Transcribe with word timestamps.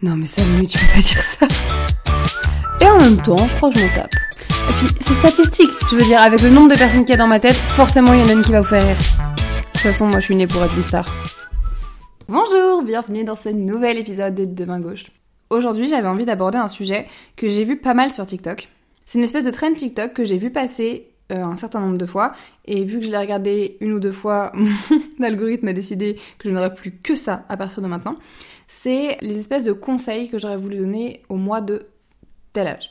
Non 0.00 0.14
mais 0.16 0.26
Salomé, 0.26 0.64
tu 0.64 0.78
peux 0.78 0.86
pas 0.94 1.00
dire 1.00 1.20
ça. 1.20 1.48
Et 2.80 2.88
en 2.88 3.00
même 3.00 3.20
temps, 3.20 3.48
je 3.48 3.56
crois 3.56 3.68
que 3.68 3.80
je 3.80 3.84
m'en 3.84 3.92
tape. 3.92 4.14
Et 4.48 4.72
puis, 4.74 4.94
c'est 5.00 5.14
statistique. 5.14 5.70
Je 5.90 5.96
veux 5.96 6.04
dire, 6.04 6.22
avec 6.22 6.40
le 6.40 6.50
nombre 6.50 6.68
de 6.68 6.78
personnes 6.78 7.00
qu'il 7.00 7.10
y 7.10 7.14
a 7.14 7.16
dans 7.16 7.26
ma 7.26 7.40
tête, 7.40 7.56
forcément, 7.56 8.12
il 8.12 8.20
y 8.20 8.22
en 8.22 8.28
a 8.28 8.32
une 8.34 8.42
qui 8.42 8.52
va 8.52 8.60
vous 8.60 8.68
faire 8.68 8.86
rire. 8.86 8.96
De 8.96 9.72
toute 9.72 9.80
façon, 9.80 10.06
moi, 10.06 10.20
je 10.20 10.26
suis 10.26 10.36
née 10.36 10.46
pour 10.46 10.62
être 10.62 10.76
une 10.76 10.84
star. 10.84 11.12
Bonjour, 12.28 12.84
bienvenue 12.84 13.24
dans 13.24 13.34
ce 13.34 13.48
nouvel 13.48 13.98
épisode 13.98 14.36
de 14.36 14.44
Demain 14.44 14.78
Gauche. 14.78 15.06
Aujourd'hui, 15.50 15.88
j'avais 15.88 16.06
envie 16.06 16.26
d'aborder 16.26 16.58
un 16.58 16.68
sujet 16.68 17.08
que 17.34 17.48
j'ai 17.48 17.64
vu 17.64 17.76
pas 17.76 17.94
mal 17.94 18.12
sur 18.12 18.24
TikTok. 18.24 18.68
C'est 19.04 19.18
une 19.18 19.24
espèce 19.24 19.46
de 19.46 19.50
trend 19.50 19.74
TikTok 19.74 20.12
que 20.12 20.22
j'ai 20.22 20.38
vu 20.38 20.52
passer 20.52 21.08
euh, 21.32 21.42
un 21.42 21.56
certain 21.56 21.80
nombre 21.80 21.98
de 21.98 22.06
fois, 22.06 22.32
et 22.66 22.84
vu 22.84 23.00
que 23.00 23.04
je 23.04 23.10
l'ai 23.10 23.18
regardé 23.18 23.76
une 23.80 23.92
ou 23.92 23.98
deux 23.98 24.12
fois, 24.12 24.52
mon 24.54 25.26
algorithme 25.26 25.66
a 25.66 25.72
décidé 25.72 26.16
que 26.38 26.48
je 26.48 26.54
n'aurais 26.54 26.72
plus 26.72 26.92
que 26.92 27.16
ça 27.16 27.44
à 27.48 27.56
partir 27.56 27.82
de 27.82 27.88
maintenant. 27.88 28.16
C'est 28.68 29.16
les 29.22 29.38
espèces 29.38 29.64
de 29.64 29.72
conseils 29.72 30.28
que 30.28 30.38
j'aurais 30.38 30.58
voulu 30.58 30.76
donner 30.76 31.22
au 31.28 31.36
mois 31.36 31.62
de 31.62 31.88
tel 32.52 32.68
âge. 32.68 32.90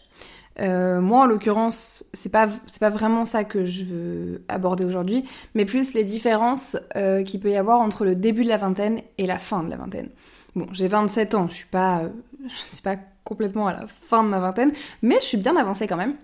Euh, 0.59 1.01
moi, 1.01 1.21
en 1.21 1.25
l'occurrence, 1.27 2.03
c'est 2.13 2.31
pas 2.31 2.49
pas 2.79 2.89
vraiment 2.89 3.25
ça 3.25 3.43
que 3.43 3.65
je 3.65 3.83
veux 3.83 4.41
aborder 4.47 4.85
aujourd'hui, 4.85 5.23
mais 5.53 5.65
plus 5.65 5.93
les 5.93 6.03
différences 6.03 6.77
euh, 6.95 7.23
qu'il 7.23 7.39
peut 7.39 7.51
y 7.51 7.55
avoir 7.55 7.79
entre 7.79 8.05
le 8.05 8.15
début 8.15 8.43
de 8.43 8.49
la 8.49 8.57
vingtaine 8.57 9.01
et 9.19 9.27
la 9.27 9.37
fin 9.37 9.63
de 9.63 9.69
la 9.69 9.77
vingtaine. 9.77 10.09
Bon, 10.55 10.67
j'ai 10.71 10.87
27 10.87 11.35
ans, 11.35 11.47
je 11.47 11.55
suis 11.55 11.67
pas 11.67 11.99
euh, 11.99 12.09
je 12.49 12.55
suis 12.55 12.81
pas 12.81 12.95
complètement 13.23 13.67
à 13.67 13.73
la 13.73 13.85
fin 13.87 14.23
de 14.23 14.29
ma 14.29 14.39
vingtaine, 14.39 14.71
mais 15.03 15.17
je 15.21 15.25
suis 15.25 15.37
bien 15.37 15.55
avancée 15.57 15.85
quand 15.85 15.97
même. 15.97 16.15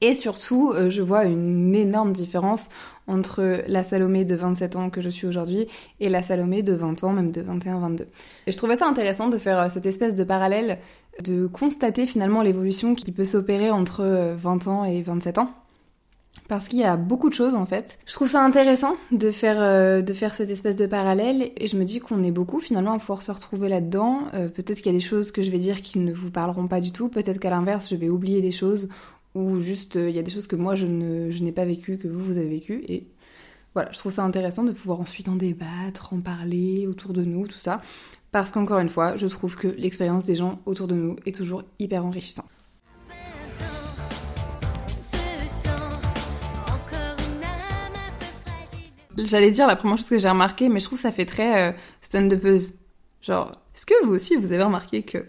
Et 0.00 0.14
surtout, 0.14 0.74
je 0.88 1.00
vois 1.00 1.24
une 1.24 1.76
énorme 1.76 2.12
différence 2.12 2.66
entre 3.06 3.62
la 3.66 3.82
Salomé 3.82 4.24
de 4.24 4.34
27 4.34 4.76
ans 4.76 4.90
que 4.90 5.00
je 5.00 5.08
suis 5.08 5.26
aujourd'hui 5.26 5.66
et 6.00 6.08
la 6.08 6.22
Salomé 6.22 6.62
de 6.62 6.72
20 6.72 7.04
ans, 7.04 7.12
même 7.12 7.32
de 7.32 7.42
21-22. 7.42 8.02
Et 8.46 8.52
je 8.52 8.56
trouvais 8.56 8.76
ça 8.76 8.86
intéressant 8.86 9.28
de 9.28 9.38
faire 9.38 9.58
euh, 9.58 9.68
cette 9.68 9.86
espèce 9.86 10.14
de 10.14 10.24
parallèle, 10.24 10.78
de 11.22 11.46
constater 11.46 12.06
finalement 12.06 12.42
l'évolution 12.42 12.94
qui 12.94 13.12
peut 13.12 13.24
s'opérer 13.24 13.70
entre 13.70 14.04
20 14.36 14.66
euh, 14.66 14.70
ans 14.70 14.84
et 14.84 15.02
27 15.02 15.38
ans. 15.38 15.50
Parce 16.48 16.68
qu'il 16.68 16.80
y 16.80 16.84
a 16.84 16.96
beaucoup 16.96 17.28
de 17.28 17.34
choses 17.34 17.54
en 17.54 17.66
fait. 17.66 17.98
Je 18.04 18.12
trouve 18.12 18.28
ça 18.28 18.42
intéressant 18.42 18.96
de 19.10 19.30
faire, 19.30 20.02
de 20.02 20.12
faire 20.12 20.34
cette 20.34 20.50
espèce 20.50 20.76
de 20.76 20.86
parallèle 20.86 21.50
et 21.56 21.66
je 21.66 21.76
me 21.76 21.84
dis 21.84 22.00
qu'on 22.00 22.22
est 22.22 22.30
beaucoup 22.30 22.60
finalement 22.60 22.92
à 22.92 22.98
pouvoir 22.98 23.22
se 23.22 23.30
retrouver 23.30 23.68
là-dedans. 23.68 24.24
peut-être 24.32 24.78
qu'il 24.78 24.86
y 24.86 24.94
a 24.94 24.98
des 24.98 25.00
choses 25.00 25.30
que 25.30 25.40
je 25.40 25.50
vais 25.50 25.58
dire 25.58 25.80
qui 25.82 25.98
ne 25.98 26.12
vous 26.12 26.30
parleront 26.30 26.66
pas 26.66 26.80
du 26.80 26.90
tout, 26.90 27.08
peut-être 27.08 27.38
qu'à 27.38 27.48
l'inverse 27.48 27.88
je 27.88 27.96
vais 27.96 28.08
oublier 28.08 28.42
des 28.42 28.50
choses 28.50 28.88
ou 29.34 29.60
juste 29.60 29.94
il 29.96 30.10
y 30.10 30.18
a 30.18 30.22
des 30.22 30.30
choses 30.30 30.46
que 30.46 30.56
moi 30.56 30.74
je, 30.74 30.86
n'ai 30.86 31.52
pas 31.52 31.64
vécues, 31.64 31.98
que 31.98 32.08
vous, 32.08 32.24
vous 32.24 32.38
avez 32.38 32.48
vécues. 32.48 32.84
Et 32.88 33.06
voilà, 33.74 33.90
je 33.92 33.98
trouve 33.98 34.12
ça 34.12 34.24
intéressant 34.24 34.64
de 34.64 34.72
pouvoir 34.72 35.00
ensuite 35.00 35.28
en 35.28 35.36
débattre, 35.36 36.12
en 36.12 36.20
parler 36.20 36.86
autour 36.86 37.12
de 37.12 37.24
nous, 37.24 37.46
tout 37.46 37.58
ça. 37.58 37.80
Parce 38.30 38.50
qu'encore 38.50 38.78
une 38.78 38.88
fois, 38.88 39.16
je 39.16 39.26
trouve 39.26 39.56
que 39.56 39.68
l'expérience 39.68 40.24
des 40.24 40.36
gens 40.36 40.60
autour 40.66 40.88
de 40.88 40.94
nous 40.94 41.16
est 41.26 41.34
toujours 41.34 41.64
hyper 41.78 42.04
enrichissante. 42.04 42.46
J'allais 49.18 49.50
dire 49.50 49.66
la 49.66 49.76
première 49.76 49.98
chose 49.98 50.08
que 50.08 50.18
j'ai 50.18 50.28
remarqué, 50.28 50.68
mais 50.68 50.80
je 50.80 50.86
trouve 50.86 50.98
que 50.98 51.02
ça 51.02 51.12
fait 51.12 51.26
très 51.26 51.68
euh, 51.68 51.72
stand 52.00 52.28
de 52.28 52.36
buzz. 52.36 52.74
Genre, 53.20 53.52
est-ce 53.74 53.84
que 53.84 54.04
vous 54.04 54.12
aussi 54.12 54.36
vous 54.36 54.52
avez 54.52 54.62
remarqué 54.62 55.02
que 55.02 55.26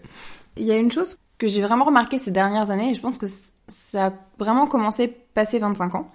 il 0.56 0.64
y 0.64 0.72
a 0.72 0.76
une 0.76 0.90
chose 0.90 1.18
que 1.38 1.46
j'ai 1.46 1.62
vraiment 1.62 1.84
remarqué 1.84 2.18
ces 2.18 2.30
dernières 2.30 2.70
années, 2.70 2.90
et 2.90 2.94
je 2.94 3.00
pense 3.00 3.18
que 3.18 3.26
ça 3.68 4.06
a 4.06 4.12
vraiment 4.38 4.66
commencé 4.66 5.08
passé 5.08 5.58
25 5.58 5.94
ans, 5.94 6.10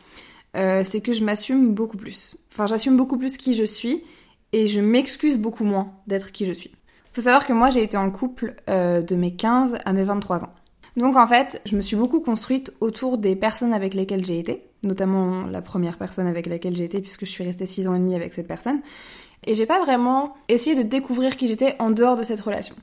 euh, 0.55 0.83
c'est 0.83 1.01
que 1.01 1.13
je 1.13 1.23
m'assume 1.23 1.73
beaucoup 1.73 1.97
plus. 1.97 2.37
Enfin, 2.51 2.65
j'assume 2.65 2.97
beaucoup 2.97 3.17
plus 3.17 3.37
qui 3.37 3.53
je 3.53 3.63
suis 3.63 4.03
et 4.51 4.67
je 4.67 4.81
m'excuse 4.81 5.37
beaucoup 5.37 5.63
moins 5.63 5.93
d'être 6.07 6.31
qui 6.31 6.45
je 6.45 6.53
suis. 6.53 6.71
Faut 7.13 7.21
savoir 7.21 7.45
que 7.45 7.53
moi, 7.53 7.69
j'ai 7.69 7.83
été 7.83 7.97
en 7.97 8.09
couple 8.11 8.55
euh, 8.69 9.01
de 9.01 9.15
mes 9.15 9.35
15 9.35 9.77
à 9.83 9.93
mes 9.93 10.03
23 10.03 10.45
ans. 10.45 10.53
Donc 10.95 11.15
en 11.15 11.27
fait, 11.27 11.61
je 11.65 11.75
me 11.75 11.81
suis 11.81 11.95
beaucoup 11.95 12.19
construite 12.19 12.73
autour 12.81 13.17
des 13.17 13.35
personnes 13.35 13.73
avec 13.73 13.93
lesquelles 13.93 14.25
j'ai 14.25 14.39
été, 14.39 14.63
notamment 14.83 15.45
la 15.45 15.61
première 15.61 15.97
personne 15.97 16.27
avec 16.27 16.45
laquelle 16.47 16.75
j'ai 16.75 16.83
été 16.83 16.99
puisque 16.99 17.25
je 17.25 17.31
suis 17.31 17.43
restée 17.43 17.65
6 17.65 17.87
ans 17.87 17.95
et 17.95 17.99
demi 17.99 18.15
avec 18.15 18.33
cette 18.33 18.47
personne. 18.47 18.81
Et 19.45 19.53
j'ai 19.53 19.65
pas 19.65 19.83
vraiment 19.83 20.35
essayé 20.49 20.75
de 20.75 20.83
découvrir 20.83 21.37
qui 21.37 21.47
j'étais 21.47 21.75
en 21.79 21.91
dehors 21.91 22.17
de 22.17 22.23
cette 22.23 22.41
relation. 22.41 22.75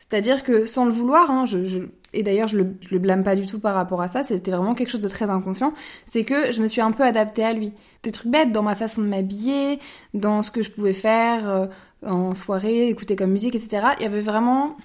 C'est-à-dire 0.00 0.42
que 0.42 0.66
sans 0.66 0.86
le 0.86 0.92
vouloir, 0.92 1.30
hein, 1.30 1.46
je, 1.46 1.86
et 2.12 2.24
d'ailleurs 2.24 2.48
je 2.48 2.56
le, 2.56 2.74
le 2.90 2.98
blâme 2.98 3.22
pas 3.22 3.36
du 3.36 3.46
tout 3.46 3.60
par 3.60 3.74
rapport 3.74 4.00
à 4.00 4.08
ça, 4.08 4.24
c'était 4.24 4.50
vraiment 4.50 4.74
quelque 4.74 4.90
chose 4.90 5.00
de 5.00 5.08
très 5.08 5.30
inconscient, 5.30 5.72
c'est 6.06 6.24
que 6.24 6.50
je 6.50 6.60
me 6.62 6.66
suis 6.66 6.80
un 6.80 6.90
peu 6.90 7.04
adaptée 7.04 7.44
à 7.44 7.52
lui. 7.52 7.72
Des 8.02 8.10
trucs 8.10 8.32
bêtes 8.32 8.50
dans 8.50 8.62
ma 8.62 8.74
façon 8.74 9.02
de 9.02 9.06
m'habiller, 9.06 9.78
dans 10.14 10.42
ce 10.42 10.50
que 10.50 10.62
je 10.62 10.70
pouvais 10.70 10.94
faire 10.94 11.48
euh, 11.48 11.66
en 12.04 12.34
soirée, 12.34 12.88
écouter 12.88 13.14
comme 13.14 13.30
musique, 13.30 13.54
etc. 13.54 13.88
Il 13.98 14.02
y 14.02 14.06
avait 14.06 14.20
vraiment... 14.20 14.76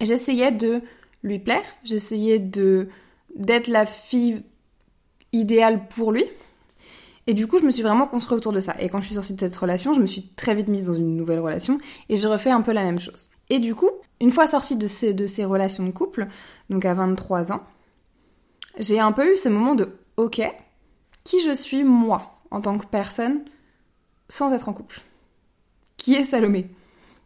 J'essayais 0.00 0.50
de 0.50 0.82
lui 1.22 1.38
plaire, 1.38 1.64
j'essayais 1.84 2.38
de 2.38 2.88
d'être 3.36 3.68
la 3.68 3.86
fille 3.86 4.42
idéale 5.32 5.86
pour 5.88 6.12
lui. 6.12 6.24
Et 7.26 7.34
du 7.34 7.46
coup, 7.46 7.58
je 7.58 7.64
me 7.64 7.70
suis 7.70 7.82
vraiment 7.82 8.06
construite 8.06 8.38
autour 8.38 8.52
de 8.52 8.60
ça. 8.60 8.74
Et 8.80 8.88
quand 8.88 9.00
je 9.00 9.06
suis 9.06 9.14
sortie 9.14 9.34
de 9.34 9.40
cette 9.40 9.54
relation, 9.54 9.94
je 9.94 10.00
me 10.00 10.06
suis 10.06 10.26
très 10.34 10.54
vite 10.54 10.68
mise 10.68 10.86
dans 10.86 10.94
une 10.94 11.16
nouvelle 11.16 11.38
relation 11.38 11.78
et 12.08 12.16
je 12.16 12.26
refais 12.26 12.50
un 12.50 12.62
peu 12.62 12.72
la 12.72 12.82
même 12.82 12.98
chose. 12.98 13.30
Et 13.50 13.58
du 13.58 13.74
coup, 13.74 13.90
une 14.20 14.30
fois 14.30 14.46
sortie 14.46 14.76
de 14.76 14.86
ces, 14.86 15.12
de 15.12 15.26
ces 15.26 15.44
relations 15.44 15.84
de 15.84 15.90
couple, 15.90 16.28
donc 16.70 16.84
à 16.84 16.94
23 16.94 17.52
ans, 17.52 17.62
j'ai 18.78 19.00
un 19.00 19.12
peu 19.12 19.34
eu 19.34 19.36
ce 19.36 19.48
moment 19.48 19.74
de 19.74 19.90
ok, 20.16 20.40
qui 21.24 21.40
je 21.40 21.52
suis 21.52 21.84
moi 21.84 22.40
en 22.50 22.60
tant 22.60 22.78
que 22.78 22.86
personne 22.86 23.44
sans 24.28 24.52
être 24.52 24.68
en 24.68 24.72
couple? 24.72 25.00
Qui 25.96 26.14
est 26.14 26.24
Salomé? 26.24 26.68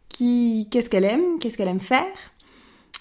Qui, 0.09 0.67
Qu'est-ce 0.71 0.89
qu'elle 0.89 1.05
aime? 1.05 1.39
Qu'est-ce 1.39 1.57
qu'elle 1.57 1.67
aime 1.67 1.79
faire? 1.79 2.05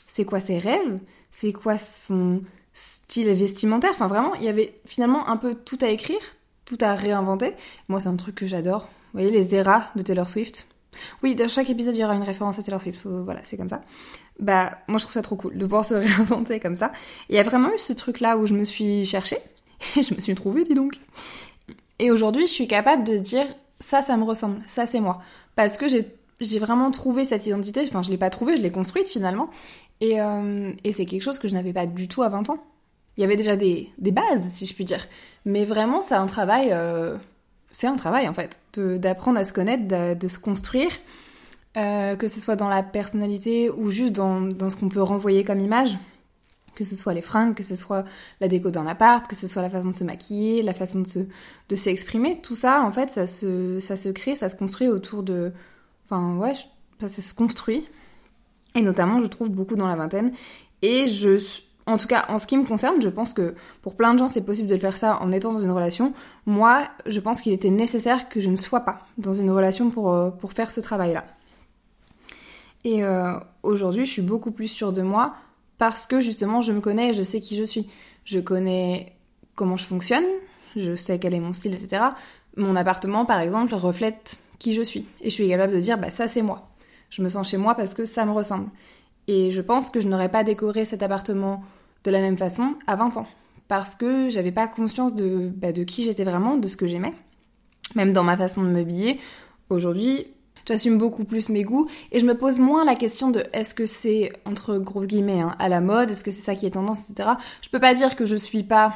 C'est 0.06 0.24
quoi 0.24 0.40
ses 0.40 0.58
rêves? 0.58 0.98
C'est 1.30 1.52
quoi 1.52 1.78
son 1.78 2.42
style 2.72 3.32
vestimentaire? 3.32 3.90
Enfin 3.92 4.08
vraiment, 4.08 4.34
il 4.34 4.44
y 4.44 4.48
avait 4.48 4.80
finalement 4.84 5.28
un 5.28 5.36
peu 5.36 5.54
tout 5.54 5.78
à 5.80 5.88
écrire, 5.88 6.20
tout 6.64 6.78
à 6.80 6.94
réinventer. 6.94 7.54
Moi, 7.88 8.00
c'est 8.00 8.08
un 8.08 8.16
truc 8.16 8.34
que 8.36 8.46
j'adore. 8.46 8.82
Vous 8.82 9.20
voyez 9.20 9.30
les 9.30 9.54
eras 9.54 9.90
de 9.96 10.02
Taylor 10.02 10.28
Swift 10.28 10.66
oui, 11.22 11.34
dans 11.34 11.48
chaque 11.48 11.70
épisode, 11.70 11.94
il 11.94 12.00
y 12.00 12.04
aura 12.04 12.14
une 12.14 12.22
référence 12.22 12.58
à 12.58 12.62
Taylor 12.62 12.80
Swift. 12.80 13.00
Voilà, 13.04 13.40
c'est 13.44 13.56
comme 13.56 13.68
ça. 13.68 13.82
Bah, 14.38 14.78
moi, 14.88 14.98
je 14.98 15.04
trouve 15.04 15.14
ça 15.14 15.22
trop 15.22 15.36
cool 15.36 15.56
de 15.56 15.64
pouvoir 15.64 15.84
se 15.84 15.94
réinventer 15.94 16.60
comme 16.60 16.76
ça. 16.76 16.92
Il 17.28 17.36
y 17.36 17.38
a 17.38 17.42
vraiment 17.42 17.72
eu 17.72 17.78
ce 17.78 17.92
truc-là 17.92 18.36
où 18.36 18.46
je 18.46 18.54
me 18.54 18.64
suis 18.64 19.04
cherchée. 19.04 19.38
Et 19.96 20.02
je 20.02 20.14
me 20.14 20.20
suis 20.20 20.34
trouvée, 20.34 20.64
dis 20.64 20.74
donc. 20.74 20.94
Et 21.98 22.10
aujourd'hui, 22.10 22.46
je 22.46 22.52
suis 22.52 22.66
capable 22.66 23.04
de 23.04 23.16
dire 23.16 23.46
ça, 23.78 24.02
ça 24.02 24.16
me 24.16 24.24
ressemble. 24.24 24.60
Ça, 24.66 24.86
c'est 24.86 25.00
moi. 25.00 25.20
Parce 25.56 25.76
que 25.76 25.86
j'ai 25.88 26.58
vraiment 26.58 26.90
trouvé 26.90 27.24
cette 27.24 27.46
identité. 27.46 27.82
Enfin, 27.86 28.02
je 28.02 28.10
l'ai 28.10 28.18
pas 28.18 28.30
trouvée, 28.30 28.56
je 28.56 28.62
l'ai 28.62 28.72
construite 28.72 29.06
finalement. 29.06 29.50
Et, 30.00 30.20
euh, 30.20 30.72
c'est 30.92 31.06
quelque 31.06 31.22
chose 31.22 31.38
que 31.38 31.48
je 31.48 31.54
n'avais 31.54 31.72
pas 31.72 31.86
du 31.86 32.08
tout 32.08 32.22
à 32.22 32.28
20 32.28 32.50
ans. 32.50 32.58
Il 33.16 33.20
y 33.20 33.24
avait 33.24 33.36
déjà 33.36 33.56
des, 33.56 33.88
des 33.98 34.10
bases, 34.10 34.48
si 34.52 34.66
je 34.66 34.74
puis 34.74 34.84
dire. 34.84 35.06
Mais 35.44 35.64
vraiment, 35.64 36.00
c'est 36.00 36.14
un 36.14 36.26
travail. 36.26 36.70
Euh, 36.72 37.16
c'est 37.74 37.88
un 37.88 37.96
travail 37.96 38.28
en 38.28 38.32
fait, 38.32 38.60
d'apprendre 38.76 39.38
à 39.38 39.44
se 39.44 39.52
connaître, 39.52 40.16
de, 40.16 40.28
se 40.28 40.38
construire, 40.38 40.92
euh, 41.76 42.14
que 42.14 42.28
ce 42.28 42.38
soit 42.38 42.54
dans 42.54 42.68
la 42.68 42.84
personnalité 42.84 43.68
ou 43.68 43.90
juste 43.90 44.12
dans, 44.12 44.48
ce 44.70 44.76
qu'on 44.76 44.88
peut 44.88 45.02
renvoyer 45.02 45.42
comme 45.42 45.58
image, 45.58 45.98
que 46.76 46.84
ce 46.84 46.94
soit 46.94 47.14
les 47.14 47.20
fringues, 47.20 47.54
que 47.54 47.64
ce 47.64 47.74
soit 47.74 48.04
la 48.40 48.46
déco 48.46 48.70
dans 48.70 48.84
l'appart, 48.84 49.26
que 49.26 49.34
ce 49.34 49.48
soit 49.48 49.60
la 49.60 49.70
façon 49.70 49.88
de 49.88 49.94
se 49.94 50.04
maquiller, 50.04 50.62
la 50.62 50.72
façon 50.72 51.00
de, 51.00 51.08
se, 51.08 51.18
de 51.68 51.74
s'exprimer, 51.74 52.40
tout 52.40 52.54
ça 52.54 52.80
en 52.80 52.92
fait 52.92 53.10
ça 53.10 53.26
se, 53.26 53.80
ça 53.80 53.96
se 53.96 54.08
crée, 54.08 54.36
ça 54.36 54.48
se 54.48 54.54
construit 54.54 54.88
autour 54.88 55.24
de... 55.24 55.52
Enfin 56.04 56.36
ouais, 56.36 56.54
ça 57.00 57.08
se 57.08 57.34
construit. 57.34 57.88
Et 58.76 58.82
notamment 58.82 59.20
je 59.20 59.26
trouve 59.26 59.50
beaucoup 59.50 59.74
dans 59.74 59.88
la 59.88 59.96
vingtaine. 59.96 60.32
Et 60.82 61.08
je 61.08 61.38
en 61.86 61.98
tout 61.98 62.06
cas, 62.06 62.24
en 62.28 62.38
ce 62.38 62.46
qui 62.46 62.56
me 62.56 62.64
concerne, 62.64 63.00
je 63.02 63.08
pense 63.08 63.32
que 63.32 63.54
pour 63.82 63.94
plein 63.94 64.14
de 64.14 64.18
gens, 64.18 64.28
c'est 64.28 64.44
possible 64.44 64.68
de 64.68 64.78
faire 64.78 64.96
ça 64.96 65.18
en 65.20 65.32
étant 65.32 65.52
dans 65.52 65.60
une 65.60 65.70
relation. 65.70 66.14
Moi, 66.46 66.88
je 67.04 67.20
pense 67.20 67.42
qu'il 67.42 67.52
était 67.52 67.70
nécessaire 67.70 68.28
que 68.28 68.40
je 68.40 68.48
ne 68.48 68.56
sois 68.56 68.80
pas 68.80 69.00
dans 69.18 69.34
une 69.34 69.50
relation 69.50 69.90
pour, 69.90 70.12
euh, 70.12 70.30
faire 70.54 70.70
ce 70.70 70.80
travail-là. 70.80 71.24
Et 72.84 73.04
euh, 73.04 73.34
aujourd'hui, 73.62 74.06
je 74.06 74.10
suis 74.10 74.22
beaucoup 74.22 74.50
plus 74.50 74.68
sûre 74.68 74.92
de 74.92 75.02
moi 75.02 75.34
parce 75.76 76.06
que 76.06 76.20
justement, 76.20 76.62
je 76.62 76.72
me 76.72 76.80
connais 76.80 77.10
et 77.10 77.12
je 77.12 77.22
sais 77.22 77.40
qui 77.40 77.56
je 77.56 77.64
suis. 77.64 77.86
Je 78.24 78.40
connais 78.40 79.14
comment 79.54 79.76
je 79.76 79.84
fonctionne, 79.84 80.24
je 80.76 80.96
sais 80.96 81.18
quel 81.18 81.34
est 81.34 81.40
mon 81.40 81.52
style, 81.52 81.74
etc. 81.74 82.02
Mon 82.56 82.76
appartement, 82.76 83.26
par 83.26 83.40
exemple, 83.40 83.74
reflète 83.74 84.38
qui 84.58 84.72
je 84.72 84.82
suis. 84.82 85.06
Et 85.20 85.28
je 85.28 85.34
suis 85.34 85.48
capable 85.48 85.74
de 85.74 85.80
dire, 85.80 85.98
bah 85.98 86.10
ça 86.10 86.28
c'est 86.28 86.42
moi. 86.42 86.68
Je 87.10 87.22
me 87.22 87.28
sens 87.28 87.50
chez 87.50 87.58
moi 87.58 87.74
parce 87.74 87.92
que 87.92 88.06
ça 88.06 88.24
me 88.24 88.32
ressemble. 88.32 88.68
Et 89.28 89.50
je 89.50 89.60
pense 89.60 89.90
que 89.90 90.00
je 90.00 90.08
n'aurais 90.08 90.28
pas 90.28 90.44
décoré 90.44 90.84
cet 90.84 91.02
appartement 91.02 91.62
de 92.04 92.10
la 92.10 92.20
même 92.20 92.36
façon 92.36 92.74
à 92.86 92.96
20 92.96 93.16
ans. 93.16 93.26
Parce 93.68 93.94
que 93.94 94.28
j'avais 94.28 94.52
pas 94.52 94.68
conscience 94.68 95.14
de, 95.14 95.50
bah, 95.54 95.72
de 95.72 95.84
qui 95.84 96.04
j'étais 96.04 96.24
vraiment, 96.24 96.56
de 96.56 96.68
ce 96.68 96.76
que 96.76 96.86
j'aimais. 96.86 97.14
Même 97.94 98.12
dans 98.12 98.24
ma 98.24 98.36
façon 98.36 98.62
de 98.62 98.68
m'habiller. 98.68 99.18
Aujourd'hui, 99.70 100.26
j'assume 100.66 100.98
beaucoup 100.98 101.24
plus 101.24 101.48
mes 101.48 101.62
goûts 101.62 101.88
et 102.12 102.20
je 102.20 102.26
me 102.26 102.36
pose 102.36 102.58
moins 102.58 102.84
la 102.84 102.94
question 102.94 103.30
de 103.30 103.44
est-ce 103.52 103.74
que 103.74 103.86
c'est, 103.86 104.32
entre 104.44 104.76
gros 104.78 105.04
guillemets, 105.04 105.40
hein, 105.40 105.54
à 105.58 105.68
la 105.68 105.80
mode, 105.80 106.10
est-ce 106.10 106.24
que 106.24 106.30
c'est 106.30 106.42
ça 106.42 106.54
qui 106.54 106.66
est 106.66 106.70
tendance, 106.70 107.10
etc. 107.10 107.30
Je 107.62 107.70
peux 107.70 107.80
pas 107.80 107.94
dire 107.94 108.16
que 108.16 108.26
je 108.26 108.36
suis 108.36 108.62
pas. 108.62 108.94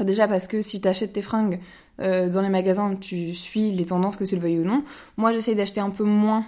déjà 0.00 0.28
parce 0.28 0.46
que 0.46 0.62
si 0.62 0.80
t'achètes 0.80 1.14
tes 1.14 1.22
fringues 1.22 1.60
euh, 2.00 2.28
dans 2.28 2.42
les 2.42 2.48
magasins, 2.48 2.94
tu 2.94 3.34
suis 3.34 3.72
les 3.72 3.86
tendances 3.86 4.16
que 4.16 4.24
tu 4.24 4.36
le 4.36 4.40
veuilles 4.40 4.60
ou 4.60 4.64
non. 4.64 4.84
Moi, 5.16 5.32
j'essaie 5.32 5.54
d'acheter 5.56 5.80
un 5.80 5.90
peu 5.90 6.04
moins 6.04 6.44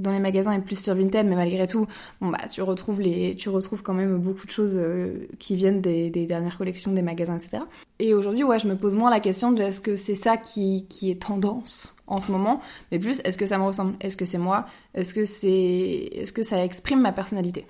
dans 0.00 0.12
les 0.12 0.18
magasins 0.18 0.52
et 0.52 0.58
plus 0.60 0.82
sur 0.82 0.94
Vinted, 0.94 1.26
mais 1.26 1.36
malgré 1.36 1.66
tout, 1.66 1.86
bah 2.20 2.38
tu 2.50 2.62
retrouves 2.62 3.00
les, 3.00 3.34
tu 3.36 3.48
retrouves 3.48 3.82
quand 3.82 3.94
même 3.94 4.18
beaucoup 4.18 4.46
de 4.46 4.50
choses 4.50 4.72
euh, 4.74 5.28
qui 5.38 5.56
viennent 5.56 5.80
des, 5.80 6.10
dernières 6.10 6.56
collections 6.56 6.92
des 6.92 7.02
magasins, 7.02 7.36
etc. 7.36 7.62
Et 7.98 8.14
aujourd'hui, 8.14 8.44
ouais, 8.44 8.58
je 8.58 8.66
me 8.66 8.76
pose 8.76 8.96
moins 8.96 9.10
la 9.10 9.20
question 9.20 9.52
de 9.52 9.62
est-ce 9.62 9.80
que 9.80 9.96
c'est 9.96 10.14
ça 10.14 10.36
qui, 10.36 10.86
qui 10.88 11.10
est 11.10 11.22
tendance 11.22 11.96
en 12.06 12.20
ce 12.20 12.32
moment, 12.32 12.60
mais 12.90 12.98
plus 12.98 13.20
est-ce 13.24 13.36
que 13.38 13.46
ça 13.46 13.58
me 13.58 13.64
ressemble, 13.64 13.94
est-ce 14.00 14.16
que 14.16 14.24
c'est 14.24 14.38
moi, 14.38 14.66
est-ce 14.94 15.14
que 15.14 15.24
c'est, 15.24 15.50
est-ce 15.50 16.32
que 16.32 16.42
ça 16.42 16.64
exprime 16.64 17.00
ma 17.00 17.12
personnalité? 17.12 17.66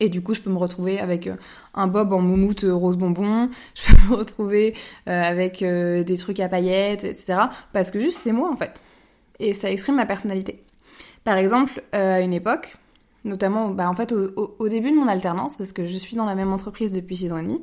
Et 0.00 0.10
du 0.10 0.22
coup, 0.22 0.32
je 0.32 0.40
peux 0.40 0.50
me 0.50 0.58
retrouver 0.58 1.00
avec 1.00 1.26
euh, 1.26 1.34
un 1.74 1.88
bob 1.88 2.12
en 2.12 2.20
moumoute 2.20 2.64
euh, 2.64 2.74
rose 2.74 2.98
bonbon, 2.98 3.50
je 3.74 3.94
peux 3.94 4.10
me 4.10 4.16
retrouver 4.16 4.74
avec 5.06 5.64
des 5.64 6.16
trucs 6.18 6.40
à 6.40 6.48
paillettes, 6.48 7.04
etc. 7.04 7.38
Parce 7.72 7.90
que 7.90 7.98
juste 7.98 8.18
c'est 8.18 8.32
moi 8.32 8.50
en 8.52 8.56
fait. 8.56 8.82
Et 9.40 9.52
ça 9.52 9.70
exprime 9.70 9.96
ma 9.96 10.06
personnalité. 10.06 10.62
Par 11.24 11.36
exemple, 11.36 11.82
euh, 11.94 12.16
à 12.16 12.20
une 12.20 12.32
époque, 12.32 12.76
notamment 13.24 13.70
bah, 13.70 13.88
en 13.88 13.94
fait 13.94 14.12
au, 14.12 14.68
début 14.68 14.90
de 14.90 14.96
mon 14.96 15.08
alternance, 15.08 15.56
parce 15.56 15.72
que 15.72 15.86
je 15.86 15.96
suis 15.96 16.16
dans 16.16 16.24
la 16.24 16.34
même 16.34 16.52
entreprise 16.52 16.90
depuis 16.90 17.16
6 17.16 17.32
ans 17.32 17.38
et 17.38 17.42
demi, 17.42 17.62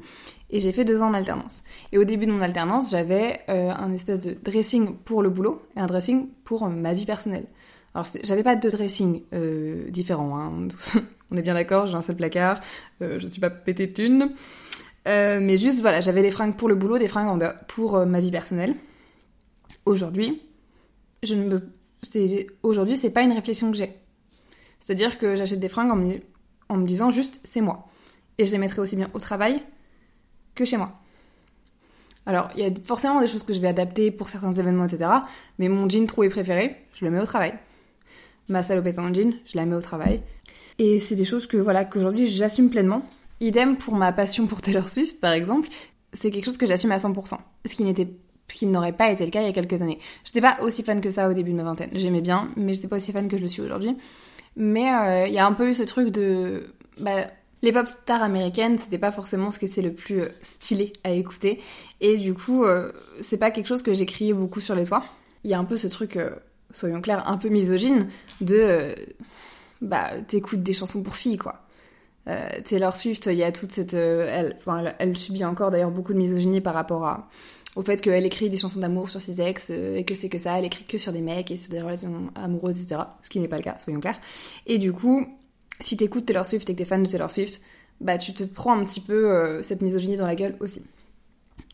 et 0.50 0.60
j'ai 0.60 0.72
fait 0.72 0.86
2 0.86 1.02
ans 1.02 1.12
d'alternance. 1.12 1.64
Et 1.92 1.98
au 1.98 2.04
début 2.04 2.26
de 2.26 2.32
mon 2.32 2.42
alternance, 2.42 2.92
j'avais 2.92 3.42
euh, 3.50 3.72
un 3.72 3.92
espèce 3.92 4.20
de 4.20 4.34
dressing 4.34 4.96
pour 4.98 5.22
le 5.22 5.30
boulot 5.30 5.62
et 5.76 5.80
un 5.80 5.88
dressing 5.88 6.28
pour 6.44 6.64
euh, 6.64 6.70
ma 6.70 6.94
vie 6.94 7.06
personnelle. 7.06 7.46
Alors 7.94 8.08
j'avais 8.24 8.44
pas 8.44 8.58
deux 8.58 8.72
dressings 8.72 9.22
différents, 9.90 10.38
hein. 10.38 10.68
on 11.32 11.38
est 11.38 11.42
bien 11.42 11.54
d'accord, 11.54 11.88
j'ai 11.88 11.96
un 11.96 12.02
seul 12.02 12.18
placard, 12.18 12.60
je 13.00 13.26
suis 13.26 13.40
pas 13.40 13.50
pété 13.50 13.88
de 13.88 13.94
thunes. 13.94 14.34
mais 15.06 15.56
juste 15.56 15.80
voilà, 15.80 16.02
j'avais 16.02 16.22
des 16.22 16.30
fringues 16.30 16.58
pour 16.58 16.68
le 16.68 16.76
boulot, 16.76 16.98
des 16.98 17.08
fringues 17.08 17.54
pour 17.70 18.06
ma 18.06 18.20
vie 18.20 18.32
personnelle. 18.32 18.76
Aujourd'hui, 19.86 20.42
je 21.24 21.36
ne 21.36 21.50
me 21.50 21.62
aujourd'hui, 22.64 22.98
c'est 22.98 23.12
pas 23.12 23.22
une 23.22 23.34
réflexion 23.34 23.72
que 23.72 23.78
j'ai. 23.78 23.96
C'est-à-dire 24.80 25.18
que 25.18 25.36
j'achète 25.36 25.60
des 25.60 25.70
fringues 25.70 25.92
en 26.70 26.78
me, 26.78 26.86
disant 26.86 27.10
juste 27.10 27.40
c'est 27.44 27.62
moi. 27.62 27.88
Et 28.38 28.46
je 28.46 28.52
les 28.52 28.58
mettrai 28.58 28.82
aussi 28.82 28.96
bien 28.96 29.10
au 29.14 29.20
travail 29.20 29.62
que 30.54 30.66
chez 30.66 30.78
moi. 30.78 31.00
Alors, 32.26 32.50
il 32.56 32.64
y 32.64 32.66
a 32.66 32.72
forcément 32.84 33.22
des 33.22 33.28
choses 33.28 33.44
que 33.44 33.54
je 33.54 33.60
vais 33.60 33.68
adapter 33.68 34.12
pour 34.12 34.30
certains 34.30 34.54
événements, 34.54 34.86
etc. 34.86 35.10
Mais 35.60 35.70
mon 35.70 35.88
jean 35.88 36.08
troué 36.08 36.30
préféré, 36.30 36.76
je 36.94 37.06
le 37.06 37.12
mets 37.12 37.20
au 37.20 37.26
travail. 37.26 37.54
Ma 38.50 38.64
salopette 38.64 39.00
en 39.00 39.14
jean, 39.14 39.34
je 39.46 39.58
la 39.58 39.66
mets 39.66 39.76
au 39.76 39.82
travail. 39.82 40.22
Et 40.78 41.00
c'est 41.00 41.16
des 41.16 41.26
choses 41.26 41.48
que, 41.48 41.58
voilà, 41.58 41.86
qu'aujourd'hui 41.86 42.28
j'assume 42.28 42.70
pleinement. 42.70 43.08
Idem 43.42 43.78
pour 43.78 43.96
ma 43.96 44.12
passion 44.12 44.48
pour 44.48 44.62
Taylor 44.62 44.90
Swift, 44.90 45.20
par 45.20 45.34
exemple. 45.34 45.70
C'est 46.14 46.32
quelque 46.32 46.46
chose 46.46 46.58
que 46.58 46.66
j'assume 46.66 46.92
à 46.92 46.98
100%. 46.98 47.38
Ce 47.66 47.76
qui 47.76 47.84
n'était 47.84 48.08
ce 48.48 48.56
qui 48.56 48.68
n'aurait 48.68 48.94
pas 48.94 49.12
été 49.12 49.26
le 49.26 49.32
cas 49.32 49.42
il 49.42 49.48
y 49.48 49.50
a 49.50 49.54
quelques 49.54 49.82
années. 49.82 50.00
J'étais 50.24 50.42
pas 50.42 50.58
aussi 50.62 50.84
fan 50.84 51.02
que 51.02 51.10
ça 51.10 51.30
au 51.30 51.34
début 51.34 51.52
de 51.52 51.56
ma 51.56 51.64
vingtaine. 51.64 51.90
J'aimais 51.94 52.22
bien, 52.22 52.50
mais 52.56 52.74
j'étais 52.74 52.88
pas 52.88 52.98
aussi 52.98 53.12
fan 53.12 53.28
que 53.28 53.38
je 53.38 53.42
le 53.42 53.48
suis 53.48 53.62
aujourd'hui. 53.62 53.98
Mais 54.56 54.94
euh, 54.94 55.28
il 55.28 55.34
y 55.34 55.40
a 55.40 55.46
un 55.46 55.54
peu 55.54 55.70
eu 55.70 55.74
ce 55.74 55.84
truc 55.84 56.10
de... 56.10 56.70
Bah, 57.00 57.28
les 57.62 57.72
pop 57.72 57.88
stars 57.88 58.22
américaines, 58.22 58.78
c'était 58.78 58.98
pas 59.00 59.12
forcément 59.12 59.50
ce 59.50 59.60
que 59.60 59.68
c'est 59.68 59.82
le 59.82 59.92
plus 59.92 60.22
euh, 60.22 60.30
stylé 60.42 60.94
à 61.04 61.12
écouter. 61.12 61.60
Et 62.00 62.18
du 62.18 62.34
coup, 62.34 62.64
euh, 62.64 62.92
c'est 63.22 63.38
pas 63.38 63.52
quelque 63.52 63.68
chose 63.68 63.82
que 63.82 63.94
j'ai 63.94 64.06
crié 64.06 64.34
beaucoup 64.34 64.62
sur 64.62 64.76
les 64.76 64.86
toits. 64.86 65.04
Il 65.44 65.50
y 65.50 65.54
a 65.54 65.60
un 65.60 65.66
peu 65.66 65.78
ce 65.78 65.88
truc, 65.88 66.18
soyons 66.72 67.02
clairs, 67.02 67.28
un 67.28 67.38
peu 67.38 67.50
misogyne 67.50 68.08
de... 68.42 68.96
bah, 69.82 70.12
t'écoutes 70.28 70.64
des 70.64 70.74
chansons 70.74 71.04
pour 71.04 71.16
filles, 71.16 71.38
quoi. 71.38 71.62
Taylor 72.64 72.96
Swift, 72.96 73.28
il 73.28 73.36
y 73.36 73.44
a 73.44 73.52
toute 73.52 73.72
cette... 73.72 73.94
elle, 73.94 74.58
elle, 74.66 74.96
elle 74.98 75.16
subit 75.16 75.46
encore 75.46 75.70
d'ailleurs 75.70 75.92
beaucoup 75.92 76.14
de 76.14 76.18
misogynie 76.18 76.62
par 76.62 76.74
rapport 76.74 77.06
à 77.06 77.30
au 77.76 77.82
fait 77.82 78.00
qu'elle 78.02 78.26
écrit 78.26 78.50
des 78.50 78.58
chansons 78.58 78.80
d'amour 78.80 79.10
sur 79.10 79.22
ses 79.22 79.42
ex 79.42 79.70
euh, 79.72 79.98
et 79.98 80.06
que 80.06 80.16
c'est 80.16 80.30
que 80.30 80.38
ça, 80.38 80.58
elle 80.58 80.66
écrit 80.66 80.86
que 80.86 80.98
sur 80.98 81.12
des 81.12 81.22
mecs 81.22 81.52
et 81.52 81.58
sur 81.58 81.72
des 81.72 81.82
relations 81.82 82.32
amoureuses, 82.36 82.82
etc. 82.82 83.02
Ce 83.22 83.30
qui 83.30 83.40
n'est 83.40 83.48
pas 83.48 83.58
le 83.58 83.64
cas, 83.64 83.78
soyons 83.84 84.00
clairs. 84.00 84.20
Et 84.66 84.78
du 84.78 84.94
coup, 84.94 85.26
si 85.80 85.98
t'écoutes 85.98 86.26
Taylor 86.26 86.46
Swift 86.46 86.70
et 86.70 86.74
que 86.74 86.80
t'es 86.80 86.86
fan 86.86 87.04
de 87.04 87.10
Taylor 87.10 87.30
Swift, 87.30 87.62
bah 88.02 88.18
tu 88.18 88.34
te 88.34 88.44
prends 88.44 88.78
un 88.78 88.84
petit 88.84 89.02
peu 89.02 89.32
euh, 89.32 89.62
cette 89.62 89.82
misogynie 89.82 90.18
dans 90.18 90.28
la 90.28 90.36
gueule 90.36 90.56
aussi. 90.60 90.82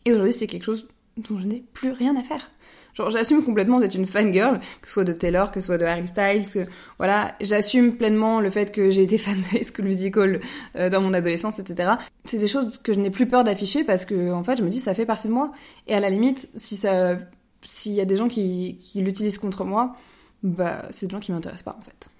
Et 0.04 0.12
aujourd'hui, 0.12 0.32
c'est 0.32 0.46
quelque 0.46 0.64
chose 0.64 0.88
dont 1.16 1.38
je 1.38 1.46
n'ai 1.46 1.62
plus 1.72 1.92
rien 1.92 2.16
à 2.16 2.22
faire. 2.22 2.50
Genre, 2.94 3.10
j'assume 3.10 3.42
complètement 3.42 3.80
d'être 3.80 3.94
une 3.94 4.06
fangirl, 4.06 4.60
que 4.80 4.86
ce 4.86 4.94
soit 4.94 5.04
de 5.04 5.12
Taylor, 5.12 5.50
que 5.50 5.60
ce 5.60 5.66
soit 5.66 5.78
de 5.78 5.84
Harry 5.84 6.06
Styles, 6.06 6.46
que, 6.52 6.70
voilà, 6.98 7.34
j'assume 7.40 7.96
pleinement 7.96 8.40
le 8.40 8.50
fait 8.50 8.70
que 8.70 8.90
j'ai 8.90 9.02
été 9.02 9.16
fan 9.16 9.34
de 9.34 9.56
High 9.56 9.64
School 9.64 9.86
Musical 9.86 10.40
euh, 10.76 10.90
dans 10.90 11.00
mon 11.00 11.14
adolescence, 11.14 11.58
etc. 11.58 11.92
C'est 12.26 12.38
des 12.38 12.48
choses 12.48 12.78
que 12.78 12.92
je 12.92 13.00
n'ai 13.00 13.10
plus 13.10 13.26
peur 13.26 13.44
d'afficher 13.44 13.82
parce 13.82 14.04
que, 14.04 14.30
en 14.32 14.44
fait, 14.44 14.58
je 14.58 14.62
me 14.62 14.68
dis, 14.68 14.80
ça 14.80 14.92
fait 14.92 15.06
partie 15.06 15.28
de 15.28 15.32
moi. 15.32 15.52
Et 15.86 15.94
à 15.94 16.00
la 16.00 16.10
limite, 16.10 16.50
si 16.54 16.76
ça, 16.76 17.16
s'il 17.64 17.92
y 17.92 18.00
a 18.00 18.04
des 18.04 18.16
gens 18.16 18.28
qui, 18.28 18.78
qui 18.80 19.00
l'utilisent 19.00 19.38
contre 19.38 19.64
moi, 19.64 19.96
bah, 20.42 20.82
c'est 20.90 21.06
des 21.06 21.12
gens 21.12 21.20
qui 21.20 21.32
m'intéressent 21.32 21.64
pas, 21.64 21.78
en 21.78 21.82
fait. 21.82 22.10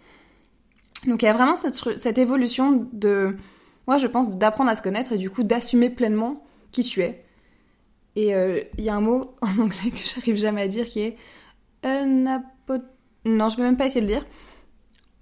Donc, 1.06 1.22
il 1.22 1.26
y 1.26 1.28
a 1.28 1.34
vraiment 1.34 1.56
cette, 1.56 1.98
cette 1.98 2.16
évolution 2.16 2.88
de, 2.92 3.36
moi, 3.86 3.98
je 3.98 4.06
pense, 4.06 4.36
d'apprendre 4.38 4.70
à 4.70 4.76
se 4.76 4.82
connaître 4.82 5.12
et 5.12 5.19
du 5.19 5.28
coup, 5.28 5.42
d'assumer 5.42 5.90
pleinement 5.90 6.42
qui 6.70 6.82
tu 6.82 7.02
es 7.02 7.24
et 8.16 8.34
euh, 8.34 8.60
il 8.78 8.84
y 8.84 8.88
a 8.88 8.94
un 8.94 9.00
mot 9.00 9.34
en 9.42 9.62
anglais 9.62 9.90
que 9.90 9.98
j'arrive 10.04 10.36
jamais 10.36 10.62
à 10.62 10.68
dire 10.68 10.86
qui 10.86 11.00
est. 11.00 11.16
Non, 13.24 13.48
je 13.48 13.56
vais 13.56 13.62
même 13.62 13.76
pas 13.76 13.86
essayer 13.86 14.00
de 14.00 14.06
le 14.06 14.14
dire. 14.14 14.26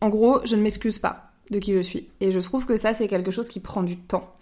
En 0.00 0.08
gros, 0.08 0.40
je 0.44 0.56
ne 0.56 0.62
m'excuse 0.62 0.98
pas 0.98 1.32
de 1.50 1.58
qui 1.58 1.75
je 1.75 1.81
suis. 1.81 2.08
Et 2.20 2.32
je 2.32 2.38
trouve 2.38 2.64
que 2.64 2.76
ça, 2.76 2.94
c'est 2.94 3.08
quelque 3.08 3.31
chose 3.31 3.48
qui 3.48 3.60
prend 3.60 3.82
du 3.82 3.98
temps. 3.98 4.34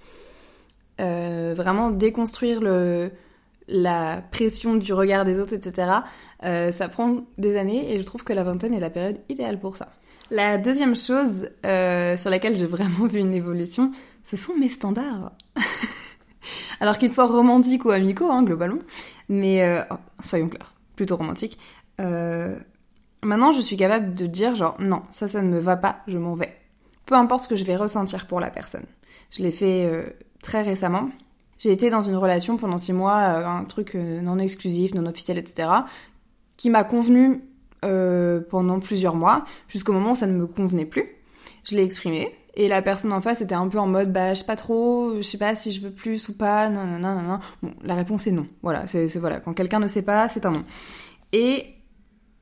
Euh, 1.00 1.54
vraiment 1.56 1.90
déconstruire 1.90 2.60
la 3.66 4.22
pression 4.30 4.76
du 4.76 4.92
regard 4.92 5.24
des 5.24 5.40
autres, 5.40 5.54
etc. 5.54 5.90
Euh, 6.44 6.70
ça 6.70 6.88
prend 6.88 7.24
des 7.36 7.56
années 7.56 7.92
et 7.92 7.98
je 7.98 8.04
trouve 8.04 8.22
que 8.22 8.32
la 8.32 8.44
vingtaine 8.44 8.74
est 8.74 8.80
la 8.80 8.90
période 8.90 9.18
idéale 9.28 9.58
pour 9.58 9.76
ça. 9.76 9.88
La 10.30 10.56
deuxième 10.56 10.94
chose 10.94 11.50
sur 11.64 12.30
laquelle 12.30 12.54
j'ai 12.54 12.66
vraiment 12.66 13.06
vu 13.08 13.18
une 13.18 13.34
évolution, 13.34 13.90
ce 14.22 14.36
sont 14.36 14.54
mes 14.56 14.68
standards. 14.68 15.32
Alors 16.80 16.96
qu'ils 16.96 17.12
soient 17.12 17.26
romantiques 17.26 17.84
ou 17.84 17.90
amicaux, 17.90 18.30
hein, 18.30 18.42
globalement. 18.42 18.80
Mais 19.28 19.62
euh, 19.62 19.82
oh, 19.90 19.96
soyons 20.22 20.48
clairs, 20.48 20.72
plutôt 20.96 21.16
romantiques. 21.16 21.58
Euh, 22.00 22.56
maintenant, 23.22 23.52
je 23.52 23.60
suis 23.60 23.76
capable 23.76 24.14
de 24.14 24.26
dire 24.26 24.54
genre 24.54 24.76
non, 24.78 25.02
ça, 25.10 25.28
ça 25.28 25.42
ne 25.42 25.48
me 25.48 25.58
va 25.58 25.76
pas, 25.76 26.00
je 26.06 26.18
m'en 26.18 26.34
vais. 26.34 26.56
Peu 27.06 27.14
importe 27.14 27.44
ce 27.44 27.48
que 27.48 27.56
je 27.56 27.64
vais 27.64 27.76
ressentir 27.76 28.26
pour 28.26 28.40
la 28.40 28.50
personne. 28.50 28.84
Je 29.30 29.42
l'ai 29.42 29.50
fait 29.50 29.86
euh, 29.86 30.10
très 30.42 30.62
récemment. 30.62 31.10
J'ai 31.58 31.72
été 31.72 31.90
dans 31.90 32.02
une 32.02 32.16
relation 32.16 32.56
pendant 32.56 32.78
six 32.78 32.92
mois, 32.92 33.16
un 33.16 33.64
truc 33.64 33.94
non 33.94 34.38
exclusif, 34.38 34.94
non 34.94 35.06
officiel, 35.06 35.38
etc., 35.38 35.68
qui 36.56 36.70
m'a 36.70 36.84
convenu 36.84 37.42
pendant 37.80 38.78
plusieurs 38.78 39.16
mois, 39.16 39.44
jusqu'au 39.66 39.92
moment 39.92 40.12
où 40.12 40.14
ça 40.14 40.28
ne 40.28 40.34
me 40.34 40.46
convenait 40.46 40.84
plus. 40.84 41.16
Je 41.64 41.74
l'ai 41.74 41.82
exprimé, 41.82 42.32
et 42.54 42.68
la 42.68 42.82
personne 42.82 43.12
en 43.12 43.20
face 43.20 43.40
était 43.40 43.54
un 43.54 43.68
peu 43.68 43.78
en 43.78 43.86
mode, 43.86 44.12
bah, 44.12 44.34
je 44.34 44.40
sais 44.40 44.46
pas 44.46 44.56
trop, 44.56 45.16
je 45.16 45.22
sais 45.22 45.38
pas 45.38 45.54
si 45.54 45.70
je 45.70 45.80
veux 45.80 45.92
plus 45.92 46.28
ou 46.28 46.36
pas, 46.36 46.68
non, 46.68 46.84
non, 46.84 46.98
non, 46.98 47.22
non. 47.22 47.38
Bon, 47.62 47.70
la 47.84 47.94
réponse 47.94 48.26
est 48.26 48.32
non. 48.32 48.46
Voilà, 48.62 48.86
c'est, 48.86 49.06
voilà. 49.18 49.40
Quand 49.40 49.54
quelqu'un 49.54 49.78
ne 49.78 49.86
sait 49.86 50.02
pas, 50.02 50.28
c'est 50.28 50.44
un 50.44 50.50
non. 50.50 50.64
Et 51.32 51.66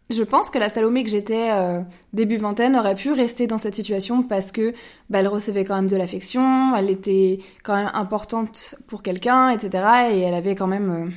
je 0.08 0.22
pense 0.22 0.50
que 0.50 0.58
la 0.58 0.68
Salomé 0.68 1.02
que 1.02 1.10
j'étais 1.10 1.50
euh, 1.50 1.80
début 2.12 2.36
vingtaine 2.36 2.76
aurait 2.76 2.94
pu 2.94 3.12
rester 3.12 3.46
dans 3.46 3.58
cette 3.58 3.75
situation 3.75 4.22
parce 4.22 4.52
que 4.52 4.72
bah, 5.10 5.18
elle 5.18 5.28
recevait 5.28 5.64
quand 5.64 5.75
même 5.75 5.88
de 5.88 5.96
l'affection, 5.96 6.75
elle 6.76 6.90
était 6.90 7.40
quand 7.64 7.75
même 7.75 7.90
importante 7.92 8.76
pour 8.86 9.02
quelqu'un, 9.02 9.50
etc. 9.50 9.84
Et 10.12 10.20
elle 10.20 10.34
avait 10.34 10.54
quand 10.54 10.68
même 10.68 10.90
euh, 10.90 11.10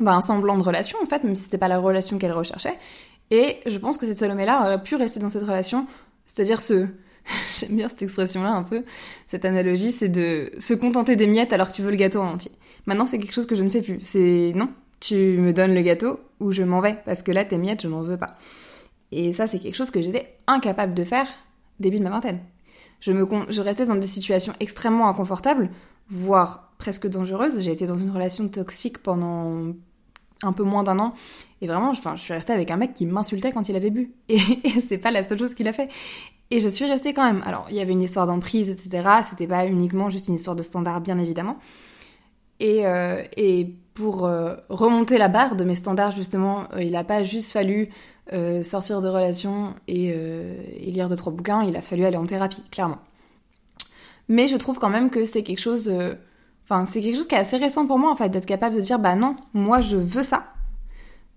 bah, 0.00 0.14
un 0.14 0.20
semblant 0.20 0.58
de 0.58 0.62
relation 0.62 0.98
en 1.02 1.06
fait, 1.06 1.22
même 1.22 1.36
si 1.36 1.44
c'était 1.44 1.58
pas 1.58 1.68
la 1.68 1.78
relation 1.78 2.18
qu'elle 2.18 2.32
recherchait. 2.32 2.76
Et 3.30 3.60
je 3.64 3.78
pense 3.78 3.96
que 3.96 4.06
cette 4.06 4.18
Salomé-là 4.18 4.60
aurait 4.62 4.82
pu 4.82 4.96
rester 4.96 5.20
dans 5.20 5.28
cette 5.28 5.44
relation, 5.44 5.86
c'est-à-dire 6.26 6.60
ce 6.60 6.88
J'aime 7.58 7.76
bien 7.76 7.88
cette 7.88 8.02
expression-là 8.02 8.50
un 8.50 8.62
peu. 8.62 8.84
Cette 9.26 9.44
analogie, 9.44 9.92
c'est 9.92 10.08
de 10.08 10.50
se 10.58 10.74
contenter 10.74 11.16
des 11.16 11.26
miettes 11.26 11.52
alors 11.52 11.68
que 11.68 11.74
tu 11.74 11.82
veux 11.82 11.90
le 11.90 11.96
gâteau 11.96 12.20
en 12.20 12.32
entier. 12.32 12.52
Maintenant, 12.86 13.06
c'est 13.06 13.18
quelque 13.18 13.34
chose 13.34 13.46
que 13.46 13.54
je 13.54 13.62
ne 13.62 13.70
fais 13.70 13.82
plus. 13.82 14.00
C'est 14.02 14.52
non, 14.54 14.70
tu 15.00 15.14
me 15.14 15.52
donnes 15.52 15.74
le 15.74 15.82
gâteau 15.82 16.20
ou 16.40 16.52
je 16.52 16.62
m'en 16.62 16.80
vais 16.80 16.96
parce 17.04 17.22
que 17.22 17.32
là, 17.32 17.44
tes 17.44 17.58
miettes, 17.58 17.82
je 17.82 17.88
n'en 17.88 18.02
veux 18.02 18.16
pas. 18.16 18.36
Et 19.12 19.32
ça, 19.32 19.46
c'est 19.46 19.58
quelque 19.58 19.76
chose 19.76 19.90
que 19.90 20.00
j'étais 20.00 20.36
incapable 20.46 20.94
de 20.94 21.04
faire 21.04 21.28
début 21.78 21.98
de 21.98 22.04
ma 22.04 22.10
vingtaine. 22.10 22.40
Je, 23.00 23.12
me 23.12 23.26
je 23.50 23.60
restais 23.60 23.84
dans 23.84 23.96
des 23.96 24.06
situations 24.06 24.54
extrêmement 24.60 25.08
inconfortables, 25.08 25.70
voire 26.08 26.72
presque 26.78 27.08
dangereuses. 27.08 27.60
J'ai 27.60 27.72
été 27.72 27.86
dans 27.86 27.96
une 27.96 28.10
relation 28.10 28.48
toxique 28.48 28.98
pendant 28.98 29.74
un 30.42 30.52
peu 30.52 30.62
moins 30.62 30.82
d'un 30.82 30.98
an. 30.98 31.14
Et 31.62 31.66
vraiment, 31.66 31.94
je 31.94 32.20
suis 32.20 32.34
restée 32.34 32.52
avec 32.52 32.70
un 32.70 32.76
mec 32.76 32.92
qui 32.92 33.06
m'insultait 33.06 33.52
quand 33.52 33.68
il 33.68 33.76
avait 33.76 33.90
bu. 33.90 34.12
Et, 34.28 34.36
et 34.64 34.80
c'est 34.80 34.98
pas 34.98 35.10
la 35.10 35.22
seule 35.22 35.38
chose 35.38 35.54
qu'il 35.54 35.68
a 35.68 35.72
fait. 35.72 35.88
Et 36.50 36.60
je 36.60 36.68
suis 36.68 36.84
restée 36.84 37.14
quand 37.14 37.24
même. 37.24 37.42
Alors, 37.46 37.66
il 37.70 37.76
y 37.76 37.80
avait 37.80 37.92
une 37.92 38.02
histoire 38.02 38.26
d'emprise, 38.26 38.68
etc. 38.68 39.08
C'était 39.30 39.46
pas 39.46 39.64
uniquement 39.64 40.10
juste 40.10 40.28
une 40.28 40.34
histoire 40.34 40.54
de 40.54 40.62
standard, 40.62 41.00
bien 41.00 41.18
évidemment. 41.18 41.56
Et, 42.60 42.86
euh, 42.86 43.22
pour 43.94 44.26
euh, 44.26 44.56
remonter 44.68 45.18
la 45.18 45.28
barre 45.28 45.56
de 45.56 45.64
mes 45.64 45.74
standards, 45.74 46.12
justement, 46.12 46.64
euh, 46.74 46.82
il 46.82 46.92
n'a 46.92 47.04
pas 47.04 47.22
juste 47.22 47.52
fallu 47.52 47.88
sortir 48.62 49.02
de 49.02 49.08
relation 49.08 49.74
et, 49.88 50.06
et, 50.06 50.90
lire 50.90 51.10
deux, 51.10 51.16
trois 51.16 51.32
bouquins, 51.34 51.64
il 51.64 51.76
a 51.76 51.82
fallu 51.82 52.06
aller 52.06 52.16
en 52.16 52.24
thérapie, 52.24 52.62
clairement. 52.70 52.96
Mais 54.28 54.48
je 54.48 54.56
trouve 54.56 54.78
quand 54.78 54.88
même 54.88 55.10
que 55.10 55.26
c'est 55.26 55.42
quelque 55.42 55.58
chose... 55.58 55.92
Enfin, 56.64 56.86
c'est 56.86 57.02
quelque 57.02 57.16
chose 57.16 57.28
qui 57.28 57.34
est 57.34 57.38
assez 57.38 57.58
récent 57.58 57.86
pour 57.86 57.98
moi, 57.98 58.10
en 58.10 58.16
fait, 58.16 58.30
d'être 58.30 58.46
capable 58.46 58.76
de 58.76 58.80
dire, 58.80 58.98
bah 58.98 59.16
non, 59.16 59.36
moi 59.52 59.82
je 59.82 59.98
veux 59.98 60.22
ça. 60.22 60.51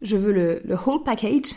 Je 0.01 0.17
veux 0.17 0.31
le, 0.31 0.61
le 0.65 0.75
whole 0.75 1.03
package. 1.03 1.53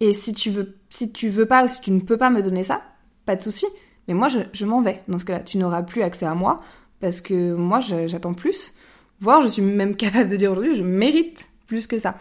Et 0.00 0.12
si 0.12 0.32
tu 0.32 0.50
veux 0.50 0.76
si 0.90 1.12
tu 1.12 1.28
veux 1.28 1.46
pas 1.46 1.68
si 1.68 1.80
tu 1.80 1.90
ne 1.92 2.00
peux 2.00 2.18
pas 2.18 2.30
me 2.30 2.42
donner 2.42 2.64
ça, 2.64 2.82
pas 3.24 3.36
de 3.36 3.40
souci. 3.40 3.66
Mais 4.08 4.14
moi, 4.14 4.28
je, 4.28 4.66
m'en 4.66 4.82
vais. 4.82 5.02
Dans 5.08 5.18
ce 5.18 5.24
cas-là, 5.24 5.40
tu 5.40 5.56
n'auras 5.56 5.82
plus 5.82 6.02
accès 6.02 6.26
à 6.26 6.34
moi 6.34 6.58
parce 7.00 7.20
que 7.20 7.54
moi, 7.54 7.80
j'attends 7.80 8.34
plus. 8.34 8.74
Voire, 9.20 9.42
je 9.42 9.46
suis 9.46 9.62
même 9.62 9.94
capable 9.96 10.28
de 10.28 10.36
dire 10.36 10.50
aujourd'hui, 10.52 10.74
je 10.74 10.82
mérite 10.82 11.48
plus 11.66 11.86
que 11.86 11.98
ça. 11.98 12.18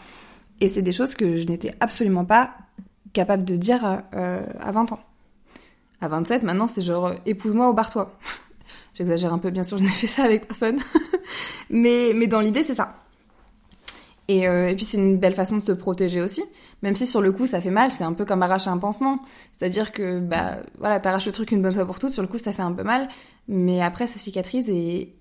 Et 0.61 0.69
c'est 0.69 0.81
des 0.81 0.91
choses 0.91 1.15
que 1.15 1.35
je 1.35 1.43
n'étais 1.45 1.73
absolument 1.79 2.25
pas 2.25 2.51
capable 3.13 3.43
de 3.43 3.55
dire 3.55 4.03
euh, 4.13 4.45
à 4.59 4.71
20 4.71 4.91
ans. 4.91 4.99
À 6.01 6.07
27, 6.07 6.43
maintenant, 6.43 6.67
c'est 6.67 6.81
genre, 6.81 7.13
épouse-moi 7.25 7.69
ou 7.69 7.73
barre-toi. 7.73 8.17
J'exagère 8.93 9.33
un 9.33 9.39
peu, 9.39 9.49
bien 9.49 9.63
sûr, 9.63 9.77
je 9.77 9.83
n'ai 9.83 9.89
fait 9.89 10.07
ça 10.07 10.23
avec 10.23 10.47
personne. 10.47 10.79
mais, 11.69 12.11
mais 12.13 12.27
dans 12.27 12.39
l'idée, 12.39 12.63
c'est 12.63 12.75
ça. 12.75 12.95
Et, 14.29 14.47
euh, 14.47 14.69
et 14.69 14.75
puis, 14.75 14.85
c'est 14.85 14.99
une 14.99 15.17
belle 15.17 15.33
façon 15.33 15.57
de 15.57 15.61
se 15.61 15.71
protéger 15.71 16.21
aussi. 16.21 16.43
Même 16.83 16.95
si 16.95 17.07
sur 17.07 17.19
le 17.19 17.31
coup, 17.31 17.47
ça 17.47 17.59
fait 17.59 17.71
mal, 17.71 17.89
c'est 17.89 18.03
un 18.03 18.13
peu 18.13 18.25
comme 18.25 18.43
arracher 18.43 18.69
un 18.69 18.77
pansement. 18.77 19.17
C'est-à-dire 19.55 19.91
que, 19.91 20.19
bah, 20.19 20.59
voilà, 20.77 20.99
t'arraches 20.99 21.25
le 21.25 21.31
truc 21.31 21.51
une 21.51 21.63
bonne 21.63 21.71
fois 21.71 21.87
pour 21.87 21.97
toutes, 21.97 22.11
sur 22.11 22.21
le 22.21 22.27
coup, 22.27 22.37
ça 22.37 22.53
fait 22.53 22.61
un 22.61 22.71
peu 22.71 22.83
mal. 22.83 23.09
Mais 23.47 23.81
après, 23.81 24.05
ça 24.05 24.19
cicatrise 24.19 24.69
et, 24.69 25.15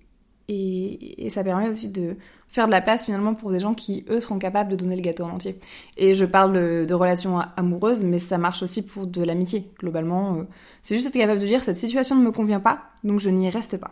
et, 0.47 1.29
ça 1.31 1.43
permet 1.43 1.69
aussi 1.69 1.87
de 1.87 2.17
faire 2.47 2.67
de 2.67 2.71
la 2.71 2.81
place 2.81 3.05
finalement 3.05 3.33
pour 3.33 3.49
des 3.49 3.59
gens 3.59 3.73
qui, 3.73 4.05
eux, 4.11 4.19
seront 4.19 4.37
capables 4.37 4.69
de 4.69 4.75
donner 4.75 4.95
le 4.95 5.01
gâteau 5.01 5.23
en 5.23 5.31
entier. 5.31 5.59
Et 5.97 6.13
je 6.13 6.25
parle 6.25 6.53
de, 6.53 6.85
de 6.87 6.93
relations 6.93 7.39
amoureuses, 7.57 8.03
mais 8.03 8.19
ça 8.19 8.37
marche 8.37 8.61
aussi 8.61 8.83
pour 8.83 9.07
de 9.07 9.23
l'amitié, 9.23 9.71
globalement. 9.79 10.35
Euh. 10.35 10.43
C'est 10.83 10.95
juste 10.95 11.07
être 11.07 11.17
capable 11.17 11.41
de 11.41 11.47
dire, 11.47 11.63
cette 11.63 11.77
situation 11.77 12.15
ne 12.15 12.23
me 12.23 12.31
convient 12.31 12.59
pas, 12.59 12.83
donc 13.03 13.19
je 13.19 13.31
n'y 13.31 13.49
reste 13.49 13.77
pas. 13.77 13.91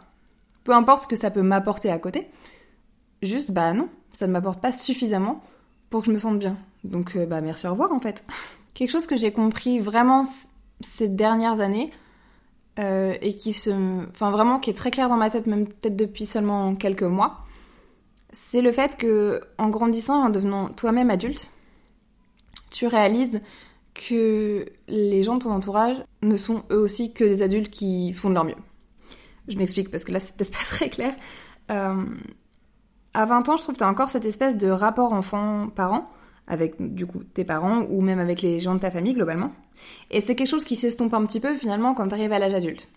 Peu 0.63 0.73
importe 0.73 1.03
ce 1.03 1.07
que 1.07 1.15
ça 1.15 1.31
peut 1.31 1.41
m'apporter 1.41 1.89
à 1.89 1.97
côté, 1.97 2.27
juste, 3.21 3.51
bah 3.51 3.73
non, 3.73 3.89
ça 4.13 4.27
ne 4.27 4.31
m'apporte 4.31 4.61
pas 4.61 4.71
suffisamment 4.71 5.43
pour 5.89 6.01
que 6.01 6.07
je 6.07 6.11
me 6.11 6.17
sente 6.17 6.39
bien. 6.39 6.57
Donc, 6.83 7.15
euh, 7.15 7.25
bah 7.25 7.41
merci, 7.41 7.67
au 7.67 7.71
revoir 7.71 7.91
en 7.91 7.99
fait. 7.99 8.23
Quelque 8.73 8.91
chose 8.91 9.07
que 9.07 9.15
j'ai 9.15 9.31
compris 9.31 9.79
vraiment 9.79 10.23
ces 10.81 11.09
dernières 11.09 11.59
années, 11.59 11.91
euh, 12.79 13.15
et 13.21 13.33
qui 13.33 13.53
se, 13.53 13.71
enfin 14.11 14.29
vraiment 14.29 14.59
qui 14.59 14.69
est 14.69 14.75
très 14.75 14.91
clair 14.91 15.09
dans 15.09 15.17
ma 15.17 15.31
tête, 15.31 15.47
même 15.47 15.65
peut-être 15.67 15.95
depuis 15.95 16.27
seulement 16.27 16.75
quelques 16.75 17.01
mois, 17.01 17.39
c'est 18.31 18.61
le 18.61 18.71
fait 18.71 18.97
que 18.97 19.41
en 19.57 19.69
grandissant, 19.69 20.25
en 20.25 20.29
devenant 20.29 20.69
toi-même 20.69 21.09
adulte, 21.09 21.51
tu 22.69 22.85
réalises 22.85 23.41
que 23.95 24.67
les 24.87 25.23
gens 25.23 25.37
de 25.37 25.43
ton 25.43 25.51
entourage 25.51 25.97
ne 26.21 26.37
sont 26.37 26.63
eux 26.69 26.77
aussi 26.77 27.13
que 27.13 27.23
des 27.23 27.41
adultes 27.41 27.71
qui 27.71 28.13
font 28.13 28.29
de 28.29 28.35
leur 28.35 28.45
mieux. 28.45 28.55
Je 29.47 29.57
m'explique 29.57 29.89
parce 29.89 30.03
que 30.03 30.11
là 30.11 30.19
c'est 30.19 30.37
peut-être 30.37 30.51
pas 30.57 30.63
très 30.63 30.89
clair. 30.89 31.15
Euh, 31.71 32.05
à 33.17 33.25
20 33.25 33.49
ans, 33.49 33.57
je 33.57 33.63
trouve 33.63 33.73
que 33.73 33.79
tu 33.79 33.83
as 33.83 33.89
encore 33.89 34.11
cette 34.11 34.25
espèce 34.25 34.57
de 34.57 34.69
rapport 34.69 35.11
enfant-parent 35.11 36.07
avec 36.47 36.75
du 36.93 37.07
coup 37.07 37.23
tes 37.33 37.43
parents 37.43 37.81
ou 37.89 38.01
même 38.01 38.19
avec 38.19 38.43
les 38.43 38.59
gens 38.59 38.75
de 38.75 38.79
ta 38.79 38.91
famille 38.91 39.13
globalement. 39.13 39.51
Et 40.11 40.21
c'est 40.21 40.35
quelque 40.35 40.47
chose 40.47 40.63
qui 40.63 40.75
s'estompe 40.75 41.15
un 41.15 41.25
petit 41.25 41.39
peu 41.39 41.55
finalement 41.55 41.95
quand 41.95 42.07
tu 42.07 42.13
arrives 42.13 42.31
à 42.31 42.37
l'âge 42.37 42.53
adulte. 42.53 42.87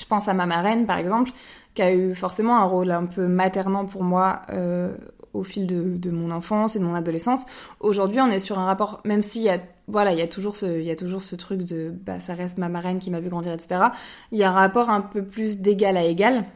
Je 0.00 0.06
pense 0.06 0.26
à 0.28 0.32
ma 0.32 0.46
marraine 0.46 0.86
par 0.86 0.96
exemple, 0.96 1.32
qui 1.74 1.82
a 1.82 1.92
eu 1.92 2.14
forcément 2.14 2.56
un 2.56 2.64
rôle 2.64 2.90
un 2.90 3.04
peu 3.04 3.28
maternant 3.28 3.84
pour 3.84 4.04
moi 4.04 4.40
euh, 4.52 4.96
au 5.34 5.44
fil 5.44 5.66
de, 5.66 6.10
mon 6.10 6.30
enfance 6.30 6.74
et 6.74 6.78
de 6.78 6.84
mon 6.84 6.94
adolescence. 6.94 7.44
Aujourd'hui, 7.80 8.22
on 8.22 8.30
est 8.30 8.38
sur 8.38 8.58
un 8.58 8.64
rapport, 8.64 9.02
même 9.04 9.22
s'il 9.22 9.42
y 9.42 9.50
a, 9.50 9.58
voilà, 9.86 10.12
il 10.12 10.18
y 10.18 10.22
a 10.22 10.28
toujours 10.28 10.56
ce, 10.56 10.80
il 10.80 10.86
y 10.86 10.90
a 10.90 10.96
toujours 10.96 11.22
ce 11.22 11.36
truc 11.36 11.62
de, 11.62 11.92
bah, 12.06 12.20
ça 12.20 12.32
reste 12.32 12.56
ma 12.56 12.70
marraine 12.70 12.98
qui 12.98 13.10
m'a 13.10 13.20
vu 13.20 13.28
grandir, 13.28 13.52
etc. 13.52 13.82
Il 14.32 14.38
y 14.38 14.44
a 14.44 14.50
un 14.50 14.54
rapport 14.54 14.88
un 14.88 15.02
peu 15.02 15.22
plus 15.22 15.58
d'égal 15.58 15.98
à 15.98 16.04
égal, 16.04 16.46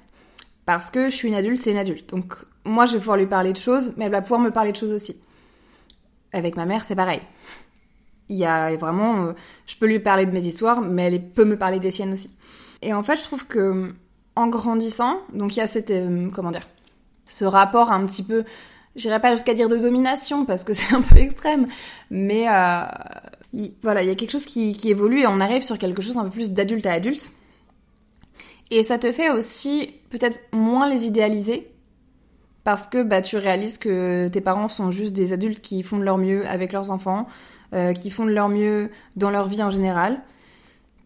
parce 0.70 0.92
que 0.92 1.10
je 1.10 1.16
suis 1.16 1.26
une 1.26 1.34
adulte, 1.34 1.58
c'est 1.58 1.72
une 1.72 1.78
adulte. 1.78 2.08
Donc, 2.10 2.36
moi, 2.64 2.86
je 2.86 2.92
vais 2.92 2.98
pouvoir 2.98 3.16
lui 3.16 3.26
parler 3.26 3.52
de 3.52 3.58
choses, 3.58 3.92
mais 3.96 4.04
elle 4.04 4.12
va 4.12 4.22
pouvoir 4.22 4.38
me 4.38 4.52
parler 4.52 4.70
de 4.70 4.76
choses 4.76 4.92
aussi. 4.92 5.16
Avec 6.32 6.54
ma 6.56 6.64
mère, 6.64 6.84
c'est 6.84 6.94
pareil. 6.94 7.20
Il 8.28 8.36
y 8.36 8.44
a 8.44 8.76
vraiment, 8.76 9.24
euh, 9.24 9.32
je 9.66 9.74
peux 9.74 9.86
lui 9.86 9.98
parler 9.98 10.26
de 10.26 10.30
mes 10.30 10.46
histoires, 10.46 10.80
mais 10.80 11.08
elle 11.08 11.28
peut 11.28 11.44
me 11.44 11.58
parler 11.58 11.80
des 11.80 11.90
siennes 11.90 12.12
aussi. 12.12 12.30
Et 12.82 12.94
en 12.94 13.02
fait, 13.02 13.16
je 13.16 13.24
trouve 13.24 13.46
que 13.46 13.92
en 14.36 14.46
grandissant, 14.46 15.18
donc 15.32 15.56
il 15.56 15.58
y 15.58 15.62
a 15.62 15.66
cette, 15.66 15.90
euh, 15.90 16.28
comment 16.32 16.52
dire, 16.52 16.68
ce 17.26 17.44
rapport 17.44 17.90
un 17.90 18.06
petit 18.06 18.22
peu, 18.22 18.44
j'irai 18.94 19.18
pas 19.18 19.32
jusqu'à 19.32 19.54
dire 19.54 19.68
de 19.68 19.76
domination 19.76 20.44
parce 20.44 20.62
que 20.62 20.72
c'est 20.78 20.94
un 20.94 21.02
peu 21.02 21.16
extrême, 21.16 21.66
mais 22.10 22.48
euh, 22.48 22.84
voilà, 23.82 24.04
il 24.04 24.08
y 24.08 24.12
a 24.12 24.14
quelque 24.14 24.30
chose 24.30 24.46
qui, 24.46 24.74
qui 24.74 24.90
évolue 24.90 25.22
et 25.22 25.26
on 25.26 25.40
arrive 25.40 25.62
sur 25.62 25.78
quelque 25.78 26.00
chose 26.00 26.16
un 26.16 26.22
peu 26.26 26.30
plus 26.30 26.52
d'adulte 26.52 26.86
à 26.86 26.92
adulte. 26.92 27.28
Et 28.70 28.82
ça 28.82 28.98
te 28.98 29.10
fait 29.10 29.30
aussi 29.30 29.94
peut-être 30.10 30.38
moins 30.52 30.88
les 30.88 31.06
idéaliser 31.06 31.70
parce 32.64 32.88
que 32.88 33.02
bah, 33.02 33.22
tu 33.22 33.36
réalises 33.36 33.78
que 33.78 34.28
tes 34.28 34.40
parents 34.40 34.68
sont 34.68 34.90
juste 34.90 35.12
des 35.12 35.32
adultes 35.32 35.60
qui 35.60 35.82
font 35.82 35.98
de 35.98 36.04
leur 36.04 36.18
mieux 36.18 36.46
avec 36.46 36.72
leurs 36.72 36.90
enfants, 36.90 37.26
euh, 37.72 37.92
qui 37.92 38.10
font 38.10 38.24
de 38.24 38.30
leur 38.30 38.48
mieux 38.48 38.90
dans 39.16 39.30
leur 39.30 39.48
vie 39.48 39.62
en 39.62 39.70
général, 39.70 40.20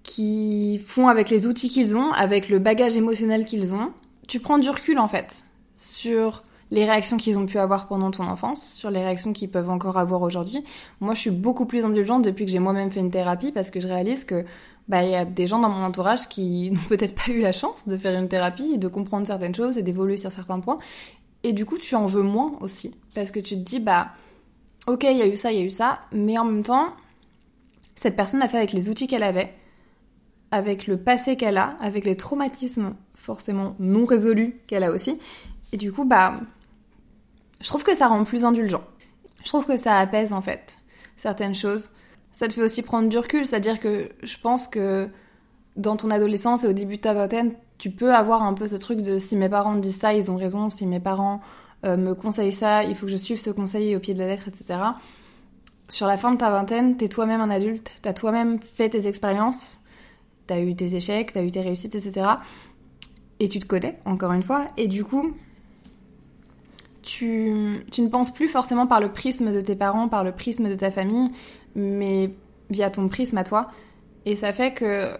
qui 0.02 0.78
font 0.84 1.08
avec 1.08 1.30
les 1.30 1.46
outils 1.46 1.68
qu'ils 1.68 1.96
ont, 1.96 2.12
avec 2.12 2.48
le 2.48 2.58
bagage 2.58 2.96
émotionnel 2.96 3.44
qu'ils 3.44 3.72
ont. 3.72 3.92
Tu 4.28 4.40
prends 4.40 4.58
du 4.58 4.68
recul 4.68 4.98
en 4.98 5.08
fait 5.08 5.46
sur 5.76 6.44
les 6.70 6.84
réactions 6.84 7.16
qu'ils 7.16 7.38
ont 7.38 7.46
pu 7.46 7.58
avoir 7.58 7.86
pendant 7.86 8.10
ton 8.10 8.24
enfance, 8.24 8.66
sur 8.72 8.90
les 8.90 9.02
réactions 9.02 9.32
qu'ils 9.32 9.50
peuvent 9.50 9.70
encore 9.70 9.96
avoir 9.96 10.22
aujourd'hui. 10.22 10.64
Moi, 11.00 11.14
je 11.14 11.20
suis 11.20 11.30
beaucoup 11.30 11.66
plus 11.66 11.84
indulgente 11.84 12.22
depuis 12.22 12.46
que 12.46 12.50
j'ai 12.50 12.58
moi-même 12.58 12.90
fait 12.90 13.00
une 13.00 13.10
thérapie 13.10 13.52
parce 13.52 13.70
que 13.70 13.80
je 13.80 13.86
réalise 13.86 14.24
que 14.24 14.44
bah 14.88 15.02
il 15.02 15.10
y 15.10 15.16
a 15.16 15.24
des 15.24 15.46
gens 15.46 15.58
dans 15.58 15.68
mon 15.68 15.84
entourage 15.84 16.28
qui 16.28 16.70
n'ont 16.72 16.88
peut-être 16.88 17.14
pas 17.14 17.32
eu 17.32 17.40
la 17.40 17.52
chance 17.52 17.88
de 17.88 17.96
faire 17.96 18.18
une 18.18 18.28
thérapie 18.28 18.72
et 18.74 18.78
de 18.78 18.88
comprendre 18.88 19.26
certaines 19.26 19.54
choses 19.54 19.78
et 19.78 19.82
d'évoluer 19.82 20.16
sur 20.16 20.30
certains 20.32 20.60
points 20.60 20.78
et 21.44 21.52
du 21.52 21.66
coup, 21.66 21.78
tu 21.78 21.94
en 21.94 22.06
veux 22.06 22.22
moins 22.22 22.56
aussi. 22.60 22.96
Parce 23.14 23.30
que 23.30 23.38
tu 23.38 23.54
te 23.54 23.60
dis, 23.60 23.78
bah, 23.78 24.08
ok, 24.86 25.04
il 25.04 25.18
y 25.18 25.22
a 25.22 25.28
eu 25.28 25.36
ça, 25.36 25.52
il 25.52 25.58
y 25.58 25.62
a 25.62 25.64
eu 25.64 25.70
ça, 25.70 26.00
mais 26.10 26.38
en 26.38 26.46
même 26.46 26.62
temps, 26.62 26.94
cette 27.94 28.16
personne 28.16 28.42
a 28.42 28.48
fait 28.48 28.56
avec 28.56 28.72
les 28.72 28.88
outils 28.88 29.06
qu'elle 29.06 29.22
avait, 29.22 29.54
avec 30.50 30.86
le 30.86 30.96
passé 30.96 31.36
qu'elle 31.36 31.58
a, 31.58 31.76
avec 31.80 32.06
les 32.06 32.16
traumatismes 32.16 32.94
forcément 33.14 33.74
non 33.78 34.06
résolus 34.06 34.58
qu'elle 34.66 34.84
a 34.84 34.90
aussi. 34.90 35.18
Et 35.72 35.76
du 35.76 35.92
coup, 35.92 36.04
bah, 36.04 36.40
je 37.60 37.68
trouve 37.68 37.84
que 37.84 37.94
ça 37.94 38.08
rend 38.08 38.24
plus 38.24 38.46
indulgent. 38.46 38.82
Je 39.42 39.48
trouve 39.48 39.66
que 39.66 39.76
ça 39.76 39.98
apaise 39.98 40.32
en 40.32 40.40
fait 40.40 40.78
certaines 41.16 41.54
choses. 41.54 41.90
Ça 42.34 42.48
te 42.48 42.54
fait 42.54 42.62
aussi 42.62 42.82
prendre 42.82 43.08
du 43.08 43.16
recul, 43.16 43.46
c'est-à-dire 43.46 43.78
que 43.78 44.08
je 44.24 44.36
pense 44.42 44.66
que 44.66 45.08
dans 45.76 45.96
ton 45.96 46.10
adolescence 46.10 46.64
et 46.64 46.66
au 46.66 46.72
début 46.72 46.96
de 46.96 47.02
ta 47.02 47.14
vingtaine, 47.14 47.54
tu 47.78 47.92
peux 47.92 48.12
avoir 48.12 48.42
un 48.42 48.54
peu 48.54 48.66
ce 48.66 48.74
truc 48.74 49.02
de 49.02 49.18
si 49.18 49.36
mes 49.36 49.48
parents 49.48 49.76
disent 49.76 49.98
ça, 49.98 50.14
ils 50.14 50.32
ont 50.32 50.36
raison, 50.36 50.68
si 50.68 50.84
mes 50.84 50.98
parents 50.98 51.40
euh, 51.84 51.96
me 51.96 52.12
conseillent 52.12 52.52
ça, 52.52 52.82
il 52.82 52.96
faut 52.96 53.06
que 53.06 53.12
je 53.12 53.16
suive 53.16 53.38
ce 53.38 53.50
conseil 53.50 53.94
au 53.94 54.00
pied 54.00 54.14
de 54.14 54.18
la 54.18 54.26
lettre, 54.26 54.48
etc. 54.48 54.80
Sur 55.88 56.08
la 56.08 56.16
fin 56.16 56.32
de 56.32 56.36
ta 56.36 56.50
vingtaine, 56.50 56.96
t'es 56.96 57.08
toi-même 57.08 57.40
un 57.40 57.50
adulte, 57.50 57.94
t'as 58.02 58.12
toi-même 58.12 58.58
fait 58.58 58.88
tes 58.88 59.06
expériences, 59.06 59.84
t'as 60.48 60.58
eu 60.58 60.74
tes 60.74 60.96
échecs, 60.96 61.30
t'as 61.32 61.44
eu 61.44 61.52
tes 61.52 61.60
réussites, 61.60 61.94
etc. 61.94 62.26
Et 63.38 63.48
tu 63.48 63.60
te 63.60 63.66
connais, 63.66 63.96
encore 64.06 64.32
une 64.32 64.42
fois, 64.42 64.66
et 64.76 64.88
du 64.88 65.04
coup, 65.04 65.36
tu, 67.04 67.84
tu 67.92 68.02
ne 68.02 68.08
penses 68.08 68.32
plus 68.32 68.48
forcément 68.48 68.86
par 68.86 69.00
le 69.00 69.12
prisme 69.12 69.52
de 69.52 69.60
tes 69.60 69.76
parents, 69.76 70.08
par 70.08 70.24
le 70.24 70.32
prisme 70.32 70.68
de 70.68 70.74
ta 70.74 70.90
famille, 70.90 71.30
mais 71.74 72.30
via 72.70 72.90
ton 72.90 73.08
prisme 73.08 73.36
à 73.36 73.44
toi. 73.44 73.70
Et 74.24 74.36
ça 74.36 74.52
fait 74.52 74.72
que 74.72 75.10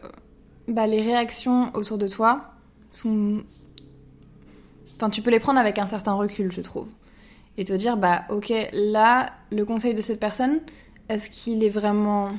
bah, 0.66 0.86
les 0.86 1.02
réactions 1.02 1.70
autour 1.74 1.98
de 1.98 2.08
toi 2.08 2.52
sont. 2.92 3.42
Enfin, 4.96 5.10
tu 5.10 5.20
peux 5.20 5.30
les 5.30 5.40
prendre 5.40 5.58
avec 5.58 5.78
un 5.78 5.86
certain 5.86 6.14
recul, 6.14 6.50
je 6.50 6.62
trouve. 6.62 6.86
Et 7.58 7.64
te 7.64 7.72
dire, 7.72 7.96
bah, 7.96 8.24
ok, 8.30 8.52
là, 8.72 9.30
le 9.52 9.64
conseil 9.64 9.94
de 9.94 10.00
cette 10.00 10.20
personne, 10.20 10.60
est-ce 11.08 11.28
qu'il 11.28 11.62
est 11.62 11.68
vraiment 11.68 12.32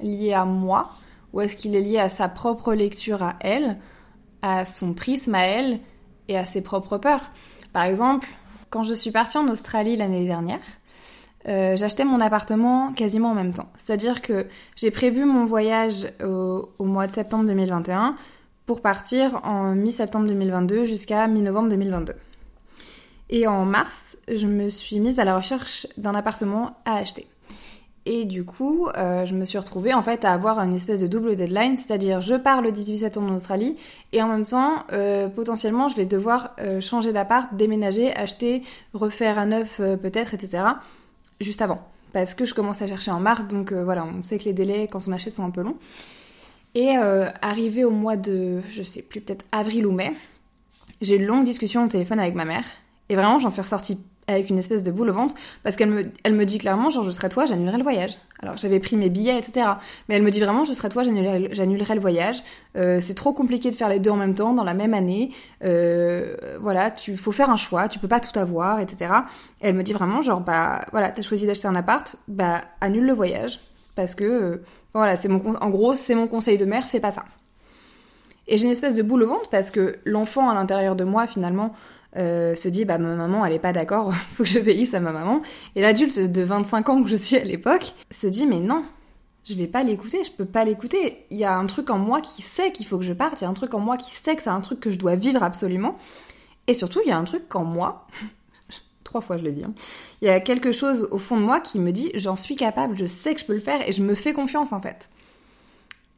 lié 0.00 0.32
à 0.32 0.44
moi 0.44 0.90
ou 1.32 1.40
est-ce 1.40 1.54
qu'il 1.54 1.76
est 1.76 1.80
lié 1.80 1.98
à 1.98 2.08
sa 2.08 2.28
propre 2.28 2.74
lecture 2.74 3.22
à 3.22 3.36
elle, 3.40 3.78
à 4.42 4.64
son 4.64 4.94
prisme 4.94 5.34
à 5.36 5.46
elle 5.46 5.78
et 6.26 6.36
à 6.36 6.44
ses 6.44 6.60
propres 6.60 6.98
peurs? 6.98 7.30
Par 7.72 7.84
exemple, 7.84 8.28
quand 8.70 8.84
je 8.84 8.94
suis 8.94 9.10
partie 9.10 9.36
en 9.36 9.48
Australie 9.48 9.96
l'année 9.96 10.26
dernière, 10.26 10.60
euh, 11.48 11.76
j'achetais 11.76 12.04
mon 12.04 12.20
appartement 12.20 12.92
quasiment 12.92 13.30
en 13.30 13.34
même 13.34 13.52
temps. 13.52 13.68
C'est-à-dire 13.76 14.22
que 14.22 14.46
j'ai 14.76 14.90
prévu 14.90 15.24
mon 15.24 15.44
voyage 15.44 16.08
au, 16.22 16.84
mois 16.84 17.06
de 17.06 17.12
septembre 17.12 17.46
2021 17.46 18.16
pour 18.66 18.82
partir 18.82 19.40
en 19.44 19.74
mi-septembre 19.74 20.26
2022 20.28 20.84
jusqu'à 20.84 21.26
mi-novembre 21.26 21.70
2022. 21.70 22.14
Et 23.30 23.46
en 23.46 23.64
mars, 23.64 24.18
je 24.28 24.46
me 24.46 24.68
suis 24.68 25.00
mise 25.00 25.18
à 25.18 25.24
la 25.24 25.36
recherche 25.36 25.86
d'un 25.96 26.14
appartement 26.14 26.76
à 26.84 26.96
acheter. 26.96 27.26
Et 28.06 28.24
du 28.24 28.44
coup, 28.44 28.88
euh, 28.96 29.26
je 29.26 29.34
me 29.34 29.44
suis 29.44 29.58
retrouvée 29.58 29.92
en 29.92 30.02
fait 30.02 30.24
à 30.24 30.32
avoir 30.32 30.58
une 30.60 30.74
espèce 30.74 31.00
de 31.00 31.06
double 31.06 31.36
deadline, 31.36 31.76
c'est-à-dire 31.76 32.20
je 32.20 32.34
pars 32.34 32.62
le 32.62 32.72
18 32.72 32.98
septembre 32.98 33.30
en 33.30 33.34
Australie 33.34 33.76
et 34.12 34.22
en 34.22 34.28
même 34.28 34.44
temps, 34.44 34.84
euh, 34.92 35.28
potentiellement, 35.28 35.88
je 35.88 35.96
vais 35.96 36.06
devoir 36.06 36.56
changer 36.80 37.12
d'appart, 37.12 37.54
déménager, 37.54 38.14
acheter, 38.16 38.62
refaire 38.94 39.38
un 39.38 39.46
neuf 39.46 39.80
peut-être, 40.00 40.34
etc 40.34 40.62
juste 41.40 41.62
avant. 41.62 41.80
Parce 42.12 42.34
que 42.34 42.44
je 42.44 42.54
commence 42.54 42.82
à 42.82 42.86
chercher 42.86 43.10
en 43.10 43.20
mars, 43.20 43.46
donc 43.46 43.72
euh, 43.72 43.84
voilà, 43.84 44.04
on 44.04 44.22
sait 44.22 44.38
que 44.38 44.44
les 44.44 44.52
délais 44.52 44.88
quand 44.90 45.06
on 45.06 45.12
achète 45.12 45.32
sont 45.32 45.44
un 45.44 45.50
peu 45.50 45.62
longs. 45.62 45.76
Et 46.74 46.96
euh, 46.96 47.28
arrivé 47.42 47.84
au 47.84 47.90
mois 47.90 48.16
de, 48.16 48.60
je 48.70 48.82
sais 48.82 49.02
plus, 49.02 49.20
peut-être 49.20 49.44
avril 49.52 49.86
ou 49.86 49.92
mai, 49.92 50.12
j'ai 51.00 51.16
eu 51.16 51.18
une 51.18 51.26
longue 51.26 51.44
discussion 51.44 51.84
au 51.84 51.88
téléphone 51.88 52.20
avec 52.20 52.34
ma 52.34 52.44
mère. 52.44 52.64
Et 53.08 53.16
vraiment, 53.16 53.38
j'en 53.38 53.48
suis 53.48 53.62
ressortie 53.62 53.98
avec 54.30 54.50
une 54.50 54.58
espèce 54.58 54.82
de 54.82 54.90
boule 54.90 55.10
au 55.10 55.12
ventre 55.12 55.34
parce 55.62 55.76
qu'elle 55.76 55.90
me, 55.90 56.02
elle 56.24 56.34
me 56.34 56.44
dit 56.44 56.58
clairement 56.58 56.90
genre 56.90 57.04
je 57.04 57.10
serai 57.10 57.28
toi, 57.28 57.46
j'annulerai 57.46 57.76
le 57.76 57.82
voyage. 57.82 58.18
Alors 58.42 58.56
j'avais 58.56 58.80
pris 58.80 58.96
mes 58.96 59.10
billets, 59.10 59.38
etc. 59.38 59.66
Mais 60.08 60.16
elle 60.16 60.22
me 60.22 60.30
dit 60.30 60.40
vraiment 60.40 60.64
je 60.64 60.72
serai 60.72 60.88
toi, 60.88 61.02
j'annulerai 61.02 61.94
le 61.94 62.00
voyage. 62.00 62.42
Euh, 62.76 62.98
c'est 63.00 63.14
trop 63.14 63.32
compliqué 63.32 63.70
de 63.70 63.74
faire 63.74 63.88
les 63.88 63.98
deux 63.98 64.10
en 64.10 64.16
même 64.16 64.34
temps 64.34 64.54
dans 64.54 64.64
la 64.64 64.74
même 64.74 64.94
année. 64.94 65.30
Euh, 65.64 66.36
voilà, 66.60 66.90
tu 66.90 67.16
faut 67.16 67.32
faire 67.32 67.50
un 67.50 67.56
choix, 67.56 67.88
tu 67.88 67.98
peux 67.98 68.08
pas 68.08 68.20
tout 68.20 68.38
avoir, 68.38 68.80
etc. 68.80 69.12
Et 69.60 69.68
elle 69.68 69.74
me 69.74 69.82
dit 69.82 69.92
vraiment 69.92 70.22
genre 70.22 70.40
bah 70.40 70.84
voilà 70.92 71.10
t'as 71.10 71.22
choisi 71.22 71.46
d'acheter 71.46 71.68
un 71.68 71.74
appart, 71.74 72.16
bah 72.28 72.62
annule 72.80 73.04
le 73.04 73.12
voyage 73.12 73.60
parce 73.94 74.14
que 74.14 74.24
euh, 74.24 74.64
voilà 74.94 75.16
c'est 75.16 75.28
mon 75.28 75.56
en 75.56 75.70
gros 75.70 75.94
c'est 75.94 76.14
mon 76.14 76.26
conseil 76.26 76.58
de 76.58 76.64
mère, 76.64 76.86
fais 76.86 77.00
pas 77.00 77.10
ça. 77.10 77.24
Et 78.48 78.56
j'ai 78.56 78.64
une 78.66 78.72
espèce 78.72 78.96
de 78.96 79.02
boule 79.02 79.22
au 79.22 79.28
ventre 79.28 79.48
parce 79.48 79.70
que 79.70 79.98
l'enfant 80.04 80.50
à 80.50 80.54
l'intérieur 80.54 80.96
de 80.96 81.04
moi 81.04 81.26
finalement 81.26 81.72
euh, 82.16 82.54
se 82.56 82.68
dit 82.68 82.84
bah 82.84 82.98
ma 82.98 83.14
maman 83.14 83.44
elle 83.44 83.52
est 83.52 83.60
pas 83.60 83.72
d'accord, 83.72 84.14
faut 84.14 84.42
que 84.42 84.48
je 84.48 84.58
obéisse 84.58 84.94
à 84.94 85.00
ma 85.00 85.12
maman. 85.12 85.42
Et 85.76 85.80
l'adulte 85.80 86.18
de 86.18 86.42
25 86.42 86.88
ans 86.88 87.02
que 87.02 87.08
je 87.08 87.16
suis 87.16 87.36
à 87.36 87.44
l'époque 87.44 87.94
se 88.10 88.26
dit 88.26 88.46
mais 88.46 88.60
non, 88.60 88.82
je 89.44 89.54
vais 89.54 89.66
pas 89.66 89.82
l'écouter, 89.82 90.22
je 90.24 90.32
peux 90.32 90.44
pas 90.44 90.64
l'écouter. 90.64 91.26
Il 91.30 91.38
y 91.38 91.44
a 91.44 91.56
un 91.56 91.66
truc 91.66 91.90
en 91.90 91.98
moi 91.98 92.20
qui 92.20 92.42
sait 92.42 92.72
qu'il 92.72 92.86
faut 92.86 92.98
que 92.98 93.04
je 93.04 93.12
parte, 93.12 93.40
il 93.40 93.44
y 93.44 93.46
a 93.46 93.50
un 93.50 93.54
truc 93.54 93.74
en 93.74 93.80
moi 93.80 93.96
qui 93.96 94.10
sait 94.10 94.36
que 94.36 94.42
c'est 94.42 94.50
un 94.50 94.60
truc 94.60 94.80
que 94.80 94.90
je 94.90 94.98
dois 94.98 95.16
vivre 95.16 95.42
absolument. 95.42 95.96
Et 96.66 96.74
surtout, 96.74 97.00
il 97.04 97.08
y 97.08 97.12
a 97.12 97.18
un 97.18 97.24
truc 97.24 97.54
en 97.54 97.64
moi, 97.64 98.06
trois 99.04 99.20
fois 99.20 99.36
je 99.36 99.42
le 99.42 99.52
dis, 99.52 99.64
hein. 99.64 99.72
il 100.22 100.26
y 100.26 100.30
a 100.30 100.40
quelque 100.40 100.72
chose 100.72 101.08
au 101.10 101.18
fond 101.18 101.36
de 101.36 101.42
moi 101.42 101.60
qui 101.60 101.80
me 101.80 101.90
dit 101.90 102.10
j'en 102.14 102.36
suis 102.36 102.54
capable, 102.56 102.96
je 102.96 103.06
sais 103.06 103.34
que 103.34 103.40
je 103.40 103.46
peux 103.46 103.54
le 103.54 103.60
faire 103.60 103.88
et 103.88 103.92
je 103.92 104.02
me 104.02 104.14
fais 104.14 104.32
confiance 104.32 104.72
en 104.72 104.80
fait. 104.80 105.10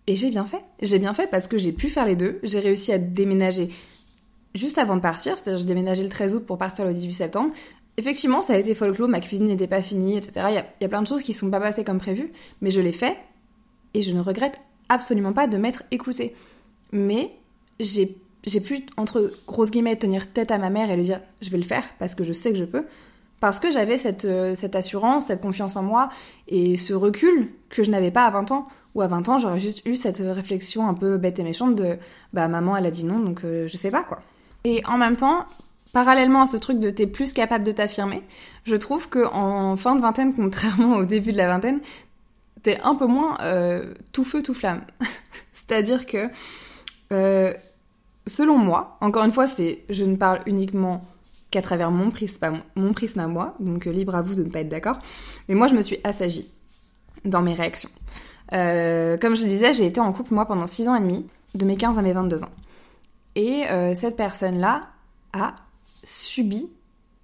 Et 0.06 0.16
j'ai 0.16 0.30
bien 0.30 0.44
fait. 0.44 0.62
J'ai 0.80 0.98
bien 0.98 1.14
fait 1.14 1.28
parce 1.28 1.46
que 1.46 1.58
j'ai 1.58 1.72
pu 1.72 1.88
faire 1.88 2.06
les 2.06 2.16
deux. 2.16 2.40
J'ai 2.42 2.58
réussi 2.58 2.92
à 2.92 2.98
déménager 2.98 3.70
juste 4.54 4.78
avant 4.78 4.96
de 4.96 5.00
partir, 5.00 5.38
c'est-à-dire 5.38 5.60
je 5.60 5.66
déménageais 5.66 6.02
le 6.02 6.08
13 6.08 6.34
août 6.34 6.46
pour 6.46 6.58
partir 6.58 6.84
le 6.84 6.94
18 6.94 7.12
septembre. 7.12 7.52
Effectivement, 7.96 8.42
ça 8.42 8.54
a 8.54 8.56
été 8.56 8.74
folklore, 8.74 9.08
ma 9.08 9.20
cuisine 9.20 9.46
n'était 9.46 9.66
pas 9.66 9.82
finie, 9.82 10.16
etc. 10.16 10.46
Il 10.48 10.54
y, 10.54 10.84
a, 10.84 10.88
plein 10.88 11.02
de 11.02 11.06
choses 11.06 11.22
qui 11.22 11.32
ne 11.32 11.36
sont 11.36 11.50
pas 11.50 11.60
passées 11.60 11.84
comme 11.84 11.98
prévu, 11.98 12.32
mais 12.60 12.70
je 12.70 12.80
l'ai 12.80 12.92
fait 12.92 13.18
et 13.94 14.02
je 14.02 14.12
ne 14.12 14.20
regrette 14.20 14.60
absolument 14.88 15.32
pas 15.32 15.46
de 15.46 15.58
m'être 15.58 15.82
écoutée. 15.90 16.34
Mais 16.92 17.30
j'ai 17.80 18.16
j'ai 18.44 18.60
pu, 18.60 18.84
entre 18.96 19.30
grosses 19.46 19.70
guillemets, 19.70 19.94
tenir 19.94 20.32
tête 20.32 20.50
à 20.50 20.58
ma 20.58 20.68
mère 20.68 20.90
et 20.90 20.96
lui 20.96 21.04
dire 21.04 21.20
je 21.40 21.50
vais 21.50 21.58
le 21.58 21.64
faire 21.64 21.84
parce 21.98 22.16
que 22.16 22.24
je 22.24 22.32
sais 22.32 22.50
que 22.50 22.58
je 22.58 22.64
peux. 22.64 22.84
Parce 23.40 23.60
que 23.60 23.70
j'avais 23.70 23.98
cette, 23.98 24.24
euh, 24.24 24.54
cette 24.54 24.76
assurance, 24.76 25.26
cette 25.26 25.40
confiance 25.40 25.76
en 25.76 25.82
moi 25.82 26.10
et 26.48 26.76
ce 26.76 26.92
recul 26.92 27.52
que 27.70 27.82
je 27.82 27.90
n'avais 27.90 28.10
pas 28.10 28.26
à 28.26 28.30
20 28.30 28.50
ans. 28.52 28.68
Ou 28.94 29.00
à 29.00 29.06
20 29.06 29.28
ans, 29.30 29.38
j'aurais 29.38 29.58
juste 29.58 29.86
eu 29.86 29.96
cette 29.96 30.18
réflexion 30.18 30.86
un 30.86 30.94
peu 30.94 31.16
bête 31.16 31.38
et 31.38 31.44
méchante 31.44 31.74
de 31.76 31.96
bah 32.34 32.46
maman 32.46 32.76
elle 32.76 32.84
a 32.84 32.90
dit 32.90 33.04
non 33.04 33.20
donc 33.20 33.42
euh, 33.44 33.66
je 33.66 33.76
fais 33.78 33.90
pas 33.90 34.04
quoi. 34.04 34.20
Et 34.64 34.84
en 34.86 34.98
même 34.98 35.16
temps, 35.16 35.46
parallèlement 35.92 36.42
à 36.42 36.46
ce 36.46 36.56
truc 36.56 36.78
de 36.78 36.90
t'es 36.90 37.06
plus 37.06 37.32
capable 37.32 37.64
de 37.64 37.72
t'affirmer, 37.72 38.22
je 38.64 38.76
trouve 38.76 39.08
que 39.08 39.26
en 39.26 39.76
fin 39.76 39.94
de 39.94 40.00
vingtaine, 40.00 40.34
contrairement 40.36 40.96
au 40.96 41.04
début 41.04 41.32
de 41.32 41.36
la 41.36 41.48
vingtaine, 41.48 41.80
t'es 42.62 42.80
un 42.80 42.94
peu 42.94 43.06
moins 43.06 43.38
euh, 43.40 43.94
tout 44.12 44.24
feu 44.24 44.42
tout 44.42 44.54
flamme. 44.54 44.82
C'est-à-dire 45.52 46.06
que, 46.06 46.28
euh, 47.12 47.52
selon 48.26 48.58
moi, 48.58 48.96
encore 49.00 49.24
une 49.24 49.32
fois, 49.32 49.46
c'est 49.46 49.82
je 49.90 50.04
ne 50.04 50.16
parle 50.16 50.40
uniquement 50.46 51.04
qu'à 51.50 51.62
travers 51.62 51.90
mon 51.90 52.10
prisme, 52.10 52.62
mon 52.76 52.92
prisme 52.92 53.20
à 53.20 53.26
moi, 53.26 53.54
donc 53.60 53.86
euh, 53.86 53.90
libre 53.90 54.14
à 54.14 54.22
vous 54.22 54.34
de 54.34 54.42
ne 54.42 54.48
pas 54.48 54.60
être 54.60 54.68
d'accord. 54.68 54.98
Mais 55.48 55.54
moi, 55.54 55.66
je 55.66 55.74
me 55.74 55.82
suis 55.82 55.98
assagie 56.04 56.48
dans 57.24 57.42
mes 57.42 57.54
réactions. 57.54 57.90
comme 58.50 59.36
je 59.36 59.42
le 59.42 59.48
disais, 59.48 59.74
j'ai 59.74 59.86
été 59.86 60.00
en 60.00 60.12
couple 60.12 60.34
moi 60.34 60.46
pendant 60.46 60.66
6 60.66 60.88
ans 60.88 60.94
et 60.94 61.00
demi, 61.00 61.26
de 61.54 61.64
mes 61.64 61.76
15 61.76 61.98
à 61.98 62.02
mes 62.02 62.12
22 62.12 62.44
ans. 62.44 62.50
Et 63.34 63.64
euh, 63.70 63.94
cette 63.94 64.16
personne-là 64.16 64.90
a 65.32 65.54
subi 66.04 66.68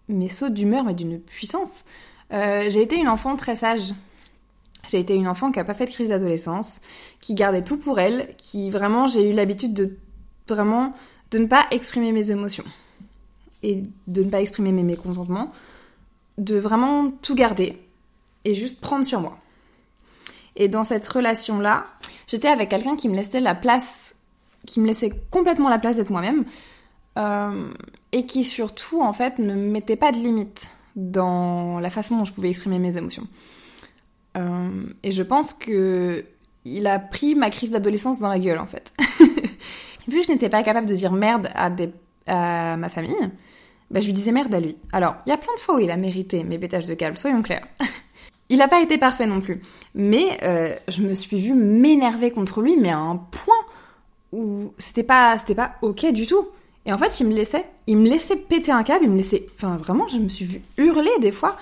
mes 0.09 0.29
sauts 0.29 0.49
d'humeur, 0.49 0.85
mais 0.85 0.95
d'une 0.95 1.21
puissance. 1.21 1.85
Euh, 2.33 2.71
j'ai 2.71 2.83
été 2.83 2.97
une 2.97 3.09
enfant 3.09 3.37
très 3.37 3.57
sage. 3.57 3.95
J'ai 4.89 4.99
été 4.99 5.15
une 5.15 5.29
enfant 5.29 5.53
qui 5.53 5.61
a 5.61 5.65
pas 5.65 5.75
fait 5.75 5.87
de 5.87 5.91
crise 5.91 6.09
d'adolescence, 6.09 6.81
qui 7.21 7.35
gardait 7.35 7.63
tout 7.63 7.77
pour 7.77 7.99
elle, 7.99 8.35
qui 8.39 8.71
vraiment, 8.71 9.07
j'ai 9.07 9.31
eu 9.31 9.35
l'habitude 9.35 9.75
de 9.75 9.97
vraiment 10.47 10.95
de 11.31 11.39
ne 11.39 11.47
pas 11.47 11.67
exprimer 11.71 12.13
mes 12.13 12.31
émotions 12.31 12.65
et 13.63 13.83
de 14.07 14.23
ne 14.23 14.31
pas 14.31 14.41
exprimer 14.41 14.73
mes 14.73 14.83
mécontentements, 14.83 15.53
de 16.39 16.57
vraiment 16.59 17.11
tout 17.11 17.35
garder 17.35 17.79
et 18.45 18.55
juste 18.55 18.81
prendre 18.81 19.05
sur 19.05 19.21
moi. 19.21 19.39
Et 20.57 20.69
dans 20.69 20.85
cette 20.85 21.07
relation-là, 21.07 21.87
j'étais 22.27 22.49
avec 22.49 22.71
quelqu'un 22.71 22.97
qui 22.97 23.09
me 23.09 23.17
laissait 23.17 23.41
la 23.41 23.55
place 23.55 24.18
qui 24.67 24.81
me 24.81 24.87
laissait 24.87 25.13
complètement 25.31 25.69
la 25.69 25.79
place 25.79 25.97
d'être 25.97 26.11
moi-même 26.11 26.45
euh, 27.19 27.71
et 28.13 28.27
qui 28.27 28.45
surtout 28.45 29.03
en 29.03 29.13
fait 29.13 29.39
ne 29.39 29.55
mettait 29.55 29.97
pas 29.97 30.13
de 30.13 30.19
limite 30.19 30.71
dans 30.97 31.81
la 31.81 31.91
façon 31.91 32.19
dont 32.19 32.25
je 32.25 32.33
pouvais 32.33 32.51
exprimer 32.51 32.79
mes 32.79 32.97
émotions. 32.97 33.27
Euh, 34.37 34.69
et 35.03 35.11
je 35.11 35.23
pense 35.23 35.53
que 35.53 36.25
il 36.65 36.87
a 36.87 36.99
pris 36.99 37.35
ma 37.35 37.51
crise 37.51 37.71
d'adolescence 37.71 38.19
dans 38.19 38.29
la 38.29 38.39
gueule 38.39 38.59
en 38.59 38.67
fait. 38.67 38.93
Vu 40.09 40.21
que 40.21 40.27
je 40.27 40.33
n'étais 40.33 40.49
pas 40.49 40.63
capable 40.63 40.87
de 40.87 40.95
dire 40.95 41.13
merde 41.13 41.51
à, 41.55 42.77
ma 42.77 42.89
famille, 42.89 43.15
bah, 43.91 44.01
je 44.01 44.07
lui 44.07 44.13
disais 44.13 44.33
merde 44.33 44.55
à 44.55 44.61
lui. 44.61 44.77
Alors, 44.93 45.17
il 45.27 45.31
y 45.31 45.33
a 45.33 45.37
plein 45.37 45.55
de 45.55 45.61
fois 45.61 45.77
où 45.77 45.79
il 45.79 45.91
a 45.91 45.97
mérité 45.97 46.45
mes 46.45 46.59
pétages 46.59 46.87
de 46.87 46.95
câble, 46.95 47.19
soyons 47.19 47.43
clairs. 47.43 47.67
il 48.49 48.59
n'a 48.59 48.69
pas 48.69 48.81
été 48.81 48.97
parfait 48.97 49.27
non 49.27 49.41
plus. 49.41 49.61
Mais 49.95 50.39
euh, 50.43 50.75
je 50.89 51.03
me 51.03 51.15
suis 51.15 51.41
vue 51.41 51.55
m'énerver 51.55 52.31
contre 52.31 52.63
lui, 52.63 52.77
mais 52.77 52.91
à 52.91 52.99
un 52.99 53.17
point 53.17 53.55
où 54.33 54.73
c'était 54.79 55.03
pas 55.03 55.39
c'était 55.39 55.55
pas 55.55 55.77
ok 55.83 56.13
du 56.13 56.27
tout. 56.27 56.49
Et 56.87 56.93
en 56.93 56.99
fait, 56.99 57.21
il 57.21 57.27
me 57.27 57.35
laissait, 57.35 57.67
il 57.87 57.99
me 57.99 58.09
laissait 58.09 58.37
péter 58.37 58.73
un 58.73 58.83
câble, 58.83 59.05
il 59.05 59.11
me 59.11 59.17
laissait, 59.17 59.47
enfin 59.57 59.77
vraiment, 59.77 60.09
je 60.09 60.17
me 60.17 60.29
suis 60.29 60.47
vu 60.47 60.63
hurler 60.79 61.11
des 61.21 61.33
fois. 61.33 61.59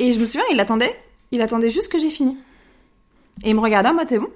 Et 0.00 0.12
je 0.12 0.20
me 0.20 0.26
souviens, 0.26 0.42
il 0.50 0.58
attendait, 0.58 0.98
il 1.30 1.40
attendait 1.42 1.70
juste 1.70 1.92
que 1.92 1.98
j'ai 1.98 2.10
fini. 2.10 2.36
Et 3.44 3.50
il 3.50 3.54
me 3.54 3.60
regardait 3.60 3.90
en 3.90 3.94
mode 3.94 4.08
c'est 4.08 4.18
bon? 4.18 4.30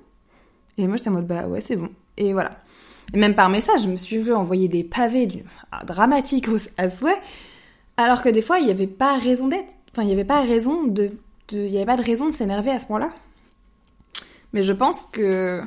Et 0.79 0.87
moi 0.87 0.97
j'étais 0.97 1.09
en 1.09 1.15
mode 1.15 1.27
bah 1.27 1.49
ouais 1.49 1.61
c'est 1.61 1.77
bon. 1.77 1.89
Et 2.17 2.33
voilà. 2.33 2.63
Et 3.15 3.19
même 3.19 3.35
par 3.35 3.49
message, 3.49 3.83
je 3.83 3.89
me 3.89 3.97
suis 3.97 4.19
vu 4.19 4.33
envoyer 4.33 4.69
des 4.69 4.85
pavés 4.85 5.45
dramatiques 5.85 6.47
à 6.79 6.89
souhait, 6.89 7.21
alors 7.97 8.23
que 8.23 8.29
des 8.29 8.43
fois 8.43 8.59
il 8.59 8.67
n'y 8.67 8.71
avait 8.71 8.87
pas 8.87 9.19
raison 9.19 9.49
d'être. 9.49 9.75
Enfin 9.93 10.03
il 10.03 10.07
n'y 10.07 10.13
avait 10.13 10.25
pas 10.25 10.43
raison 10.43 10.85
de, 10.85 11.11
il 11.53 11.69
y 11.69 11.77
avait 11.77 11.87
pas 11.87 11.97
de 11.97 12.03
raison 12.03 12.27
de 12.27 12.33
s'énerver 12.33 12.71
à 12.71 12.79
ce 12.79 12.87
point-là. 12.87 13.11
Mais 14.53 14.63
je 14.63 14.73
pense 14.73 15.07
que 15.07 15.63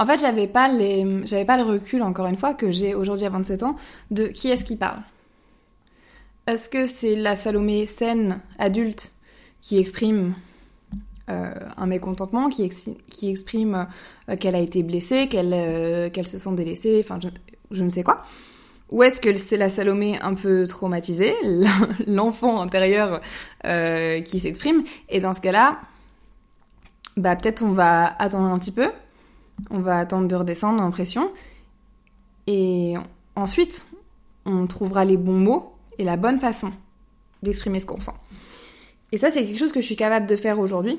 en 0.00 0.06
fait, 0.06 0.18
j'avais 0.18 0.46
pas 0.46 0.66
le 0.66 1.62
recul, 1.62 2.02
encore 2.02 2.26
une 2.26 2.36
fois, 2.36 2.54
que 2.54 2.70
j'ai 2.70 2.94
aujourd'hui 2.94 3.26
à 3.26 3.28
27 3.28 3.62
ans, 3.64 3.76
de 4.10 4.28
qui 4.28 4.48
est-ce 4.50 4.64
qui 4.64 4.76
parle. 4.76 5.00
Est-ce 6.46 6.70
que 6.70 6.86
c'est 6.86 7.14
la 7.16 7.36
Salomé 7.36 7.84
saine, 7.84 8.40
adulte, 8.58 9.12
qui 9.60 9.78
exprime 9.78 10.34
euh, 11.28 11.52
un 11.76 11.86
mécontentement, 11.86 12.48
qui, 12.48 12.62
exprime 13.28 13.88
euh, 14.30 14.36
qu'elle 14.36 14.54
a 14.54 14.60
été 14.60 14.82
blessée, 14.82 15.28
qu'elle 15.28 15.52
euh, 15.52 16.08
qu'elle 16.08 16.26
se 16.26 16.38
sent 16.38 16.54
délaissée, 16.54 17.04
enfin, 17.04 17.20
je, 17.22 17.28
je, 17.70 17.84
ne 17.84 17.90
sais 17.90 18.02
quoi? 18.02 18.22
Ou 18.88 19.02
est-ce 19.02 19.20
que 19.20 19.36
c'est 19.36 19.58
la 19.58 19.68
Salomé 19.68 20.18
un 20.22 20.32
peu 20.32 20.66
traumatisée, 20.66 21.34
l'enfant 22.06 22.62
intérieur 22.62 23.20
qui 23.62 24.40
s'exprime? 24.40 24.82
Et 25.10 25.20
dans 25.20 25.34
ce 25.34 25.42
cas-là, 25.42 25.78
bah 27.18 27.36
peut-être 27.36 27.62
on 27.62 27.72
va 27.72 28.16
attendre 28.18 28.48
un 28.48 28.58
petit 28.58 28.72
peu, 28.72 28.90
on 29.70 29.80
va 29.80 29.98
attendre 29.98 30.28
de 30.28 30.34
redescendre 30.34 30.82
en 30.82 30.90
pression. 30.90 31.30
Et 32.46 32.94
ensuite, 33.36 33.86
on 34.44 34.66
trouvera 34.66 35.04
les 35.04 35.16
bons 35.16 35.38
mots 35.38 35.74
et 35.98 36.04
la 36.04 36.16
bonne 36.16 36.38
façon 36.38 36.72
d'exprimer 37.42 37.80
ce 37.80 37.86
qu'on 37.86 37.96
ressent. 37.96 38.16
Et 39.12 39.18
ça, 39.18 39.30
c'est 39.30 39.44
quelque 39.44 39.58
chose 39.58 39.72
que 39.72 39.80
je 39.80 39.86
suis 39.86 39.96
capable 39.96 40.26
de 40.26 40.36
faire 40.36 40.58
aujourd'hui, 40.58 40.98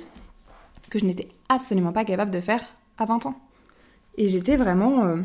que 0.90 1.00
je 1.00 1.06
n'étais 1.06 1.30
absolument 1.50 1.92
pas 1.92 2.06
capable 2.06 2.32
de 2.32 2.42
faire 2.42 2.62
à 2.98 3.06
20 3.06 3.26
ans. 3.28 3.36
Et 4.18 4.28
j'étais 4.28 4.58
vraiment... 4.58 5.06
Euh, 5.06 5.22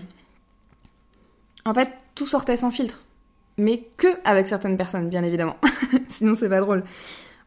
en 1.65 1.75
fait, 1.75 1.91
tout 2.15 2.27
sortait 2.27 2.57
sans 2.57 2.71
filtre. 2.71 3.03
Mais 3.59 3.89
que 3.97 4.09
avec 4.25 4.47
certaines 4.47 4.77
personnes, 4.77 5.09
bien 5.09 5.25
évidemment. 5.25 5.57
Sinon, 6.09 6.35
c'est 6.39 6.49
pas 6.49 6.61
drôle. 6.61 6.85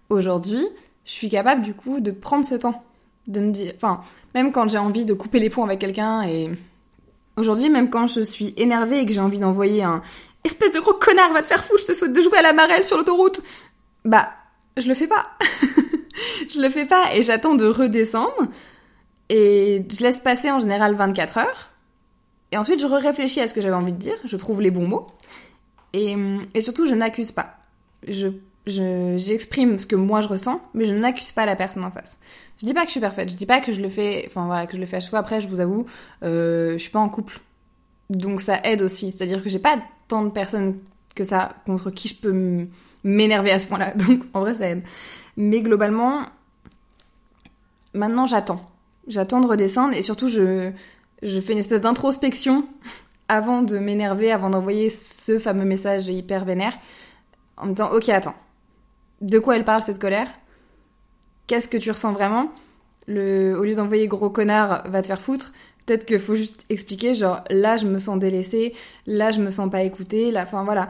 Aujourd'hui, 0.09 0.65
je 1.05 1.11
suis 1.11 1.29
capable 1.29 1.61
du 1.61 1.73
coup 1.73 2.01
de 2.01 2.11
prendre 2.11 2.45
ce 2.45 2.55
temps. 2.55 2.83
De 3.29 3.39
me 3.39 3.51
dire... 3.51 3.71
Enfin, 3.77 4.01
même 4.35 4.51
quand 4.51 4.69
j'ai 4.69 4.77
envie 4.77 5.05
de 5.05 5.13
couper 5.13 5.39
les 5.39 5.49
ponts 5.49 5.63
avec 5.63 5.79
quelqu'un 5.79 6.23
et 6.23 6.49
aujourd'hui, 7.37 7.69
même 7.69 7.89
quand 7.89 8.07
je 8.07 8.21
suis 8.21 8.53
énervée 8.57 8.99
et 8.99 9.05
que 9.05 9.13
j'ai 9.13 9.21
envie 9.21 9.39
d'envoyer 9.39 9.83
un 9.83 10.01
espèce 10.43 10.71
de 10.73 10.79
gros 10.79 10.93
connard 10.93 11.31
va 11.31 11.41
te 11.41 11.47
faire 11.47 11.63
fou, 11.63 11.77
je 11.79 11.85
te 11.85 11.93
souhaite 11.93 12.13
de 12.13 12.21
jouer 12.21 12.37
à 12.37 12.41
la 12.41 12.53
marelle 12.53 12.83
sur 12.83 12.97
l'autoroute, 12.97 13.41
bah 14.03 14.29
je 14.77 14.87
le 14.87 14.93
fais 14.93 15.07
pas. 15.07 15.29
je 16.49 16.59
le 16.59 16.69
fais 16.69 16.85
pas 16.85 17.15
et 17.15 17.23
j'attends 17.23 17.55
de 17.55 17.65
redescendre 17.65 18.47
et 19.29 19.85
je 19.89 20.03
laisse 20.03 20.19
passer 20.19 20.51
en 20.51 20.59
général 20.59 20.95
24 20.95 21.37
heures. 21.37 21.69
Et 22.51 22.57
ensuite, 22.57 22.79
je 22.79 22.87
réfléchis 22.87 23.41
à 23.41 23.47
ce 23.47 23.53
que 23.53 23.61
j'avais 23.61 23.75
envie 23.75 23.93
de 23.93 23.97
dire, 23.97 24.15
je 24.25 24.35
trouve 24.35 24.59
les 24.61 24.71
bons 24.71 24.87
mots. 24.87 25.07
Et, 25.93 26.15
et 26.55 26.61
surtout, 26.61 26.87
je 26.87 26.95
n'accuse 26.95 27.31
pas. 27.31 27.57
Je 28.07 28.29
j'exprime 28.69 29.77
ce 29.77 29.85
que 29.85 29.95
moi 29.95 30.21
je 30.21 30.27
ressens, 30.27 30.61
mais 30.73 30.85
je 30.85 30.93
n'accuse 30.93 31.31
pas 31.31 31.45
la 31.45 31.55
personne 31.55 31.83
en 31.83 31.91
face. 31.91 32.19
Je 32.59 32.65
dis 32.65 32.73
pas 32.73 32.81
que 32.81 32.87
je 32.87 32.91
suis 32.91 32.99
parfaite, 32.99 33.29
je 33.29 33.35
dis 33.35 33.45
pas 33.45 33.61
que 33.61 33.71
je 33.71 33.81
le 33.81 33.89
fais, 33.89 34.25
enfin 34.27 34.45
voilà, 34.45 34.67
que 34.67 34.75
je 34.75 34.81
le 34.81 34.85
fais 34.85 34.97
à 34.97 34.99
chaque 34.99 35.11
fois. 35.11 35.19
Après, 35.19 35.39
je 35.39 35.47
vous 35.47 35.59
avoue, 35.59 35.85
euh, 36.23 36.73
je 36.73 36.77
suis 36.77 36.91
pas 36.91 36.99
en 36.99 37.09
couple, 37.09 37.39
donc 38.09 38.41
ça 38.41 38.59
aide 38.63 38.81
aussi. 38.81 39.11
C'est-à-dire 39.11 39.43
que 39.43 39.49
j'ai 39.49 39.59
pas 39.59 39.77
tant 40.07 40.23
de 40.23 40.29
personnes 40.29 40.77
que 41.15 41.23
ça 41.23 41.49
contre 41.65 41.89
qui 41.91 42.07
je 42.07 42.15
peux 42.15 42.67
m'énerver 43.03 43.51
à 43.51 43.59
ce 43.59 43.67
point-là. 43.67 43.93
Donc 43.95 44.23
en 44.33 44.41
vrai, 44.41 44.55
ça 44.55 44.69
aide. 44.69 44.83
Mais 45.37 45.61
globalement, 45.61 46.25
maintenant 47.93 48.25
j'attends. 48.25 48.69
J'attends 49.07 49.41
de 49.41 49.47
redescendre 49.47 49.95
et 49.95 50.01
surtout 50.01 50.27
je, 50.27 50.71
je 51.23 51.41
fais 51.41 51.53
une 51.53 51.59
espèce 51.59 51.81
d'introspection 51.81 52.67
avant 53.27 53.61
de 53.61 53.77
m'énerver, 53.77 54.31
avant 54.31 54.49
d'envoyer 54.49 54.89
ce 54.89 55.39
fameux 55.39 55.65
message 55.65 56.07
hyper 56.07 56.45
vénère, 56.45 56.77
en 57.57 57.67
me 57.67 57.71
disant 57.73 57.91
ok 57.91 58.09
attends, 58.09 58.35
de 59.21 59.39
quoi 59.39 59.55
elle 59.55 59.65
parle 59.65 59.81
cette 59.81 59.99
colère? 59.99 60.29
Qu'est-ce 61.47 61.67
que 61.67 61.77
tu 61.77 61.91
ressens 61.91 62.13
vraiment? 62.13 62.51
Au 63.07 63.63
lieu 63.63 63.73
d'envoyer 63.75 64.07
gros 64.07 64.29
connard, 64.29 64.83
va 64.87 65.01
te 65.01 65.07
faire 65.07 65.21
foutre. 65.21 65.51
Peut-être 65.85 66.05
qu'il 66.05 66.19
faut 66.19 66.35
juste 66.35 66.65
expliquer, 66.69 67.15
genre 67.15 67.43
là 67.49 67.77
je 67.77 67.87
me 67.87 67.97
sens 67.97 68.19
délaissée, 68.19 68.75
là 69.07 69.31
je 69.31 69.41
me 69.41 69.49
sens 69.49 69.71
pas 69.71 69.81
écoutée, 69.81 70.29
là, 70.31 70.43
enfin 70.43 70.63
voilà. 70.63 70.87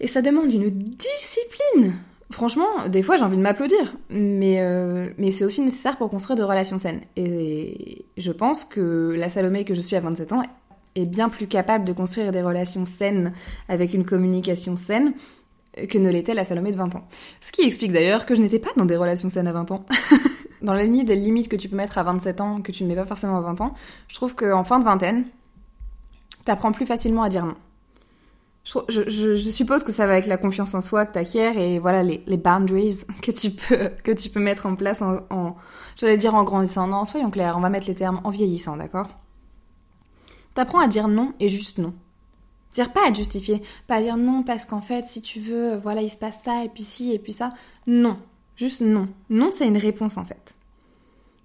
Et 0.00 0.06
ça 0.06 0.20
demande 0.20 0.52
une 0.52 0.68
discipline 0.68 1.94
franchement, 2.32 2.88
des 2.88 3.02
fois 3.02 3.16
j'ai 3.16 3.24
envie 3.24 3.36
de 3.36 3.42
m'applaudir, 3.42 3.94
mais, 4.10 4.60
euh, 4.60 5.10
mais 5.18 5.30
c'est 5.30 5.44
aussi 5.44 5.62
nécessaire 5.62 5.96
pour 5.96 6.10
construire 6.10 6.36
de 6.36 6.42
relations 6.42 6.78
saines. 6.78 7.02
Et 7.16 8.06
je 8.16 8.32
pense 8.32 8.64
que 8.64 9.14
la 9.16 9.30
Salomé 9.30 9.64
que 9.64 9.74
je 9.74 9.80
suis 9.80 9.94
à 9.96 10.00
27 10.00 10.32
ans 10.32 10.42
est 10.94 11.06
bien 11.06 11.28
plus 11.28 11.46
capable 11.46 11.84
de 11.84 11.92
construire 11.92 12.32
des 12.32 12.42
relations 12.42 12.86
saines 12.86 13.32
avec 13.68 13.94
une 13.94 14.04
communication 14.04 14.76
saine 14.76 15.14
que 15.88 15.98
ne 15.98 16.10
l'était 16.10 16.34
la 16.34 16.44
Salomé 16.44 16.70
de 16.70 16.76
20 16.76 16.94
ans. 16.96 17.08
Ce 17.40 17.52
qui 17.52 17.62
explique 17.62 17.92
d'ailleurs 17.92 18.26
que 18.26 18.34
je 18.34 18.42
n'étais 18.42 18.58
pas 18.58 18.70
dans 18.76 18.84
des 18.84 18.96
relations 18.96 19.30
saines 19.30 19.48
à 19.48 19.52
20 19.52 19.70
ans. 19.70 19.86
dans 20.62 20.74
la 20.74 20.84
ligne 20.84 21.04
des 21.04 21.16
limites 21.16 21.48
que 21.48 21.56
tu 21.56 21.68
peux 21.68 21.76
mettre 21.76 21.98
à 21.98 22.02
27 22.04 22.40
ans, 22.40 22.62
que 22.62 22.72
tu 22.72 22.84
ne 22.84 22.88
mets 22.88 22.94
pas 22.94 23.04
forcément 23.06 23.38
à 23.38 23.40
20 23.40 23.60
ans, 23.60 23.74
je 24.08 24.14
trouve 24.14 24.34
qu'en 24.34 24.64
fin 24.64 24.78
de 24.78 24.84
vingtaine, 24.84 25.24
t'apprends 26.44 26.72
plus 26.72 26.86
facilement 26.86 27.22
à 27.22 27.28
dire 27.28 27.46
non 27.46 27.56
je, 28.64 29.34
suppose 29.50 29.82
que 29.82 29.90
ça 29.90 30.06
va 30.06 30.12
avec 30.12 30.26
la 30.26 30.36
confiance 30.36 30.74
en 30.74 30.80
soi 30.80 31.04
que 31.04 31.12
tu 31.12 31.18
acquiers 31.18 31.74
et 31.74 31.78
voilà 31.80 32.04
les, 32.04 32.22
les, 32.26 32.36
boundaries 32.36 33.02
que 33.22 33.32
tu 33.32 33.50
peux 33.50 33.90
que 34.04 34.12
tu 34.12 34.28
peux 34.28 34.38
mettre 34.38 34.66
en 34.66 34.76
place 34.76 35.02
en, 35.02 35.18
en 35.30 35.56
j'allais 35.96 36.16
dire 36.16 36.36
en 36.36 36.44
grandissant 36.44 36.86
non 36.86 37.04
soyons 37.04 37.30
clairs 37.30 37.56
on 37.56 37.60
va 37.60 37.70
mettre 37.70 37.88
les 37.88 37.96
termes 37.96 38.20
en 38.22 38.30
vieillissant 38.30 38.76
d'accord? 38.76 39.08
T'apprends 40.54 40.78
à 40.78 40.86
dire 40.86 41.08
non 41.08 41.32
et 41.40 41.48
juste 41.48 41.78
non 41.78 41.92
dire 42.72 42.92
pas 42.92 43.06
à 43.06 43.10
te 43.10 43.16
justifier 43.16 43.62
pas 43.86 43.96
à 43.96 44.02
dire 44.02 44.16
non 44.16 44.42
parce 44.42 44.64
qu'en 44.64 44.80
fait 44.80 45.06
si 45.06 45.22
tu 45.22 45.40
veux 45.40 45.76
voilà 45.76 46.02
il 46.02 46.10
se 46.10 46.18
passe 46.18 46.42
ça 46.44 46.64
et 46.64 46.68
puis 46.68 46.82
ci 46.82 47.12
et 47.12 47.18
puis 47.18 47.32
ça 47.32 47.52
non 47.86 48.18
juste 48.56 48.80
non 48.80 49.08
non 49.30 49.50
c'est 49.50 49.68
une 49.68 49.78
réponse 49.78 50.16
en 50.16 50.24
fait 50.24 50.54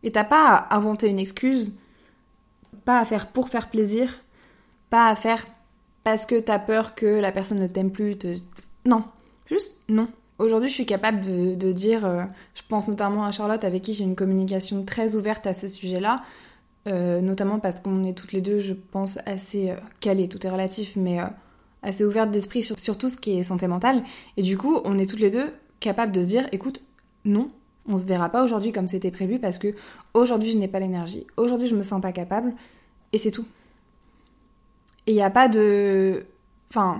et 0.03 0.11
t'as 0.11 0.23
pas 0.23 0.55
à 0.55 0.75
inventer 0.75 1.07
une 1.07 1.19
excuse 1.19 1.73
pas 2.85 2.99
à 2.99 3.05
faire 3.05 3.27
pour 3.27 3.49
faire 3.49 3.69
plaisir 3.69 4.23
pas 4.89 5.07
à 5.07 5.15
faire 5.15 5.45
parce 6.07 6.25
que 6.25 6.39
t'as 6.39 6.57
peur 6.57 6.95
que 6.95 7.05
la 7.05 7.33
personne 7.33 7.59
ne 7.59 7.67
t'aime 7.67 7.91
plus. 7.91 8.17
Te... 8.17 8.37
Non, 8.85 9.03
juste 9.45 9.77
non. 9.89 10.07
Aujourd'hui, 10.39 10.69
je 10.69 10.73
suis 10.73 10.85
capable 10.85 11.19
de, 11.19 11.71
dire, 11.73 12.05
euh, 12.05 12.23
je 12.53 12.61
pense 12.69 12.87
notamment 12.87 13.25
à 13.25 13.31
Charlotte 13.31 13.65
avec 13.65 13.81
qui 13.81 13.93
j'ai 13.93 14.05
une 14.05 14.15
communication 14.15 14.85
très 14.85 15.15
ouverte 15.15 15.45
à 15.47 15.53
ce 15.53 15.67
sujet-là, 15.67 16.23
euh, 16.87 17.21
notamment 17.21 17.59
parce 17.59 17.79
qu'on 17.79 18.03
est 18.03 18.13
toutes 18.13 18.31
les 18.31 18.41
deux, 18.41 18.59
je 18.59 18.73
pense, 18.73 19.19
assez 19.25 19.71
euh, 19.71 19.75
calées, 19.99 20.29
tout 20.29 20.45
est 20.45 20.49
relatif, 20.49 20.95
mais 20.95 21.19
assez 21.83 22.05
ouvertes 22.05 22.31
d'esprit 22.31 22.63
sur, 22.63 22.79
sur, 22.79 22.97
tout 22.97 23.09
ce 23.09 23.17
qui 23.17 23.37
est 23.37 23.43
santé 23.43 23.67
mentale. 23.67 24.03
Et 24.37 24.41
du 24.41 24.57
coup, 24.57 24.79
on 24.85 24.97
est 24.97 25.05
toutes 25.05 25.19
les 25.19 25.29
deux 25.29 25.51
capables 25.79 26.11
de 26.11 26.21
se 26.21 26.27
dire, 26.27 26.47
écoute, 26.51 26.81
non, 27.25 27.51
on 27.87 27.97
se 27.97 28.05
verra 28.05 28.29
pas 28.29 28.43
aujourd'hui 28.43 28.71
comme 28.71 28.87
c'était 28.87 29.11
prévu 29.11 29.39
parce 29.39 29.57
que 29.57 29.73
aujourd'hui 30.13 30.51
je 30.51 30.57
n'ai 30.57 30.67
pas 30.67 30.79
l'énergie, 30.79 31.25
aujourd'hui 31.37 31.67
je 31.67 31.75
me 31.75 31.83
sens 31.83 32.01
pas 32.01 32.11
capable, 32.11 32.53
et 33.13 33.17
c'est 33.17 33.31
tout. 33.31 33.45
Et 35.05 35.11
il 35.11 35.15
n'y 35.15 35.21
a 35.21 35.29
pas 35.29 35.47
de... 35.47 36.25
Enfin... 36.69 36.99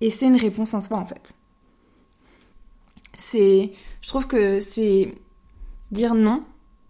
Et 0.00 0.10
c'est 0.10 0.26
une 0.26 0.36
réponse 0.36 0.74
en 0.74 0.80
soi, 0.80 0.98
en 0.98 1.06
fait. 1.06 1.34
C'est... 3.14 3.72
Je 4.00 4.08
trouve 4.08 4.26
que 4.26 4.60
c'est... 4.60 5.14
Dire 5.90 6.14
non 6.14 6.44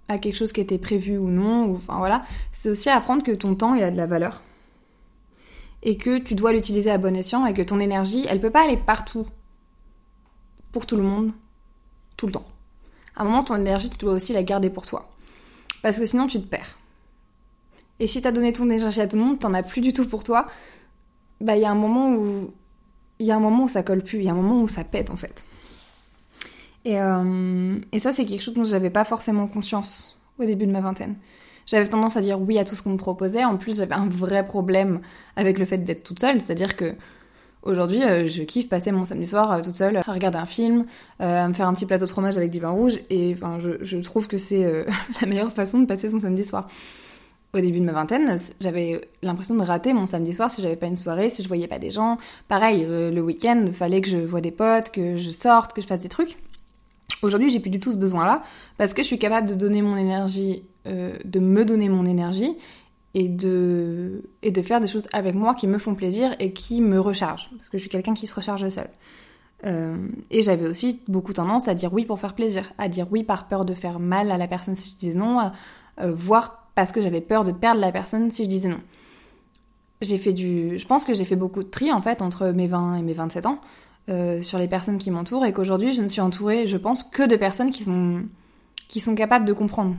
à 0.08 0.18
quelque 0.18 0.36
chose 0.36 0.52
qui 0.52 0.60
était 0.60 0.78
prévu 0.78 1.18
ou 1.18 1.28
non. 1.28 1.72
Enfin, 1.72 1.98
voilà. 1.98 2.24
C'est 2.52 2.70
aussi 2.70 2.88
apprendre 2.88 3.22
que 3.22 3.32
ton 3.32 3.54
temps, 3.54 3.74
il 3.74 3.82
a 3.82 3.90
de 3.90 3.96
la 3.96 4.06
valeur. 4.06 4.42
Et 5.82 5.96
que 5.96 6.18
tu 6.18 6.34
dois 6.34 6.52
l'utiliser 6.52 6.90
à 6.90 6.98
bon 6.98 7.16
escient 7.16 7.46
et 7.46 7.54
que 7.54 7.62
ton 7.62 7.78
énergie, 7.80 8.24
elle 8.28 8.40
peut 8.40 8.50
pas 8.50 8.64
aller 8.64 8.76
partout. 8.76 9.26
Pour 10.72 10.86
tout 10.86 10.96
le 10.96 11.02
monde. 11.02 11.32
Tout 12.16 12.26
le 12.26 12.32
temps. 12.32 12.46
À 13.14 13.22
un 13.22 13.24
moment, 13.24 13.44
ton 13.44 13.56
énergie, 13.56 13.90
tu 13.90 13.98
dois 13.98 14.12
aussi 14.12 14.32
la 14.32 14.42
garder 14.42 14.70
pour 14.70 14.86
toi. 14.86 15.10
Parce 15.82 15.98
que 15.98 16.06
sinon, 16.06 16.26
tu 16.26 16.40
te 16.40 16.46
perds. 16.46 16.78
Et 17.98 18.06
si 18.06 18.20
t'as 18.20 18.32
donné 18.32 18.52
ton 18.52 18.68
énergie 18.68 19.00
à 19.00 19.06
tout 19.06 19.16
le 19.16 19.22
monde, 19.22 19.38
t'en 19.38 19.54
as 19.54 19.62
plus 19.62 19.80
du 19.80 19.92
tout 19.92 20.06
pour 20.06 20.22
toi. 20.22 20.46
Bah, 21.40 21.56
il 21.56 21.62
y 21.62 21.64
a 21.64 21.70
un 21.70 21.76
moment 21.76 22.12
où. 22.12 22.50
Il 23.18 23.26
y 23.26 23.30
a 23.30 23.36
un 23.36 23.40
moment 23.40 23.64
où 23.64 23.68
ça 23.68 23.82
colle 23.82 24.02
plus, 24.02 24.18
il 24.18 24.24
y 24.24 24.28
a 24.28 24.32
un 24.32 24.36
moment 24.36 24.60
où 24.60 24.68
ça 24.68 24.84
pète 24.84 25.08
en 25.08 25.16
fait. 25.16 25.42
Et, 26.86 27.00
euh, 27.00 27.80
et 27.90 27.98
ça, 27.98 28.12
c'est 28.12 28.24
quelque 28.24 28.42
chose 28.42 28.54
dont 28.54 28.64
j'avais 28.64 28.90
pas 28.90 29.04
forcément 29.04 29.48
conscience 29.48 30.16
au 30.38 30.44
début 30.44 30.66
de 30.66 30.72
ma 30.72 30.80
vingtaine. 30.80 31.16
J'avais 31.66 31.88
tendance 31.88 32.16
à 32.16 32.20
dire 32.20 32.40
oui 32.40 32.60
à 32.60 32.64
tout 32.64 32.76
ce 32.76 32.82
qu'on 32.82 32.90
me 32.90 32.96
proposait. 32.96 33.44
En 33.44 33.56
plus, 33.56 33.78
j'avais 33.78 33.96
un 33.96 34.08
vrai 34.08 34.46
problème 34.46 35.00
avec 35.34 35.58
le 35.58 35.64
fait 35.64 35.78
d'être 35.78 36.04
toute 36.04 36.20
seule. 36.20 36.40
C'est-à-dire 36.40 36.76
que 36.76 36.94
aujourd'hui, 37.62 38.04
euh, 38.04 38.28
je 38.28 38.44
kiffe 38.44 38.68
passer 38.68 38.92
mon 38.92 39.04
samedi 39.04 39.26
soir 39.26 39.50
euh, 39.50 39.62
toute 39.62 39.74
seule 39.74 39.96
à 39.96 40.02
regarder 40.02 40.38
un 40.38 40.46
film, 40.46 40.86
à 41.18 41.48
me 41.48 41.54
faire 41.54 41.66
un 41.66 41.74
petit 41.74 41.86
plateau 41.86 42.06
de 42.06 42.10
fromage 42.10 42.36
avec 42.36 42.52
du 42.52 42.60
vin 42.60 42.70
rouge. 42.70 43.00
Et 43.10 43.32
enfin, 43.34 43.58
je, 43.58 43.96
trouve 43.98 44.28
que 44.28 44.38
c'est 44.38 44.64
la 45.20 45.26
meilleure 45.26 45.52
façon 45.52 45.80
de 45.80 45.86
passer 45.86 46.08
son 46.08 46.20
samedi 46.20 46.44
soir 46.44 46.68
au 47.52 47.58
début 47.60 47.80
de 47.80 47.84
ma 47.86 47.92
vingtaine, 47.92 48.36
j'avais 48.60 49.00
l'impression 49.22 49.54
de 49.54 49.62
rater 49.62 49.94
mon 49.94 50.04
samedi 50.04 50.34
soir 50.34 50.50
si 50.50 50.60
j'avais 50.60 50.76
pas 50.76 50.88
une 50.88 50.96
soirée, 50.98 51.30
si 51.30 51.42
je 51.42 51.48
voyais 51.48 51.66
pas 51.66 51.78
des 51.78 51.90
gens. 51.90 52.18
Pareil, 52.48 52.84
le, 52.86 53.20
week-end, 53.20 53.62
il 53.66 53.72
fallait 53.72 54.02
que 54.02 54.08
je 54.10 54.18
voie 54.18 54.42
des 54.42 54.50
potes, 54.50 54.90
que 54.90 55.16
je 55.16 55.30
sorte, 55.30 55.72
que 55.72 55.80
je 55.80 55.86
fasse 55.86 56.00
des 56.00 56.10
trucs. 56.10 56.36
Aujourd'hui, 57.22 57.50
j'ai 57.50 57.60
plus 57.60 57.70
du 57.70 57.80
tout 57.80 57.92
ce 57.92 57.96
besoin-là 57.96 58.42
parce 58.78 58.94
que 58.94 59.02
je 59.02 59.06
suis 59.06 59.18
capable 59.18 59.48
de 59.48 59.54
donner 59.54 59.82
mon 59.82 59.96
énergie, 59.96 60.64
euh, 60.86 61.16
de 61.24 61.40
me 61.40 61.64
donner 61.64 61.88
mon 61.88 62.04
énergie 62.04 62.56
et 63.14 63.28
de, 63.28 64.22
faire 64.62 64.80
des 64.80 64.86
choses 64.86 65.08
avec 65.12 65.34
moi 65.34 65.54
qui 65.54 65.66
me 65.66 65.78
font 65.78 65.94
plaisir 65.94 66.36
et 66.38 66.52
qui 66.52 66.82
me 66.82 67.00
rechargent. 67.00 67.50
Parce 67.56 67.70
que 67.70 67.78
je 67.78 67.80
suis 67.80 67.90
quelqu'un 67.90 68.12
qui 68.12 68.26
se 68.26 68.34
recharge 68.34 68.68
seul. 68.68 68.88
Euh, 69.64 69.96
et 70.30 70.42
j'avais 70.42 70.68
aussi 70.68 71.00
beaucoup 71.08 71.32
tendance 71.32 71.66
à 71.66 71.74
dire 71.74 71.94
oui 71.94 72.04
pour 72.04 72.20
faire 72.20 72.34
plaisir, 72.34 72.74
à 72.76 72.88
dire 72.88 73.06
oui 73.10 73.24
par 73.24 73.48
peur 73.48 73.64
de 73.64 73.72
faire 73.72 73.98
mal 74.00 74.30
à 74.30 74.36
la 74.36 74.46
personne 74.46 74.76
si 74.76 74.90
je 74.90 74.96
disais 74.98 75.18
non, 75.18 75.50
euh, 75.98 76.12
voire 76.12 76.68
parce 76.74 76.92
que 76.92 77.00
j'avais 77.00 77.22
peur 77.22 77.42
de 77.42 77.52
perdre 77.52 77.80
la 77.80 77.90
personne 77.90 78.30
si 78.30 78.44
je 78.44 78.48
disais 78.50 78.68
non. 78.68 78.80
J'ai 80.02 80.18
fait 80.18 80.34
du. 80.34 80.78
Je 80.78 80.86
pense 80.86 81.06
que 81.06 81.14
j'ai 81.14 81.24
fait 81.24 81.36
beaucoup 81.36 81.62
de 81.62 81.70
tri 81.70 81.90
en 81.90 82.02
fait 82.02 82.20
entre 82.20 82.48
mes 82.48 82.66
20 82.66 82.96
et 82.96 83.02
mes 83.02 83.14
27 83.14 83.46
ans 83.46 83.60
euh, 84.08 84.40
sur 84.42 84.58
les 84.58 84.68
personnes 84.68 84.98
qui 84.98 85.10
m'entourent 85.10 85.44
et 85.44 85.52
qu'aujourd'hui 85.52 85.92
je 85.92 86.02
ne 86.02 86.08
suis 86.08 86.20
entourée, 86.20 86.66
je 86.66 86.76
pense, 86.76 87.02
que 87.02 87.22
de 87.22 87.36
personnes 87.36 87.70
qui 87.70 87.82
sont, 87.82 88.22
qui 88.88 89.00
sont 89.00 89.14
capables 89.14 89.44
de 89.44 89.52
comprendre 89.52 89.96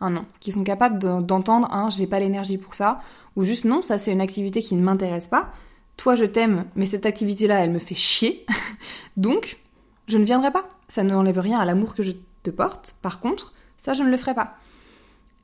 un 0.00 0.10
non, 0.10 0.26
qui 0.38 0.52
sont 0.52 0.62
capables 0.62 0.98
d'entendre 0.98 1.68
un 1.72 1.90
j'ai 1.90 2.06
pas 2.06 2.20
l'énergie 2.20 2.58
pour 2.58 2.74
ça, 2.74 3.00
ou 3.34 3.44
juste 3.44 3.64
non, 3.64 3.82
ça 3.82 3.98
c'est 3.98 4.12
une 4.12 4.20
activité 4.20 4.62
qui 4.62 4.76
ne 4.76 4.82
m'intéresse 4.82 5.26
pas. 5.26 5.50
Toi 5.96 6.14
je 6.14 6.24
t'aime, 6.24 6.66
mais 6.76 6.86
cette 6.86 7.04
activité-là 7.04 7.64
elle 7.64 7.70
me 7.70 7.80
fait 7.80 7.96
chier, 7.96 8.46
donc 9.16 9.58
je 10.06 10.18
ne 10.18 10.24
viendrai 10.24 10.50
pas. 10.52 10.68
Ça 10.86 11.02
ne 11.02 11.14
enlève 11.14 11.38
rien 11.38 11.58
à 11.58 11.64
l'amour 11.64 11.94
que 11.94 12.02
je 12.02 12.12
te 12.42 12.50
porte, 12.50 12.96
par 13.02 13.20
contre, 13.20 13.52
ça 13.76 13.92
je 13.92 14.02
ne 14.02 14.10
le 14.10 14.16
ferai 14.16 14.34
pas. 14.34 14.56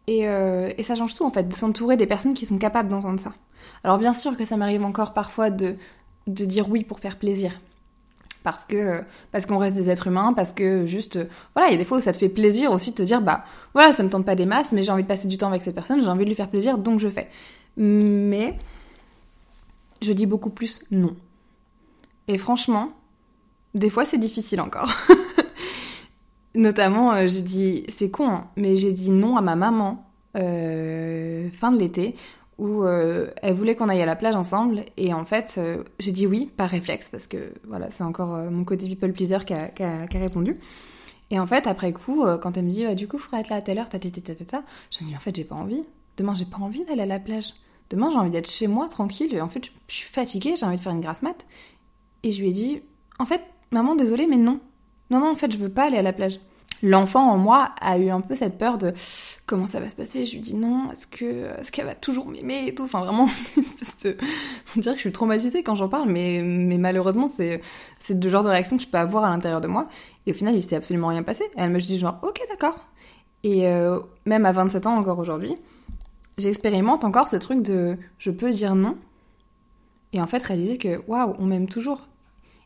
Euh, 0.09 0.73
et, 0.77 0.83
ça 0.83 0.95
change 0.95 1.15
tout 1.15 1.25
en 1.25 1.31
fait, 1.31 1.49
de 1.49 1.55
s'entourer 1.55 1.97
des 1.97 2.07
personnes 2.07 2.35
qui 2.35 2.47
sont 2.47 2.59
capables 2.59 2.91
d'entendre 2.91 3.19
ça. 3.19 3.33
Alors 3.83 3.99
bien 3.99 4.13
sûr 4.13 4.37
que 4.37 4.45
ça 4.45 4.57
m'arrive 4.57 4.85
encore 4.85 5.15
parfois 5.15 5.51
de, 5.51 5.77
de 6.27 6.45
dire 6.45 6.69
oui 6.69 6.85
pour 6.85 7.01
faire 7.01 7.19
plaisir. 7.19 7.61
Parce 8.45 8.67
que 8.67 9.03
parce 9.33 9.47
qu'on 9.47 9.57
reste 9.57 9.75
des 9.75 9.89
êtres 9.89 10.07
humains, 10.07 10.35
parce 10.35 10.53
que 10.53 10.85
juste 10.85 11.19
voilà, 11.55 11.71
il 11.71 11.73
y 11.73 11.75
a 11.75 11.79
des 11.79 11.85
fois 11.87 11.97
où 11.97 12.01
ça 12.01 12.13
te 12.13 12.19
fait 12.19 12.29
plaisir 12.29 12.71
aussi 12.73 12.91
de 12.91 12.97
te 12.97 13.03
dire 13.03 13.23
bah 13.23 13.45
voilà, 13.73 13.93
ça 13.93 14.03
me 14.03 14.11
tente 14.11 14.27
pas 14.27 14.35
des 14.35 14.45
masses, 14.45 14.73
mais 14.73 14.83
j'ai 14.83 14.93
envie 14.93 15.03
de 15.03 15.09
passer 15.09 15.27
du 15.29 15.39
temps 15.39 15.49
avec 15.49 15.63
cette 15.63 15.75
personne, 15.75 16.03
j'ai 16.03 16.09
envie 16.09 16.25
de 16.25 16.29
lui 16.29 16.37
faire 16.37 16.51
plaisir, 16.51 16.77
donc 16.77 17.01
je 17.01 17.09
fais. 17.09 17.31
Mais 17.79 18.59
je 20.03 20.13
dis 20.13 20.27
beaucoup 20.27 20.51
plus 20.51 20.85
non. 20.91 21.17
Et 22.29 22.37
franchement, 22.37 22.91
des 23.73 23.89
fois 23.89 24.05
c'est 24.05 24.19
difficile 24.19 24.61
encore. 24.61 24.93
Notamment, 26.55 27.13
euh, 27.15 27.27
j'ai 27.27 27.41
dit, 27.41 27.85
c'est 27.89 28.11
con, 28.11 28.29
hein, 28.29 28.49
mais 28.57 28.77
j'ai 28.77 28.93
dit 28.93 29.11
non 29.11 29.37
à 29.37 29.41
ma 29.41 29.57
maman 29.57 30.07
euh, 30.37 31.49
fin 31.51 31.73
de 31.73 31.79
l'été 31.79 32.15
où 32.59 32.83
euh, 32.83 33.31
elle 33.43 33.55
voulait 33.55 33.75
qu'on 33.75 33.89
aille 33.89 34.03
à 34.03 34.07
la 34.07 34.17
plage 34.17 34.37
ensemble 34.37 34.85
et 34.97 35.13
en 35.13 35.25
fait 35.25 35.61
j'ai 35.99 36.13
dit 36.13 36.27
oui 36.27 36.51
par 36.57 36.71
réflexe 36.71 37.09
parce 37.09 37.27
que 37.27 37.53
voilà 37.67 37.91
c'est 37.91 38.05
encore 38.05 38.29
mon 38.51 38.65
côté 38.65 38.87
people 38.89 39.13
pleaser 39.13 39.39
qui 39.45 39.55
a, 39.55 39.69
qui, 39.69 39.83
a, 39.83 40.07
répondu. 40.13 40.59
Et 41.31 41.39
en 41.41 41.47
fait 41.47 41.67
après 41.67 41.93
coup 41.93 42.25
quand 42.41 42.57
elle 42.57 42.65
me 42.65 42.71
dit 42.71 42.85
bah, 42.85 42.95
du 42.95 43.09
coup 43.09 43.19
faudrait 43.19 43.41
être 43.41 43.51
là 43.51 43.57
à 43.57 43.63
telle 43.63 43.79
heure 43.79 43.89
ta 43.89 43.99
ta 43.99 44.11
ta 44.11 44.63
je 44.91 45.05
me 45.05 45.09
dis 45.09 45.17
en 45.17 45.21
fait 45.21 45.35
j'ai 45.35 45.45
pas 45.45 45.57
envie. 45.57 45.83
Demain 46.17 46.35
j'ai 46.35 46.45
pas 46.45 46.59
envie 46.59 46.85
d'aller 46.85 47.03
à 47.03 47.07
la 47.07 47.19
plage. 47.19 47.55
Demain 47.91 48.11
j'ai 48.11 48.19
envie 48.19 48.31
d'être 48.31 48.51
chez 48.51 48.69
moi 48.69 48.89
tranquille 48.89 49.35
et 49.35 49.41
en 49.41 49.49
fait 49.49 49.71
je 49.89 49.95
suis 49.95 50.09
fatiguée 50.09 50.55
j'ai 50.57 50.67
envie 50.67 50.77
de 50.77 50.83
faire 50.83 50.93
une 50.93 51.01
grasse 51.01 51.23
mat. 51.23 51.47
Et 52.23 52.33
je 52.33 52.41
lui 52.41 52.51
ai 52.51 52.53
dit 52.53 52.83
en 53.19 53.27
fait 53.27 53.43
maman 53.73 53.97
désolée 53.97 54.27
mais 54.27 54.37
non. 54.37 54.61
Non, 55.11 55.21
non, 55.21 55.31
en 55.31 55.37
fait, 55.37 55.53
je 55.53 55.59
veux 55.59 55.69
pas 55.69 55.85
aller 55.85 55.99
à 55.99 56.03
la 56.03 56.13
plage. 56.13 56.41
L'enfant 56.83 57.31
en 57.31 57.39
moi 57.39 57.71
a 57.81 57.99
eu 57.99 58.11
un 58.11 58.21
peu 58.21 58.35
cette 58.35 58.59
peur 58.59 58.79
de 58.79 58.93
comment 59.47 59.67
ça 59.67 59.81
va 59.81 59.89
se 59.89 59.97
passer? 59.97 60.27
Je 60.27 60.33
lui 60.33 60.41
dis 60.41 60.55
non, 60.55 60.91
est-ce 60.93 61.07
que 61.07 61.47
est-ce 61.59 61.73
qu'elle 61.73 61.87
va 61.87 61.95
toujours 61.95 62.27
m'aimer 62.27 62.67
et 62.67 62.75
tout? 62.75 62.85
Enfin 62.85 63.01
vraiment, 63.01 63.27
de... 64.05 64.17
on 64.77 64.81
dirait 64.81 64.95
que 64.95 64.99
je 64.99 65.07
suis 65.07 65.13
traumatisée 65.13 65.63
quand 65.63 65.75
j'en 65.75 65.89
parle, 65.89 66.09
mais, 66.09 66.41
mais 66.43 66.79
malheureusement 66.79 67.29
c'est 67.29 67.61
c'est 67.99 68.23
le 68.23 68.29
genre 68.29 68.43
de 68.43 68.49
réaction 68.49 68.77
que 68.77 68.83
je 68.83 68.89
peux 68.89 68.99
avoir 68.99 69.25
à 69.25 69.31
l'intérieur 69.31 69.61
de 69.61 69.69
moi. 69.69 69.87
Et 70.27 70.33
au 70.33 70.35
final, 70.35 70.55
il 70.55 70.63
s'est 70.63 70.77
absolument 70.77 71.09
rien 71.09 71.23
passé. 71.23 71.45
elle 71.57 71.71
me 71.71 71.79
dit 71.79 71.99
genre 71.99 72.19
ok 72.23 72.41
d'accord. 72.49 72.79
Et 73.43 73.67
euh, 73.69 74.01
même 74.25 74.47
à 74.47 74.53
27 74.53 74.87
ans 74.87 74.97
encore 74.97 75.19
aujourd'hui, 75.19 75.55
j'expérimente 76.39 77.05
encore 77.05 77.29
ce 77.29 77.37
truc 77.37 77.63
de 77.63 77.97
je 78.19 78.31
peux 78.31 78.51
dire 78.51 78.75
non. 78.75 78.97
Et 80.13 80.21
en 80.21 80.27
fait 80.27 80.43
réaliser 80.43 80.79
que 80.79 81.03
waouh, 81.07 81.35
on 81.39 81.45
m'aime 81.45 81.69
toujours. 81.69 82.09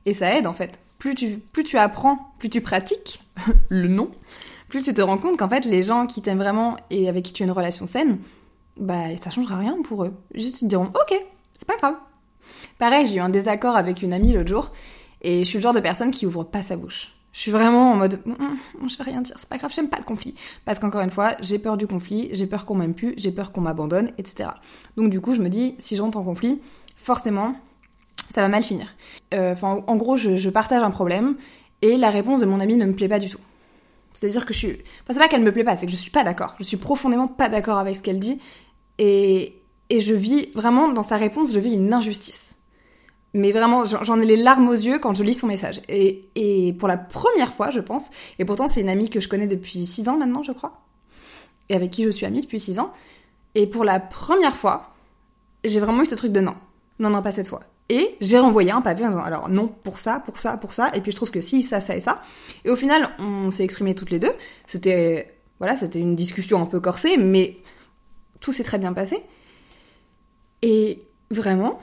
Et 0.06 0.14
ça 0.14 0.36
aide 0.36 0.46
en 0.46 0.52
fait. 0.52 0.78
Plus 0.98 1.14
tu, 1.14 1.38
plus 1.38 1.64
tu 1.64 1.78
apprends, 1.78 2.32
plus 2.38 2.50
tu 2.50 2.60
pratiques 2.60 3.22
le 3.68 3.88
non, 3.88 4.10
plus 4.68 4.82
tu 4.82 4.94
te 4.94 5.00
rends 5.00 5.18
compte 5.18 5.38
qu'en 5.38 5.48
fait, 5.48 5.64
les 5.64 5.82
gens 5.82 6.06
qui 6.06 6.22
t'aiment 6.22 6.38
vraiment 6.38 6.76
et 6.90 7.08
avec 7.08 7.24
qui 7.24 7.32
tu 7.32 7.42
as 7.42 7.46
une 7.46 7.52
relation 7.52 7.86
saine, 7.86 8.18
bah, 8.76 9.16
ça 9.20 9.30
changera 9.30 9.56
rien 9.56 9.76
pour 9.82 10.04
eux. 10.04 10.14
Juste, 10.34 10.62
ils 10.62 10.66
te 10.66 10.70
diront, 10.70 10.86
ok, 10.86 11.20
c'est 11.52 11.66
pas 11.66 11.76
grave. 11.76 11.94
Pareil, 12.78 13.06
j'ai 13.06 13.16
eu 13.16 13.20
un 13.20 13.28
désaccord 13.28 13.76
avec 13.76 14.02
une 14.02 14.12
amie 14.12 14.32
l'autre 14.32 14.48
jour, 14.48 14.72
et 15.22 15.42
je 15.42 15.48
suis 15.48 15.58
le 15.58 15.62
genre 15.62 15.72
de 15.72 15.80
personne 15.80 16.10
qui 16.10 16.26
ouvre 16.26 16.44
pas 16.44 16.62
sa 16.62 16.76
bouche. 16.76 17.14
Je 17.32 17.40
suis 17.40 17.50
vraiment 17.50 17.92
en 17.92 17.96
mode, 17.96 18.20
mm, 18.24 18.32
mm, 18.32 18.88
je 18.88 18.96
vais 18.96 19.04
rien 19.04 19.20
dire, 19.20 19.36
c'est 19.38 19.48
pas 19.48 19.58
grave, 19.58 19.72
j'aime 19.74 19.88
pas 19.88 19.98
le 19.98 20.04
conflit. 20.04 20.34
Parce 20.64 20.78
qu'encore 20.78 21.02
une 21.02 21.10
fois, 21.10 21.36
j'ai 21.40 21.58
peur 21.58 21.76
du 21.76 21.86
conflit, 21.86 22.30
j'ai 22.32 22.46
peur 22.46 22.64
qu'on 22.64 22.74
m'aime 22.74 22.94
plus, 22.94 23.14
j'ai 23.16 23.32
peur 23.32 23.52
qu'on 23.52 23.60
m'abandonne, 23.60 24.12
etc. 24.18 24.50
Donc 24.96 25.10
du 25.10 25.20
coup, 25.20 25.34
je 25.34 25.40
me 25.40 25.48
dis, 25.48 25.74
si 25.78 25.96
j'entre 25.96 26.18
en 26.18 26.24
conflit, 26.24 26.60
forcément, 26.96 27.54
ça 28.32 28.42
va 28.42 28.48
mal 28.48 28.62
finir. 28.62 28.94
Euh, 29.34 29.52
enfin, 29.52 29.84
en 29.86 29.96
gros, 29.96 30.16
je, 30.16 30.36
je 30.36 30.50
partage 30.50 30.82
un 30.82 30.90
problème, 30.90 31.36
et 31.82 31.96
la 31.96 32.10
réponse 32.10 32.40
de 32.40 32.46
mon 32.46 32.60
ami 32.60 32.76
ne 32.76 32.86
me 32.86 32.94
plaît 32.94 33.08
pas 33.08 33.18
du 33.18 33.28
tout. 33.28 33.40
C'est-à-dire 34.14 34.46
que 34.46 34.52
je 34.52 34.58
suis. 34.58 34.70
Enfin, 35.02 35.12
c'est 35.12 35.18
pas 35.18 35.28
qu'elle 35.28 35.42
me 35.42 35.52
plaît 35.52 35.64
pas, 35.64 35.76
c'est 35.76 35.86
que 35.86 35.92
je 35.92 35.96
suis 35.96 36.10
pas 36.10 36.24
d'accord. 36.24 36.56
Je 36.58 36.64
suis 36.64 36.76
profondément 36.76 37.28
pas 37.28 37.48
d'accord 37.48 37.78
avec 37.78 37.96
ce 37.96 38.02
qu'elle 38.02 38.18
dit. 38.18 38.40
Et, 38.98 39.60
et 39.90 40.00
je 40.00 40.14
vis 40.14 40.48
vraiment, 40.54 40.88
dans 40.88 41.04
sa 41.04 41.16
réponse, 41.16 41.52
je 41.52 41.60
vis 41.60 41.72
une 41.72 41.94
injustice. 41.94 42.56
Mais 43.34 43.52
vraiment, 43.52 43.84
j'en 43.84 44.20
ai 44.20 44.26
les 44.26 44.36
larmes 44.36 44.68
aux 44.68 44.72
yeux 44.72 44.98
quand 44.98 45.14
je 45.14 45.22
lis 45.22 45.34
son 45.34 45.46
message. 45.46 45.80
Et, 45.88 46.28
et 46.34 46.72
pour 46.72 46.88
la 46.88 46.96
première 46.96 47.52
fois, 47.52 47.70
je 47.70 47.80
pense, 47.80 48.10
et 48.38 48.44
pourtant 48.44 48.68
c'est 48.68 48.80
une 48.80 48.88
amie 48.88 49.10
que 49.10 49.20
je 49.20 49.28
connais 49.28 49.46
depuis 49.46 49.86
6 49.86 50.08
ans 50.08 50.16
maintenant, 50.16 50.42
je 50.42 50.52
crois, 50.52 50.80
et 51.68 51.74
avec 51.74 51.90
qui 51.90 52.04
je 52.04 52.10
suis 52.10 52.24
amie 52.24 52.40
depuis 52.40 52.58
6 52.58 52.78
ans, 52.78 52.92
et 53.54 53.66
pour 53.66 53.84
la 53.84 54.00
première 54.00 54.56
fois, 54.56 54.94
j'ai 55.64 55.78
vraiment 55.78 56.02
eu 56.02 56.06
ce 56.06 56.14
truc 56.14 56.32
de 56.32 56.40
non. 56.40 56.54
Non, 56.98 57.10
non, 57.10 57.22
pas 57.22 57.32
cette 57.32 57.48
fois. 57.48 57.60
Et 57.88 58.16
j'ai 58.20 58.38
renvoyé 58.38 58.70
un 58.70 58.82
papier 58.82 59.06
en 59.06 59.08
disant 59.08 59.22
alors 59.22 59.48
non 59.48 59.68
pour 59.68 59.98
ça, 59.98 60.20
pour 60.20 60.40
ça, 60.40 60.56
pour 60.56 60.74
ça. 60.74 60.90
Et 60.94 61.00
puis 61.00 61.10
je 61.10 61.16
trouve 61.16 61.30
que 61.30 61.40
si, 61.40 61.62
ça, 61.62 61.80
ça 61.80 61.96
et 61.96 62.00
ça. 62.00 62.20
Et 62.64 62.70
au 62.70 62.76
final, 62.76 63.10
on 63.18 63.50
s'est 63.50 63.64
exprimé 63.64 63.94
toutes 63.94 64.10
les 64.10 64.18
deux. 64.18 64.32
C'était 64.66 65.34
voilà, 65.58 65.76
c'était 65.76 65.98
une 65.98 66.14
discussion 66.14 66.62
un 66.62 66.66
peu 66.66 66.80
corsée, 66.80 67.16
mais 67.16 67.56
tout 68.40 68.52
s'est 68.52 68.64
très 68.64 68.78
bien 68.78 68.92
passé. 68.92 69.22
Et 70.62 71.02
vraiment, 71.30 71.80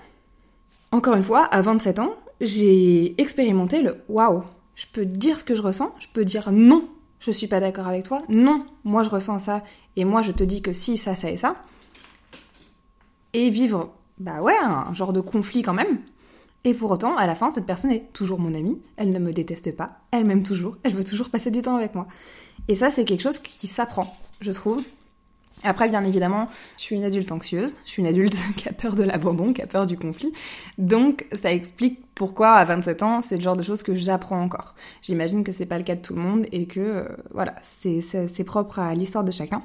encore 0.91 1.15
une 1.15 1.23
fois, 1.23 1.45
à 1.45 1.61
27 1.61 1.99
ans, 1.99 2.15
j'ai 2.41 3.19
expérimenté 3.19 3.81
le 3.81 3.97
waouh. 4.07 4.43
Je 4.75 4.85
peux 4.91 5.05
dire 5.05 5.39
ce 5.39 5.43
que 5.43 5.55
je 5.55 5.61
ressens, 5.61 5.93
je 5.99 6.07
peux 6.13 6.25
dire 6.25 6.51
non, 6.51 6.87
je 7.19 7.31
suis 7.31 7.47
pas 7.47 7.59
d'accord 7.59 7.87
avec 7.87 8.03
toi, 8.03 8.21
non, 8.27 8.65
moi 8.83 9.03
je 9.03 9.09
ressens 9.09 9.39
ça, 9.39 9.63
et 9.95 10.03
moi 10.03 10.21
je 10.21 10.31
te 10.31 10.43
dis 10.43 10.61
que 10.61 10.73
si, 10.73 10.97
ça, 10.97 11.15
ça 11.15 11.29
et 11.29 11.37
ça. 11.37 11.55
Et 13.33 13.49
vivre 13.49 13.93
bah 14.19 14.41
ouais, 14.41 14.55
un 14.61 14.93
genre 14.93 15.13
de 15.13 15.21
conflit 15.21 15.61
quand 15.61 15.73
même. 15.73 15.99
Et 16.63 16.73
pour 16.73 16.89
autant, 16.89 17.15
à 17.15 17.27
la 17.27 17.35
fin, 17.35 17.51
cette 17.51 17.67
personne 17.67 17.91
est 17.91 18.11
toujours 18.11 18.39
mon 18.39 18.53
amie, 18.55 18.81
elle 18.97 19.11
ne 19.11 19.19
me 19.19 19.33
déteste 19.33 19.75
pas, 19.75 19.99
elle 20.11 20.25
m'aime 20.25 20.41
toujours, 20.41 20.77
elle 20.83 20.93
veut 20.93 21.03
toujours 21.03 21.29
passer 21.29 21.51
du 21.51 21.61
temps 21.61 21.75
avec 21.75 21.93
moi. 21.93 22.07
Et 22.67 22.75
ça, 22.75 22.89
c'est 22.89 23.05
quelque 23.05 23.21
chose 23.21 23.37
qui 23.37 23.67
s'apprend, 23.67 24.15
je 24.41 24.51
trouve. 24.51 24.83
Après, 25.63 25.87
bien 25.87 26.03
évidemment, 26.03 26.47
je 26.77 26.83
suis 26.83 26.95
une 26.95 27.03
adulte 27.03 27.31
anxieuse, 27.31 27.75
je 27.85 27.91
suis 27.91 28.01
une 28.01 28.07
adulte 28.07 28.37
qui 28.57 28.67
a 28.67 28.73
peur 28.73 28.95
de 28.95 29.03
l'abandon, 29.03 29.53
qui 29.53 29.61
a 29.61 29.67
peur 29.67 29.85
du 29.85 29.97
conflit. 29.97 30.33
Donc, 30.77 31.25
ça 31.33 31.51
explique 31.51 31.99
pourquoi, 32.15 32.53
à 32.53 32.65
27 32.65 33.03
ans, 33.03 33.21
c'est 33.21 33.35
le 33.35 33.41
genre 33.41 33.55
de 33.55 33.63
choses 33.63 33.83
que 33.83 33.93
j'apprends 33.93 34.41
encore. 34.41 34.75
J'imagine 35.01 35.43
que 35.43 35.51
c'est 35.51 35.65
pas 35.65 35.77
le 35.77 35.83
cas 35.83 35.95
de 35.95 36.01
tout 36.01 36.15
le 36.15 36.21
monde 36.21 36.47
et 36.51 36.65
que, 36.65 36.79
euh, 36.79 37.07
voilà, 37.31 37.55
c'est 37.63 38.43
propre 38.43 38.79
à 38.79 38.93
l'histoire 38.95 39.23
de 39.23 39.31
chacun. 39.31 39.61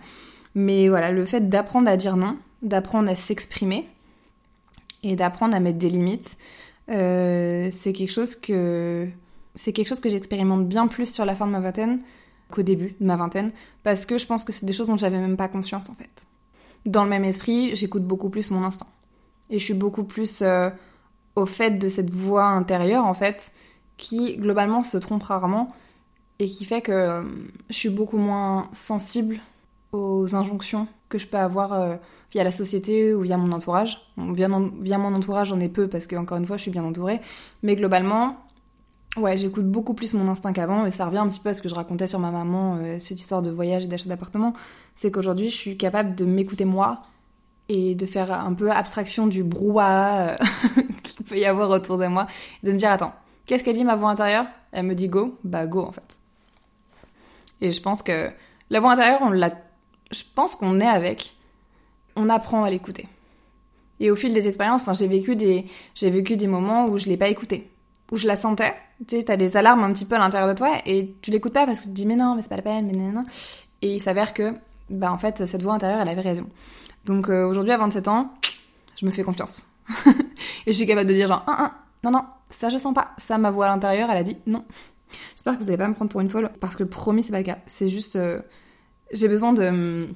Mais 0.54 0.88
voilà, 0.88 1.12
le 1.12 1.24
fait 1.24 1.48
d'apprendre 1.48 1.88
à 1.88 1.96
dire 1.96 2.16
non, 2.16 2.36
d'apprendre 2.62 3.10
à 3.10 3.14
s'exprimer, 3.14 3.86
et 5.02 5.16
d'apprendre 5.16 5.54
à 5.54 5.60
mettre 5.60 5.78
des 5.78 5.90
limites. 5.90 6.36
Euh, 6.88 7.68
c'est 7.70 7.92
quelque 7.92 8.12
chose 8.12 8.34
que 8.34 9.08
c'est 9.54 9.72
quelque 9.72 9.88
chose 9.88 10.00
que 10.00 10.08
j'expérimente 10.08 10.68
bien 10.68 10.86
plus 10.86 11.06
sur 11.12 11.24
la 11.24 11.34
fin 11.34 11.46
de 11.46 11.52
ma 11.52 11.60
vingtaine 11.60 12.00
qu'au 12.50 12.62
début 12.62 12.96
de 13.00 13.06
ma 13.06 13.16
vingtaine 13.16 13.52
parce 13.82 14.06
que 14.06 14.18
je 14.18 14.26
pense 14.26 14.44
que 14.44 14.52
c'est 14.52 14.66
des 14.66 14.72
choses 14.72 14.88
dont 14.88 14.96
j'avais 14.96 15.18
même 15.18 15.36
pas 15.36 15.48
conscience 15.48 15.88
en 15.88 15.94
fait. 15.94 16.26
Dans 16.86 17.04
le 17.04 17.10
même 17.10 17.24
esprit, 17.24 17.74
j'écoute 17.76 18.04
beaucoup 18.04 18.30
plus 18.30 18.50
mon 18.50 18.64
instinct 18.64 18.88
et 19.50 19.58
je 19.58 19.64
suis 19.64 19.74
beaucoup 19.74 20.04
plus 20.04 20.42
euh, 20.42 20.70
au 21.36 21.46
fait 21.46 21.72
de 21.78 21.88
cette 21.88 22.10
voix 22.10 22.46
intérieure 22.46 23.04
en 23.06 23.14
fait 23.14 23.52
qui 23.96 24.36
globalement 24.36 24.82
se 24.82 24.96
trompe 24.96 25.22
rarement 25.24 25.74
et 26.38 26.46
qui 26.46 26.64
fait 26.64 26.80
que 26.80 26.92
euh, 26.92 27.22
je 27.68 27.74
suis 27.74 27.90
beaucoup 27.90 28.18
moins 28.18 28.68
sensible 28.72 29.38
aux 29.92 30.34
injonctions 30.34 30.86
que 31.08 31.18
je 31.18 31.26
peux 31.26 31.38
avoir 31.38 31.98
via 32.30 32.44
la 32.44 32.50
société 32.50 33.12
ou 33.14 33.22
via 33.22 33.36
mon 33.36 33.52
entourage. 33.52 34.00
via, 34.16 34.48
mon 34.48 35.14
entourage, 35.14 35.48
j'en 35.48 35.60
ai 35.60 35.68
peu 35.68 35.88
parce 35.88 36.06
que, 36.06 36.16
encore 36.16 36.38
une 36.38 36.46
fois, 36.46 36.56
je 36.56 36.62
suis 36.62 36.70
bien 36.70 36.84
entourée. 36.84 37.20
Mais 37.62 37.76
globalement, 37.76 38.36
ouais, 39.16 39.36
j'écoute 39.36 39.66
beaucoup 39.66 39.94
plus 39.94 40.14
mon 40.14 40.28
instinct 40.28 40.52
qu'avant 40.52 40.86
et 40.86 40.90
ça 40.90 41.06
revient 41.06 41.18
un 41.18 41.28
petit 41.28 41.40
peu 41.40 41.48
à 41.48 41.54
ce 41.54 41.62
que 41.62 41.68
je 41.68 41.74
racontais 41.74 42.06
sur 42.06 42.18
ma 42.18 42.30
maman, 42.30 42.76
euh, 42.76 42.98
cette 42.98 43.18
histoire 43.18 43.42
de 43.42 43.50
voyage 43.50 43.84
et 43.84 43.88
d'achat 43.88 44.08
d'appartement. 44.08 44.54
C'est 44.94 45.10
qu'aujourd'hui, 45.10 45.50
je 45.50 45.56
suis 45.56 45.76
capable 45.76 46.14
de 46.14 46.24
m'écouter 46.24 46.64
moi 46.64 47.02
et 47.68 47.94
de 47.94 48.06
faire 48.06 48.32
un 48.32 48.52
peu 48.52 48.70
abstraction 48.70 49.26
du 49.26 49.42
brouhaha 49.42 50.30
euh, 50.30 50.36
qu'il 51.02 51.24
peut 51.24 51.38
y 51.38 51.46
avoir 51.46 51.70
autour 51.70 51.98
de 51.98 52.06
moi. 52.06 52.26
De 52.62 52.72
me 52.72 52.78
dire, 52.78 52.90
attends, 52.90 53.12
qu'est-ce 53.46 53.64
qu'elle 53.64 53.76
dit 53.76 53.84
ma 53.84 53.96
voix 53.96 54.10
intérieure? 54.10 54.46
Elle 54.72 54.86
me 54.86 54.94
dit 54.94 55.08
go, 55.08 55.36
bah 55.42 55.66
go 55.66 55.82
en 55.82 55.92
fait. 55.92 56.20
Et 57.60 57.72
je 57.72 57.82
pense 57.82 58.02
que 58.02 58.30
la 58.70 58.80
voix 58.80 58.92
intérieure, 58.92 59.20
on 59.22 59.30
l'a. 59.30 59.50
Je 60.10 60.22
pense 60.34 60.56
qu'on 60.56 60.80
est 60.80 60.86
avec 60.86 61.34
on 62.16 62.28
apprend 62.28 62.64
à 62.64 62.70
l'écouter. 62.70 63.08
Et 64.00 64.10
au 64.10 64.16
fil 64.16 64.32
des 64.32 64.48
expériences, 64.48 64.84
j'ai 64.98 65.06
vécu 65.06 65.36
des, 65.36 65.66
j'ai 65.94 66.10
vécu 66.10 66.36
des 66.36 66.46
moments 66.46 66.86
où 66.86 66.98
je 66.98 67.06
l'ai 67.06 67.16
pas 67.16 67.28
écoutée, 67.28 67.70
où 68.10 68.16
je 68.16 68.26
la 68.26 68.36
sentais. 68.36 68.74
Tu 69.06 69.16
sais, 69.16 69.24
t'as 69.24 69.36
des 69.36 69.56
alarmes 69.56 69.84
un 69.84 69.92
petit 69.92 70.04
peu 70.04 70.16
à 70.16 70.18
l'intérieur 70.18 70.48
de 70.48 70.54
toi 70.54 70.78
et 70.86 71.14
tu 71.22 71.30
l'écoutes 71.30 71.52
pas 71.52 71.66
parce 71.66 71.80
que 71.80 71.84
tu 71.84 71.90
te 71.90 71.94
dis 71.94 72.06
mais 72.06 72.16
non, 72.16 72.34
mais 72.34 72.42
c'est 72.42 72.48
pas 72.48 72.56
la 72.56 72.62
peine, 72.62 72.86
mais 72.86 72.96
non, 72.96 73.12
non. 73.12 73.24
Et 73.82 73.94
il 73.94 74.00
s'avère 74.00 74.34
que, 74.34 74.54
bah 74.88 75.12
en 75.12 75.18
fait, 75.18 75.46
cette 75.46 75.62
voix 75.62 75.74
intérieure, 75.74 76.00
elle 76.00 76.08
avait 76.08 76.20
raison. 76.20 76.46
Donc 77.04 77.28
euh, 77.28 77.46
aujourd'hui, 77.46 77.72
à 77.72 77.78
27 77.78 78.08
ans, 78.08 78.32
je 78.96 79.06
me 79.06 79.10
fais 79.10 79.22
confiance. 79.22 79.66
et 80.06 80.72
je 80.72 80.72
suis 80.72 80.86
capable 80.86 81.08
de 81.08 81.14
dire 81.14 81.28
genre, 81.28 81.44
ah, 81.46 81.72
non, 82.02 82.10
non, 82.10 82.24
ça 82.48 82.68
je 82.68 82.78
sens 82.78 82.94
pas. 82.94 83.06
Ça, 83.18 83.38
ma 83.38 83.50
voix 83.50 83.66
à 83.66 83.68
l'intérieur, 83.68 84.10
elle 84.10 84.18
a 84.18 84.22
dit 84.22 84.36
non. 84.46 84.64
J'espère 85.34 85.58
que 85.58 85.62
vous 85.62 85.68
allez 85.68 85.78
pas 85.78 85.88
me 85.88 85.94
prendre 85.94 86.10
pour 86.10 86.20
une 86.20 86.28
folle 86.28 86.50
parce 86.60 86.76
que 86.76 86.84
promis, 86.84 87.22
c'est 87.22 87.32
pas 87.32 87.38
le 87.38 87.44
cas. 87.44 87.58
C'est 87.66 87.88
juste, 87.88 88.16
euh, 88.16 88.40
j'ai 89.12 89.28
besoin 89.28 89.52
de 89.52 90.08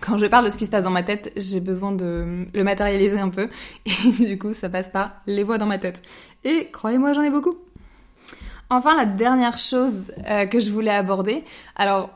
quand 0.00 0.18
je 0.18 0.26
parle 0.26 0.44
de 0.44 0.50
ce 0.50 0.58
qui 0.58 0.66
se 0.66 0.70
passe 0.70 0.84
dans 0.84 0.90
ma 0.90 1.02
tête, 1.02 1.32
j'ai 1.36 1.58
besoin 1.58 1.90
de 1.92 2.46
le 2.52 2.64
matérialiser 2.64 3.18
un 3.18 3.30
peu. 3.30 3.48
Et 3.86 4.24
du 4.24 4.38
coup, 4.38 4.52
ça 4.52 4.68
passe 4.68 4.88
par 4.88 5.12
les 5.26 5.42
voix 5.42 5.58
dans 5.58 5.66
ma 5.66 5.78
tête. 5.78 6.02
Et 6.44 6.68
croyez-moi, 6.70 7.12
j'en 7.12 7.22
ai 7.22 7.30
beaucoup. 7.30 7.56
Enfin, 8.68 8.96
la 8.96 9.06
dernière 9.06 9.58
chose 9.58 10.12
euh, 10.28 10.46
que 10.46 10.60
je 10.60 10.70
voulais 10.70 10.92
aborder, 10.92 11.42
alors 11.74 12.10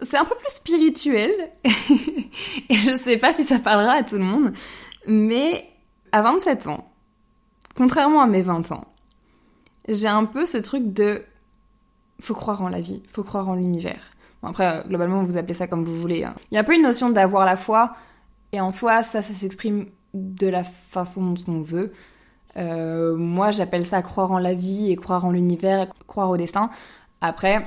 c'est 0.00 0.16
un 0.16 0.24
peu 0.24 0.36
plus 0.36 0.54
spirituel, 0.54 1.32
et 1.64 2.74
je 2.74 2.96
sais 2.96 3.16
pas 3.16 3.32
si 3.32 3.42
ça 3.42 3.58
parlera 3.58 3.94
à 3.94 4.02
tout 4.04 4.16
le 4.16 4.22
monde, 4.22 4.52
mais 5.08 5.68
à 6.12 6.22
27 6.22 6.68
ans, 6.68 6.88
contrairement 7.76 8.20
à 8.20 8.28
mes 8.28 8.42
20 8.42 8.70
ans, 8.70 8.86
j'ai 9.88 10.06
un 10.06 10.24
peu 10.24 10.46
ce 10.46 10.58
truc 10.58 10.92
de 10.92 11.24
faut 12.20 12.34
croire 12.34 12.62
en 12.62 12.68
la 12.68 12.80
vie, 12.80 13.02
faut 13.10 13.24
croire 13.24 13.48
en 13.48 13.56
l'univers 13.56 14.12
après, 14.42 14.84
globalement, 14.86 15.22
vous 15.24 15.36
appelez 15.36 15.54
ça 15.54 15.66
comme 15.66 15.84
vous 15.84 15.98
voulez. 16.00 16.24
Hein. 16.24 16.34
Il 16.50 16.54
y 16.54 16.58
a 16.58 16.60
un 16.60 16.64
peu 16.64 16.74
une 16.74 16.82
notion 16.82 17.10
d'avoir 17.10 17.44
la 17.44 17.56
foi, 17.56 17.94
et 18.52 18.60
en 18.60 18.70
soi, 18.70 19.02
ça, 19.02 19.22
ça 19.22 19.34
s'exprime 19.34 19.86
de 20.14 20.46
la 20.46 20.64
façon 20.64 21.32
dont 21.32 21.52
on 21.52 21.60
veut. 21.60 21.92
Euh, 22.56 23.16
moi, 23.16 23.50
j'appelle 23.50 23.84
ça 23.84 24.02
croire 24.02 24.32
en 24.32 24.38
la 24.38 24.54
vie 24.54 24.90
et 24.90 24.96
croire 24.96 25.24
en 25.24 25.30
l'univers, 25.30 25.86
croire 26.06 26.30
au 26.30 26.36
destin. 26.36 26.70
Après, 27.20 27.64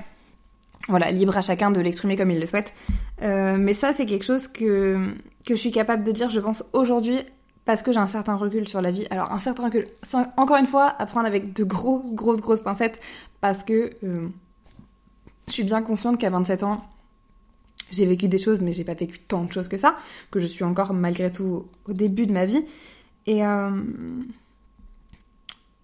voilà, 0.87 1.11
libre 1.11 1.37
à 1.37 1.41
chacun 1.41 1.71
de 1.71 1.79
l'exprimer 1.79 2.15
comme 2.15 2.31
il 2.31 2.39
le 2.39 2.45
souhaite. 2.45 2.73
Euh, 3.21 3.57
mais 3.57 3.73
ça, 3.73 3.93
c'est 3.93 4.05
quelque 4.05 4.25
chose 4.25 4.47
que, 4.47 5.13
que 5.45 5.55
je 5.55 5.59
suis 5.59 5.71
capable 5.71 6.03
de 6.03 6.11
dire, 6.11 6.29
je 6.29 6.39
pense, 6.39 6.63
aujourd'hui, 6.73 7.19
parce 7.65 7.83
que 7.83 7.91
j'ai 7.91 7.99
un 7.99 8.07
certain 8.07 8.35
recul 8.35 8.67
sur 8.67 8.81
la 8.81 8.91
vie. 8.91 9.05
Alors, 9.11 9.31
un 9.31 9.39
certain 9.39 9.65
recul, 9.65 9.87
encore 10.37 10.57
une 10.57 10.67
fois, 10.67 10.95
à 10.97 11.05
prendre 11.05 11.27
avec 11.27 11.53
de 11.53 11.63
grosses, 11.63 12.13
grosses, 12.13 12.41
grosses 12.41 12.61
pincettes, 12.61 12.99
parce 13.39 13.63
que 13.63 13.91
euh, 14.03 14.27
je 15.47 15.53
suis 15.53 15.63
bien 15.63 15.81
consciente 15.81 16.17
qu'à 16.19 16.29
27 16.29 16.63
ans, 16.63 16.85
j'ai 17.91 18.05
vécu 18.05 18.27
des 18.27 18.37
choses, 18.37 18.61
mais 18.61 18.73
j'ai 18.73 18.83
pas 18.83 18.93
vécu 18.93 19.19
tant 19.19 19.43
de 19.43 19.51
choses 19.51 19.67
que 19.67 19.77
ça, 19.77 19.97
que 20.29 20.39
je 20.39 20.47
suis 20.47 20.63
encore 20.63 20.93
malgré 20.93 21.31
tout 21.31 21.65
au 21.87 21.93
début 21.93 22.25
de 22.25 22.31
ma 22.31 22.45
vie. 22.45 22.63
Et 23.25 23.45
euh, 23.45 23.69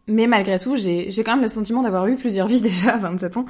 mais 0.07 0.25
malgré 0.27 0.57
tout, 0.57 0.77
j'ai 0.77 1.09
quand 1.23 1.33
même 1.33 1.41
le 1.41 1.47
sentiment 1.47 1.81
d'avoir 1.81 2.07
eu 2.07 2.15
plusieurs 2.15 2.47
vies 2.47 2.61
déjà 2.69 2.93
à 2.93 2.97
27 2.97 3.37
ans. 3.37 3.45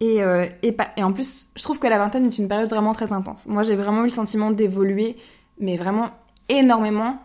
Et, 0.00 0.22
euh, 0.22 0.46
et, 0.62 0.76
et, 0.96 1.02
en 1.04 1.12
plus, 1.12 1.48
je 1.54 1.62
trouve 1.62 1.78
que 1.78 1.86
la 1.86 1.98
vingtaine 1.98 2.26
est 2.26 2.38
une 2.38 2.48
période 2.48 2.68
vraiment 2.68 2.92
très 2.92 3.12
intense. 3.12 3.46
Moi, 3.46 3.62
j'ai 3.62 3.76
vraiment 3.76 4.02
eu 4.02 4.06
le 4.06 4.12
sentiment 4.12 4.50
d'évoluer, 4.50 5.16
mais 5.60 5.76
vraiment 5.76 6.10
énormément 6.48 7.18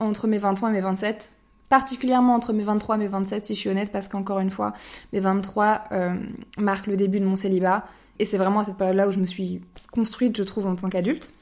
entre 0.00 0.28
mes 0.28 0.38
20 0.38 0.62
ans 0.62 0.68
et 0.68 0.72
mes 0.72 0.80
27. 0.80 1.32
Particulièrement 1.72 2.34
entre 2.34 2.52
mes 2.52 2.64
23 2.64 2.96
et 2.96 2.98
mes 2.98 3.08
27, 3.08 3.46
si 3.46 3.54
je 3.54 3.60
suis 3.60 3.70
honnête, 3.70 3.90
parce 3.90 4.06
qu'encore 4.06 4.40
une 4.40 4.50
fois, 4.50 4.74
mes 5.14 5.20
23 5.20 5.84
euh, 5.92 6.16
marquent 6.58 6.86
le 6.86 6.98
début 6.98 7.18
de 7.18 7.24
mon 7.24 7.34
célibat. 7.34 7.86
Et 8.18 8.26
c'est 8.26 8.36
vraiment 8.36 8.60
à 8.60 8.64
cette 8.64 8.76
période-là 8.76 9.08
où 9.08 9.10
je 9.10 9.18
me 9.18 9.24
suis 9.24 9.62
construite, 9.90 10.36
je 10.36 10.42
trouve, 10.42 10.66
en 10.66 10.76
tant 10.76 10.90
qu'adulte. 10.90 11.32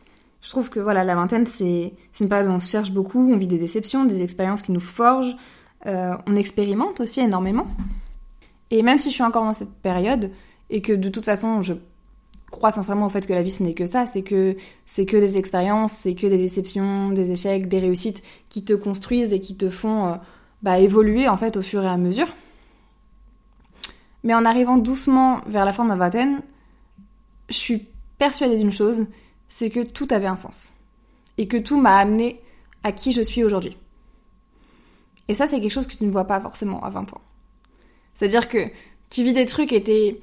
Je 0.40 0.49
trouve 0.51 0.71
que 0.71 0.79
voilà, 0.79 1.03
la 1.03 1.16
vingtaine, 1.16 1.47
c'est 1.47 1.95
une 2.21 2.29
période 2.29 2.47
où 2.47 2.53
on 2.53 2.61
se 2.61 2.71
cherche 2.71 2.93
beaucoup, 2.93 3.29
on 3.29 3.37
vit 3.37 3.49
des 3.49 3.59
déceptions, 3.59 4.05
des 4.05 4.23
expériences 4.23 4.62
qui 4.62 4.71
nous 4.71 4.79
forgent, 4.79 5.37
euh, 5.87 6.14
on 6.29 6.37
expérimente 6.37 7.01
aussi 7.01 7.19
énormément. 7.19 7.66
Et 8.71 8.85
même 8.85 8.99
si 8.99 9.11
je 9.11 9.14
suis 9.14 9.25
encore 9.25 9.43
dans 9.43 9.53
cette 9.53 9.75
période, 9.83 10.31
et 10.71 10.81
que 10.81 10.93
de 10.93 11.09
toute 11.09 11.25
façon, 11.25 11.61
je 11.61 11.75
crois 12.51 12.71
sincèrement 12.71 13.07
au 13.07 13.09
fait 13.09 13.27
que 13.27 13.33
la 13.33 13.43
vie 13.43 13.51
ce 13.51 13.63
n'est 13.63 13.75
que 13.75 13.87
ça, 13.87 14.07
c'est 14.07 14.23
que 14.23 14.57
c'est 14.85 15.07
que 15.07 15.17
des 15.17 15.39
expériences, 15.39 15.93
c'est 15.93 16.15
que 16.15 16.27
des 16.27 16.39
déceptions, 16.39 17.11
des 17.11 17.31
échecs, 17.31 17.69
des 17.69 17.79
réussites 17.79 18.23
qui 18.49 18.65
te 18.65 18.73
construisent 18.73 19.33
et 19.33 19.41
qui 19.41 19.57
te 19.57 19.71
font 19.71 20.07
euh, 20.07 20.15
bah, 20.63 20.79
évoluer 20.79 21.29
en 21.29 21.37
fait 21.37 21.57
au 21.57 21.63
fur 21.63 21.83
et 21.83 21.89
à 21.89 21.97
mesure. 21.97 22.29
Mais 24.25 24.35
en 24.35 24.45
arrivant 24.45 24.77
doucement 24.77 25.41
vers 25.47 25.65
la 25.65 25.73
fin 25.73 25.85
de 25.85 25.89
ma 25.89 25.97
vingtaine, 25.97 26.43
je 27.49 27.57
suis 27.57 27.87
persuadée 28.19 28.59
d'une 28.59 28.73
chose, 28.73 29.07
c'est 29.49 29.71
que 29.71 29.81
tout 29.81 30.09
avait 30.11 30.27
un 30.27 30.37
sens 30.37 30.73
et 31.39 31.49
que 31.49 31.57
tout 31.57 31.81
m'a 31.81 31.97
amené 31.97 32.41
à 32.83 32.93
qui 32.93 33.13
je 33.13 33.23
suis 33.23 33.45
aujourd'hui. 33.45 33.77
Et 35.29 35.35
ça, 35.35 35.47
c'est 35.47 35.61
quelque 35.61 35.73
chose 35.73 35.87
que 35.87 35.97
tu 35.97 36.05
ne 36.05 36.11
vois 36.11 36.25
pas 36.25 36.41
forcément 36.41 36.83
à 36.85 36.91
20 36.91 37.15
ans. 37.15 37.21
C'est-à-dire 38.15 38.49
que 38.49 38.69
tu 39.09 39.23
vis 39.23 39.33
des 39.33 39.47
trucs 39.47 39.73
et 39.73 39.83
t'es 39.83 40.21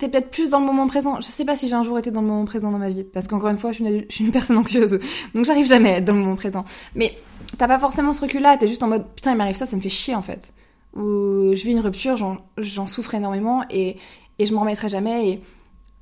t'es 0.00 0.08
peut-être 0.08 0.30
plus 0.30 0.50
dans 0.50 0.60
le 0.60 0.66
moment 0.66 0.86
présent. 0.86 1.20
Je 1.20 1.26
sais 1.26 1.44
pas 1.44 1.56
si 1.56 1.68
j'ai 1.68 1.74
un 1.74 1.82
jour 1.82 1.98
été 1.98 2.10
dans 2.10 2.22
le 2.22 2.26
moment 2.26 2.46
présent 2.46 2.70
dans 2.72 2.78
ma 2.78 2.88
vie, 2.88 3.04
parce 3.04 3.28
qu'encore 3.28 3.50
une 3.50 3.58
fois, 3.58 3.70
je 3.70 3.84
suis, 4.08 4.24
une, 4.24 4.32
personne 4.32 4.56
anxieuse, 4.56 4.98
donc 5.34 5.44
j'arrive 5.44 5.66
jamais 5.66 5.90
à 5.90 5.96
être 5.98 6.06
dans 6.06 6.14
le 6.14 6.20
moment 6.20 6.36
présent. 6.36 6.64
Mais 6.94 7.12
t'as 7.58 7.68
pas 7.68 7.78
forcément 7.78 8.12
ce 8.12 8.22
recul-là, 8.22 8.56
t'es 8.56 8.66
juste 8.66 8.82
en 8.82 8.88
mode 8.88 9.04
putain, 9.14 9.32
il 9.32 9.36
m'arrive 9.36 9.56
ça, 9.56 9.66
ça 9.66 9.76
me 9.76 9.82
fait 9.82 9.90
chier 9.90 10.14
en 10.14 10.22
fait. 10.22 10.54
Ou 10.96 11.54
je 11.54 11.62
vis 11.62 11.72
une 11.72 11.80
rupture, 11.80 12.16
j'en 12.56 12.86
souffre 12.86 13.14
énormément 13.14 13.62
et, 13.70 13.96
et 14.38 14.46
je 14.46 14.54
m'en 14.54 14.62
remettrai 14.62 14.88
jamais 14.88 15.28
et 15.28 15.42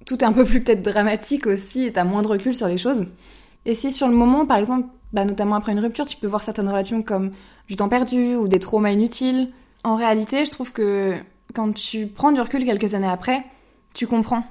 tout 0.07 0.23
est 0.23 0.27
un 0.27 0.33
peu 0.33 0.45
plus 0.45 0.61
peut-être 0.61 0.83
dramatique 0.83 1.47
aussi 1.47 1.85
et 1.85 1.93
t'as 1.93 2.05
moins 2.05 2.23
de 2.23 2.29
recul 2.29 2.55
sur 2.55 2.69
les 2.69 2.79
choses. 2.79 3.05
Et 3.67 3.75
si 3.75 3.93
sur 3.93 4.09
le 4.09 4.15
moment, 4.15 4.47
par 4.47 4.59
exemple, 4.59 4.89
bah, 5.13 5.25
notamment 5.25 5.57
après 5.57 5.73
une 5.73 5.81
rupture, 5.81 6.07
tu 6.07 6.17
peux 6.17 6.29
voir 6.29 6.43
certaines 6.43 6.69
relations 6.69 7.03
comme 7.03 7.33
du 7.67 7.77
temps 7.77 7.89
perdu 7.89 8.37
ou 8.37 8.47
des 8.47 8.61
traumas 8.61 8.93
inutiles, 8.93 9.51
en 9.83 9.97
réalité, 9.97 10.45
je 10.45 10.51
trouve 10.51 10.73
que 10.73 11.17
quand 11.53 11.73
tu 11.75 12.07
prends 12.07 12.33
du 12.33 12.41
recul 12.41 12.65
quelques 12.65 12.95
années 12.95 13.09
après, 13.09 13.45
tu 13.99 14.07
comprends. 14.07 14.45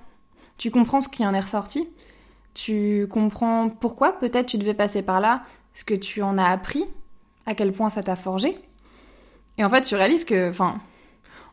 Tu 0.57 0.71
comprends 0.71 0.99
ce 0.99 1.07
qui 1.07 1.25
en 1.25 1.33
est 1.33 1.39
ressorti. 1.39 1.87
Tu 2.53 3.07
comprends 3.09 3.69
pourquoi 3.69 4.11
peut-être 4.11 4.47
tu 4.47 4.57
devais 4.57 4.73
passer 4.73 5.01
par 5.01 5.21
là, 5.21 5.41
ce 5.73 5.85
que 5.85 5.93
tu 5.93 6.21
en 6.21 6.37
as 6.37 6.49
appris, 6.49 6.83
à 7.45 7.55
quel 7.55 7.71
point 7.71 7.89
ça 7.89 8.03
t'a 8.03 8.17
forgé. 8.17 8.57
Et 9.57 9.63
en 9.63 9.69
fait, 9.69 9.83
tu 9.83 9.95
réalises 9.95 10.25
que, 10.25 10.49
enfin, 10.49 10.81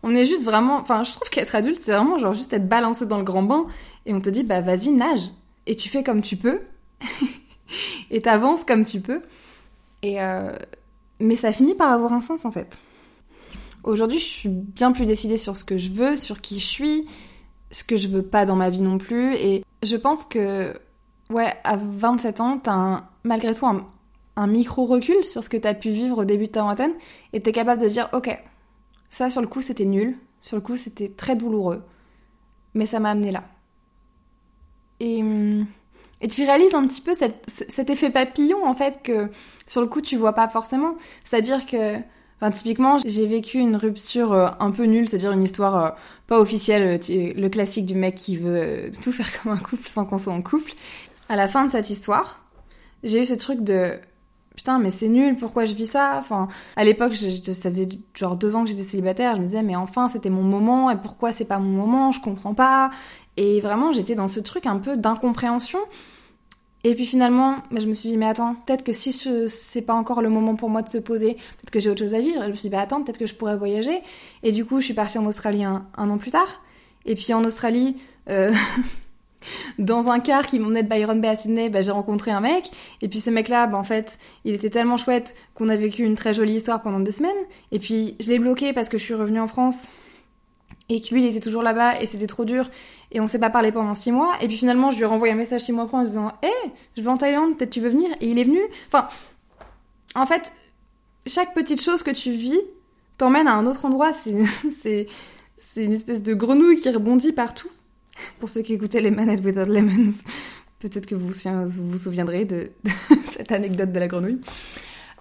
on 0.03 0.13
est 0.13 0.25
juste 0.25 0.43
vraiment, 0.43 0.79
enfin, 0.79 1.05
je 1.05 1.13
trouve 1.13 1.31
qu'être 1.31 1.55
adulte, 1.55 1.81
c'est 1.81 1.93
vraiment 1.93 2.19
genre 2.19 2.35
juste 2.35 2.53
être 2.53 2.69
balancé 2.69 3.07
dans 3.07 3.19
le 3.19 3.23
grand 3.23 3.45
bain 3.45 3.67
et 4.07 4.13
on 4.13 4.21
te 4.21 4.29
dit, 4.29 4.43
bah 4.43 4.61
vas-y, 4.61 4.89
nage. 4.89 5.31
Et 5.69 5.77
tu 5.77 5.89
fais 5.89 6.03
comme 6.03 6.21
tu 6.21 6.37
peux. 6.37 6.63
et 8.11 8.23
t'avances 8.23 8.65
comme 8.65 8.85
tu 8.85 9.01
peux. 9.01 9.23
Et 10.03 10.21
euh... 10.21 10.51
Mais 11.21 11.37
ça 11.37 11.53
finit 11.53 11.77
par 11.77 11.93
avoir 11.93 12.13
un 12.13 12.21
sens 12.21 12.45
en 12.45 12.51
fait. 12.51 12.77
Aujourd'hui, 13.85 14.19
je 14.19 14.25
suis 14.25 14.49
bien 14.49 14.91
plus 14.91 15.07
décidée 15.07 15.37
sur 15.37 15.57
ce 15.57 15.65
que 15.65 15.79
je 15.79 15.91
veux, 15.91 16.17
sur 16.17 16.41
qui 16.41 16.59
je 16.59 16.67
suis, 16.67 17.07
ce 17.75 17.83
que 17.83 17.97
je 17.97 18.07
veux 18.07 18.23
pas 18.23 18.47
dans 18.47 18.55
ma 18.55 18.71
vie 18.71 18.83
non 18.83 18.99
plus. 18.99 19.35
Et 19.35 19.65
je 19.83 19.97
pense 19.97 20.25
que, 20.25 20.79
ouais, 21.31 21.53
à 21.65 21.77
27 21.77 22.41
ans, 22.41 22.59
t'as 22.59 23.03
malgré 23.25 23.53
tout 23.53 23.67
un, 23.67 24.47
micro-recul 24.47 25.25
sur 25.25 25.43
ce 25.43 25.49
que 25.49 25.57
t'as 25.57 25.75
pu 25.75 25.91
vivre 25.91 26.19
au 26.19 26.25
début 26.25 26.47
de 26.47 26.53
ta 26.53 26.63
vingtaine 26.63 26.93
et 27.33 27.41
t'es 27.41 27.53
capable 27.53 27.83
de 27.83 27.89
dire, 27.89 28.09
ok, 28.13 28.37
ça 29.11 29.31
sur 29.31 29.41
le 29.41 29.47
coup 29.47 29.61
c'était 29.61 29.85
nul, 29.85 30.17
sur 30.41 30.57
le 30.57 30.63
coup 30.63 30.77
c'était 30.77 31.09
très 31.09 31.37
douloureux, 31.37 31.85
mais 32.75 32.87
ça 32.87 32.99
m'a 32.99 33.11
amené 33.11 33.31
là. 33.31 33.45
Et, 34.99 35.23
et 36.21 36.29
tu 36.29 36.45
réalises 36.45 36.75
un 36.75 36.85
petit 36.87 37.01
peu 37.01 37.15
cet 37.15 37.91
effet 37.91 38.11
papillon 38.11 38.67
en 38.67 38.75
fait 38.75 39.03
que 39.03 39.31
sur 39.67 39.81
le 39.81 39.87
coup 39.87 40.01
tu 40.01 40.17
vois 40.17 40.33
pas 40.33 40.49
forcément. 40.49 40.97
C'est-à-dire 41.25 41.65
que 41.65 42.01
Enfin, 42.41 42.51
typiquement, 42.51 42.99
j'ai 43.05 43.27
vécu 43.27 43.59
une 43.59 43.77
rupture 43.77 44.33
euh, 44.33 44.49
un 44.61 44.71
peu 44.71 44.85
nulle, 44.85 45.09
c'est-à-dire 45.09 45.33
une 45.33 45.43
histoire 45.43 45.85
euh, 45.85 45.91
pas 46.27 46.41
officielle, 46.41 47.01
euh, 47.11 47.33
le 47.37 47.49
classique 47.49 47.87
du 47.87 47.95
mec 47.95 48.15
qui 48.17 48.37
veut 48.37 48.91
tout 49.03 49.13
faire 49.13 49.29
comme 49.43 49.53
un 49.53 49.57
couple 49.57 49.89
sans 49.89 50.05
qu'on 50.05 50.19
soit 50.19 50.33
en 50.33 50.43
couple. 50.43 50.73
À 51.29 51.37
la 51.37 51.49
fin 51.49 51.65
de 51.65 51.71
cette 51.71 51.91
histoire, 51.91 52.45
j'ai 53.03 53.23
eu 53.23 53.25
ce 53.25 53.35
truc 53.35 53.63
de 53.63 53.99
putain 54.57 54.79
mais 54.79 54.93
c'est 54.93 55.09
nul 55.09 55.37
pourquoi 55.37 55.65
je 55.65 55.75
vis 55.75 55.87
ça? 55.87 56.17
Enfin 56.19 56.49
à 56.77 56.85
l'époque 56.85 57.15
ça 57.15 57.71
faisait 57.71 57.89
genre 58.15 58.37
deux 58.37 58.55
ans 58.55 58.63
que 58.63 58.71
j'étais 58.71 58.85
célibataire 58.85 59.35
je 59.35 59.41
me 59.41 59.47
disais 59.47 59.65
mais 59.65 59.75
enfin 59.75 60.07
c'était 60.07 60.31
mon 60.31 60.43
moment 60.43 60.91
et 60.91 60.97
pourquoi 60.97 61.33
c'est 61.33 61.45
pas 61.45 61.59
mon 61.59 61.71
moment? 61.71 62.13
Je 62.13 62.21
comprends 62.21 62.55
pas. 62.55 62.91
Et 63.37 63.61
vraiment 63.61 63.91
j'étais 63.91 64.15
dans 64.15 64.29
ce 64.29 64.39
truc 64.39 64.67
un 64.67 64.79
peu 64.79 64.97
d'incompréhension 64.97 65.81
et 66.87 66.95
puis 66.95 67.07
finalement, 67.07 67.57
bah, 67.71 67.81
je 67.81 67.87
me 67.87 67.95
suis 67.95 68.11
dit, 68.11 68.19
mais 68.19 68.27
attends, 68.27 68.57
peut-être 68.67 68.85
que 68.85 68.93
si 68.93 69.11
c'est 69.49 69.83
pas 69.83 69.95
encore 69.95 70.21
le 70.21 70.29
moment 70.29 70.55
pour 70.55 70.69
moi 70.69 70.83
de 70.83 70.89
se 70.91 70.99
poser, 70.99 71.35
peut-être 71.35 71.71
que 71.71 71.81
j'ai 71.81 71.89
autre 71.89 72.01
chose 72.01 72.15
à 72.15 72.21
vivre. 72.21 72.43
je 72.43 72.49
me 72.49 72.53
suis 72.53 72.69
dit, 72.69 72.69
bah 72.69 72.81
attends, 72.81 73.03
peut-être 73.03 73.19
que 73.19 73.27
je 73.27 73.35
pourrais 73.35 73.57
voyager. 73.57 74.03
Et 74.43 74.53
du 74.53 74.67
coup, 74.67 74.81
je 74.81 74.85
suis 74.85 74.95
partie 74.95 75.17
en 75.17 75.25
Australie 75.25 75.65
un, 75.65 75.87
an 75.97 76.19
plus 76.19 76.31
tard. 76.31 76.63
Et 77.07 77.15
puis 77.15 77.33
en 77.33 77.43
Australie, 77.43 77.97
euh, 78.29 78.53
dans 79.79 80.11
un 80.11 80.21
car 80.21 80.47
qui 80.47 80.59
m'emmenait 80.59 80.83
de 80.83 80.89
Byron 80.89 81.23
Bay 81.23 81.29
à 81.29 81.37
Sydney, 81.37 81.71
bah, 81.71 81.81
j'ai 81.81 81.91
rencontré 81.91 82.33
un 82.33 82.41
mec. 82.41 82.71
Et 83.01 83.09
puis 83.09 83.21
ce 83.21 83.31
mec-là, 83.31 83.67
bah, 83.67 83.79
en 83.79 83.85
fait, 83.85 84.19
il 84.45 84.53
était 84.53 84.71
tellement 84.71 84.99
chouette 84.99 85.35
qu'on 85.55 85.71
a 85.71 85.77
vécu 85.77 86.05
une 86.05 86.17
très 86.17 86.35
jolie 86.35 86.57
histoire 86.57 86.83
pendant 86.83 87.01
deux 87.01 87.13
semaines. 87.13 87.33
Et 87.73 87.79
puis 87.79 88.15
je 88.21 88.31
l'ai 88.31 88.39
bloqué 88.39 88.75
parce 88.75 88.91
que 88.91 88.99
je 88.99 89.05
suis 89.05 89.15
revenue 89.15 89.41
en 89.41 89.47
France 89.47 89.89
et 90.89 91.01
que 91.01 91.15
lui 91.15 91.25
il 91.25 91.31
était 91.31 91.41
toujours 91.41 91.63
là-bas 91.63 92.01
et 92.01 92.07
c'était 92.07 92.27
trop 92.27 92.45
dur 92.45 92.69
et 93.15 93.21
on 93.21 93.27
s'est 93.27 93.39
pas 93.39 93.51
parlé 93.51 93.73
pendant 93.73 93.95
six 93.95 94.13
mois. 94.13 94.35
Et 94.41 94.49
puis 94.49 94.57
finalement 94.57 94.91
je 94.91 94.97
lui 94.97 95.05
ai 95.05 95.07
renvoyé 95.07 95.33
un 95.33 95.37
message 95.37 95.63
six 95.63 95.73
mois 95.73 95.85
après 95.85 95.97
en 95.97 96.03
disant 96.03 96.33
hé 96.43 96.71
je 96.97 97.03
vais 97.03 97.09
en 97.09 97.17
Thaïlande 97.17 97.57
peut-être 97.57 97.71
tu 97.71 97.81
veux 97.81 97.89
venir? 97.89 98.11
Et 98.21 98.29
il 98.29 98.39
est 98.39 98.45
venu. 98.45 98.61
Enfin 98.89 99.09
en 100.15 100.27
fait 100.27 100.53
chaque 101.27 101.55
petite 101.55 101.81
chose 101.81 102.03
que 102.03 102.11
tu 102.11 102.31
vis 102.31 102.61
t'emmène 103.17 103.49
à 103.49 103.55
un 103.55 103.67
autre 103.67 103.85
endroit. 103.85 104.13
C'est 104.13 105.07
une 105.77 105.93
espèce 105.93 106.23
de 106.23 106.35
grenouille 106.35 106.77
qui 106.77 106.91
rebondit 106.91 107.33
partout. 107.33 107.71
Pour 108.39 108.49
ceux 108.49 108.63
qui 108.63 108.75
écoutaient 108.75 109.01
les 109.01 109.11
manettes 109.11 109.45
without 109.45 109.65
lemons 109.67 110.13
peut-être 110.79 111.07
que 111.07 111.15
vous 111.15 111.29
vous 111.29 111.99
souviendrez 111.99 112.45
de, 112.45 112.71
cette 113.33 113.53
anecdote 113.53 113.91
de 113.91 113.99
la 113.99 114.07
grenouille. 114.07 114.41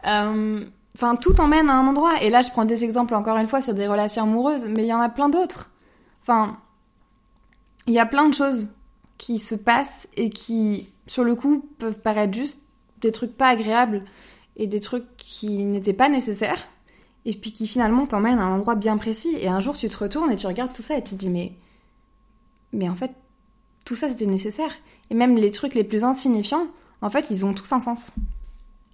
Euh, 0.06 0.66
Enfin, 0.96 1.16
tout 1.16 1.40
emmène 1.42 1.70
à 1.70 1.74
un 1.74 1.88
endroit. 1.88 2.22
Et 2.22 2.30
là, 2.30 2.42
je 2.42 2.50
prends 2.52 2.66
des 2.66 2.84
exemples 2.84 3.16
encore 3.16 3.38
une 3.38 3.48
fois 3.48 3.62
sur 3.62 3.74
des 3.74 3.88
relations 3.88 4.24
amoureuses, 4.24 4.66
mais 4.66 4.84
il 4.84 4.88
y 4.88 4.94
en 4.94 5.02
a 5.02 5.10
plein 5.10 5.30
d'autres. 5.30 5.72
Enfin, 6.22 6.58
il 7.88 7.94
y 7.94 8.00
a 8.00 8.06
plein 8.06 8.28
de 8.30 8.34
choses 8.34 8.70
qui 9.18 9.40
se 9.40 9.56
passent 9.56 10.08
et 10.16 10.30
qui, 10.30 10.90
sur 11.08 11.24
le 11.24 11.36
coup, 11.36 11.66
peuvent 11.80 12.00
paraître 12.00 12.34
juste 12.34 12.62
des 13.02 13.12
trucs 13.12 13.36
pas 13.36 13.50
agréables 13.50 14.04
et 14.56 14.68
des 14.68 14.80
trucs 14.80 15.06
qui 15.18 15.64
n'étaient 15.64 15.94
pas 15.94 16.10
nécessaires. 16.10 16.68
Et 17.26 17.34
puis 17.34 17.54
qui 17.54 17.68
finalement 17.68 18.06
t'emmènent 18.06 18.40
à 18.40 18.44
un 18.44 18.56
endroit 18.56 18.76
bien 18.76 18.98
précis. 18.98 19.34
Et 19.40 19.48
un 19.48 19.62
jour, 19.62 19.78
tu 19.78 19.88
te 19.88 19.98
retournes 19.98 20.32
et 20.32 20.36
tu 20.36 20.48
regardes 20.48 20.74
tout 20.74 20.82
ça 20.82 20.98
et 20.98 21.04
tu 21.04 21.12
te 21.12 21.16
dis, 21.16 21.30
mais. 21.30 21.54
Mais 22.74 22.90
en 22.90 22.96
fait, 22.96 23.12
tout 23.86 23.96
ça 23.96 24.10
c'était 24.10 24.26
nécessaire. 24.26 24.72
Et 25.10 25.16
même 25.16 25.38
les 25.38 25.52
trucs 25.52 25.76
les 25.76 25.84
plus 25.84 26.04
insignifiants, 26.04 26.68
en 27.02 27.10
fait, 27.10 27.28
ils 27.30 27.46
ont 27.46 27.54
tous 27.54 27.72
un 27.72 27.80
sens. 27.80 28.12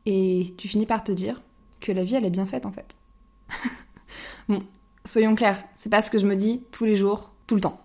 Et 0.06 0.54
tu 0.58 0.68
finis 0.68 0.86
par 0.86 1.04
te 1.04 1.12
dire, 1.12 1.42
que 1.80 1.92
la 1.92 2.04
vie 2.04 2.16
elle 2.16 2.26
est 2.26 2.30
bien 2.30 2.46
faite 2.46 2.66
en 2.66 2.72
fait. 2.72 2.98
bon, 4.50 4.64
soyons 5.06 5.36
clairs, 5.36 5.64
c'est 5.76 5.90
pas 5.90 6.02
ce 6.02 6.12
que 6.12 6.18
je 6.18 6.26
me 6.26 6.36
dis 6.36 6.64
tous 6.72 6.86
les 6.86 6.96
jours, 6.96 7.32
tout 7.48 7.56
le 7.56 7.62
temps. 7.62 7.82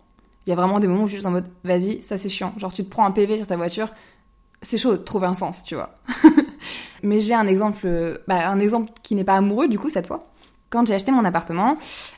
Il 0.46 0.50
y 0.50 0.52
a 0.52 0.56
vraiment 0.56 0.78
des 0.78 0.86
moments 0.86 1.04
où 1.04 1.06
je 1.06 1.12
suis 1.12 1.16
juste 1.18 1.26
en 1.26 1.30
mode 1.30 1.46
vas-y, 1.64 2.02
ça 2.02 2.18
c'est 2.18 2.28
chiant. 2.28 2.52
Genre 2.58 2.72
tu 2.72 2.84
te 2.84 2.90
prends 2.90 3.06
un 3.06 3.10
PV 3.10 3.38
sur 3.38 3.46
ta 3.46 3.56
voiture, 3.56 3.88
c'est 4.62 4.78
chaud 4.78 4.92
de 4.92 4.98
trouver 4.98 5.26
un 5.26 5.34
sens, 5.34 5.64
tu 5.64 5.74
vois. 5.74 5.98
Mais 7.02 7.20
j'ai 7.20 7.34
un 7.34 7.46
exemple, 7.46 8.20
bah, 8.26 8.48
un 8.48 8.58
exemple 8.60 8.92
qui 9.02 9.14
n'est 9.14 9.24
pas 9.24 9.36
amoureux 9.36 9.68
du 9.68 9.78
coup 9.78 9.88
cette 9.88 10.06
fois. 10.06 10.30
Quand 10.70 10.86
j'ai 10.86 10.94
acheté 10.94 11.12
mon 11.12 11.24
appartement, 11.24 11.76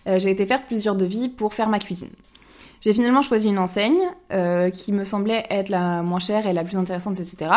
euh, 0.09 0.18
j'ai 0.18 0.31
été 0.31 0.47
faire 0.47 0.64
plusieurs 0.64 0.95
devis 0.95 1.29
pour 1.29 1.55
faire 1.55 1.68
ma 1.68 1.79
cuisine. 1.79 2.12
J'ai 2.81 2.95
finalement 2.95 3.22
choisi 3.22 3.49
une 3.49 3.59
enseigne 3.59 4.01
euh, 4.33 4.70
qui 4.70 4.93
me 4.93 5.05
semblait 5.05 5.45
être 5.51 5.68
la 5.68 6.03
moins 6.03 6.20
chère 6.20 6.47
et 6.47 6.53
la 6.53 6.64
plus 6.64 6.77
intéressante, 6.77 7.18
etc. 7.18 7.51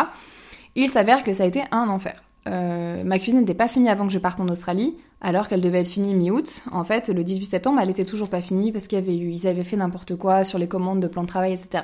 Il 0.76 0.90
s'avère 0.90 1.24
que 1.24 1.34
ça 1.34 1.44
a 1.44 1.46
été 1.46 1.64
un 1.72 1.88
enfer. 1.88 2.22
Euh, 2.50 3.04
ma 3.04 3.20
cuisine 3.20 3.40
n'était 3.40 3.54
pas 3.54 3.68
finie 3.68 3.90
avant 3.90 4.08
que 4.08 4.14
je 4.14 4.20
parte 4.20 4.40
en 4.40 4.48
Australie, 4.50 4.98
alors 5.22 5.48
qu'elle 5.48 5.62
devait 5.62 5.82
être 5.82 5.88
finie 5.88 6.16
mi-août. 6.16 6.64
En 6.72 6.84
fait, 6.84 7.10
le 7.10 7.24
18 7.24 7.46
septembre, 7.46 7.80
elle 7.82 7.90
était 7.90 8.06
toujours 8.06 8.30
pas 8.30 8.42
finie 8.42 8.72
parce 8.72 8.88
qu'ils 8.88 9.48
avaient 9.48 9.64
fait 9.64 9.78
n'importe 9.78 10.16
quoi 10.16 10.44
sur 10.44 10.58
les 10.58 10.68
commandes 10.68 11.00
de 11.00 11.08
plan 11.08 11.24
de 11.24 11.28
travail, 11.28 11.54
etc. 11.54 11.84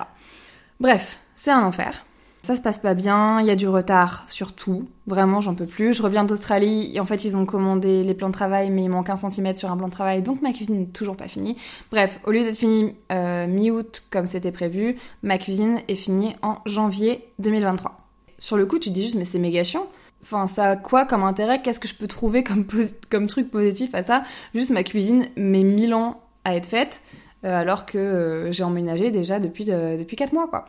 Bref, 0.80 1.20
c'est 1.36 1.52
un 1.52 1.64
enfer. 1.64 2.06
Ça 2.46 2.56
se 2.56 2.62
passe 2.62 2.78
pas 2.78 2.94
bien, 2.94 3.42
il 3.42 3.48
y 3.48 3.50
a 3.50 3.56
du 3.56 3.68
retard 3.68 4.26
sur 4.30 4.54
tout. 4.54 4.88
Vraiment, 5.08 5.42
j'en 5.42 5.56
peux 5.56 5.66
plus. 5.66 5.96
Je 5.96 6.04
reviens 6.04 6.24
d'Australie 6.24 6.92
et 6.94 7.00
en 7.00 7.06
fait, 7.06 7.26
ils 7.26 7.36
ont 7.36 7.46
commandé 7.48 8.04
les 8.04 8.14
plans 8.14 8.28
de 8.28 8.34
travail, 8.34 8.70
mais 8.70 8.84
il 8.84 8.90
manque 8.90 9.10
un 9.10 9.16
centimètre 9.16 9.58
sur 9.58 9.72
un 9.72 9.78
plan 9.78 9.88
de 9.88 9.92
travail, 9.92 10.22
donc 10.22 10.44
ma 10.44 10.54
cuisine 10.54 10.82
n'est 10.82 10.86
toujours 10.86 11.18
pas 11.18 11.28
finie. 11.28 11.56
Bref, 11.90 12.20
au 12.24 12.30
lieu 12.30 12.44
d'être 12.44 12.58
finie 12.58 12.94
euh, 13.12 13.48
mi-août 13.48 14.04
comme 14.12 14.28
c'était 14.28 14.52
prévu, 14.52 14.98
ma 15.24 15.40
cuisine 15.40 15.80
est 15.88 15.96
finie 15.96 16.36
en 16.44 16.58
janvier 16.68 17.26
2023. 17.40 17.98
Sur 18.38 18.58
le 18.58 18.68
coup, 18.68 18.78
tu 18.78 18.90
te 18.90 18.94
dis 18.94 19.02
juste, 19.02 19.16
mais 19.16 19.26
c'est 19.26 19.40
méga 19.40 19.64
chiant. 19.64 19.88
Enfin, 20.26 20.48
ça 20.48 20.72
a 20.72 20.76
quoi 20.76 21.06
comme 21.06 21.24
intérêt? 21.24 21.62
Qu'est-ce 21.62 21.80
que 21.80 21.88
je 21.88 21.94
peux 21.94 22.08
trouver 22.08 22.44
comme, 22.44 23.28
truc 23.28 23.52
positif 23.52 23.94
à 23.94 24.02
ça? 24.02 24.24
Juste 24.56 24.72
ma 24.72 24.84
cuisine 24.84 25.28
met 25.38 25.64
mille 25.64 25.94
ans 25.94 26.20
à 26.44 26.56
être 26.56 26.66
faite, 26.66 27.04
euh, 27.44 27.56
alors 27.56 27.86
que 27.86 28.00
euh, 28.00 28.52
j'ai 28.52 28.64
emménagé 28.64 29.12
déjà 29.12 29.40
depuis, 29.40 29.66
depuis 29.66 30.16
4 30.16 30.34
mois, 30.34 30.48
quoi. 30.48 30.66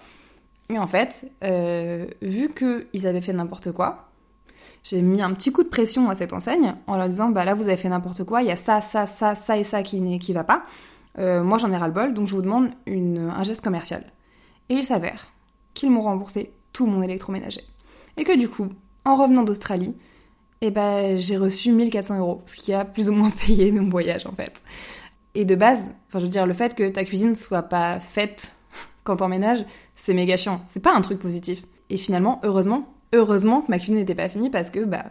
Et 0.69 0.79
en 0.79 0.87
fait, 0.87 1.31
euh, 1.45 2.07
vu 2.23 2.51
qu'ils 2.53 3.07
avaient 3.07 3.21
fait 3.21 3.33
n'importe 3.33 3.73
quoi, 3.73 4.11
j'ai 4.83 5.01
mis 5.01 5.23
un 5.23 5.33
petit 5.33 5.53
coup 5.53 5.63
de 5.63 5.69
pression 5.69 6.11
à 6.11 6.15
cette 6.15 6.33
enseigne 6.33 6.75
en 6.87 6.97
leur 6.97 7.09
disant 7.09 7.31
bah 7.31 7.45
là 7.45 7.55
vous 7.55 7.69
avez 7.69 7.77
fait 7.77 7.89
n'importe 7.89 8.25
quoi, 8.25 8.43
il 8.43 8.49
y 8.49 8.53
a 8.53 8.57
ça, 8.57 8.81
ça, 8.81 9.07
ça, 9.07 9.35
ça 9.35 9.57
et 9.57 9.65
ça 9.65 9.83
qui, 9.83 10.19
qui 10.19 10.33
va 10.33 10.45
pas. 10.45 10.65
Euh, 11.19 11.43
moi 11.43 11.59
j'en 11.59 11.73
ai 11.73 11.77
ras 11.77 11.87
le 11.87 11.95
bol, 11.95 12.15
donc 12.15 12.27
je 12.27 12.35
vous 12.35 12.43
demande 12.43 12.71
un 12.87 13.43
geste 13.43 13.63
commercial. 13.63 14.05
Et 14.69 14.75
il 14.75 14.85
s'avère 14.85 15.29
qu'ils 15.75 15.91
m'ont 15.91 16.03
remboursé 16.03 16.53
tout 16.73 16.87
mon 16.87 17.03
électroménager. 17.03 17.63
Et 18.17 18.25
que 18.25 18.37
du 18.37 18.49
coup, 18.49 18.69
en 19.07 19.15
revenant 19.15 19.45
d'Australie, 19.45 19.95
eh 20.61 20.71
ben, 20.71 21.17
j'ai 21.17 21.37
reçu 21.37 21.73
1400 21.73 22.19
euros, 22.19 22.43
ce 22.45 22.57
qui 22.57 22.75
a 22.75 22.85
plus 22.85 23.09
ou 23.09 23.13
moins 23.13 23.31
payé 23.47 23.73
mon 23.73 23.89
voyage 23.89 24.27
en 24.27 24.33
fait. 24.33 24.61
Et 25.35 25.45
de 25.45 25.55
base, 25.55 25.95
enfin 26.09 26.19
je 26.19 26.25
veux 26.25 26.31
dire, 26.31 26.47
le 26.47 26.55
fait 26.55 26.75
que 26.75 26.89
ta 26.89 27.05
cuisine 27.05 27.37
soit 27.37 27.63
pas 27.63 28.01
faite 28.01 28.57
quand 29.05 29.17
t'emménages, 29.17 29.65
c'est 29.95 30.13
méga 30.13 30.37
chiant. 30.37 30.61
C'est 30.67 30.81
pas 30.81 30.95
un 30.95 31.01
truc 31.01 31.19
positif. 31.19 31.63
Et 31.89 31.97
finalement, 31.97 32.41
heureusement, 32.43 32.93
heureusement 33.13 33.61
que 33.61 33.71
ma 33.71 33.79
cuisine 33.79 33.97
n'était 33.97 34.15
pas 34.15 34.29
finie 34.29 34.51
parce 34.51 34.71
que 34.71 34.85
bah 34.85 35.05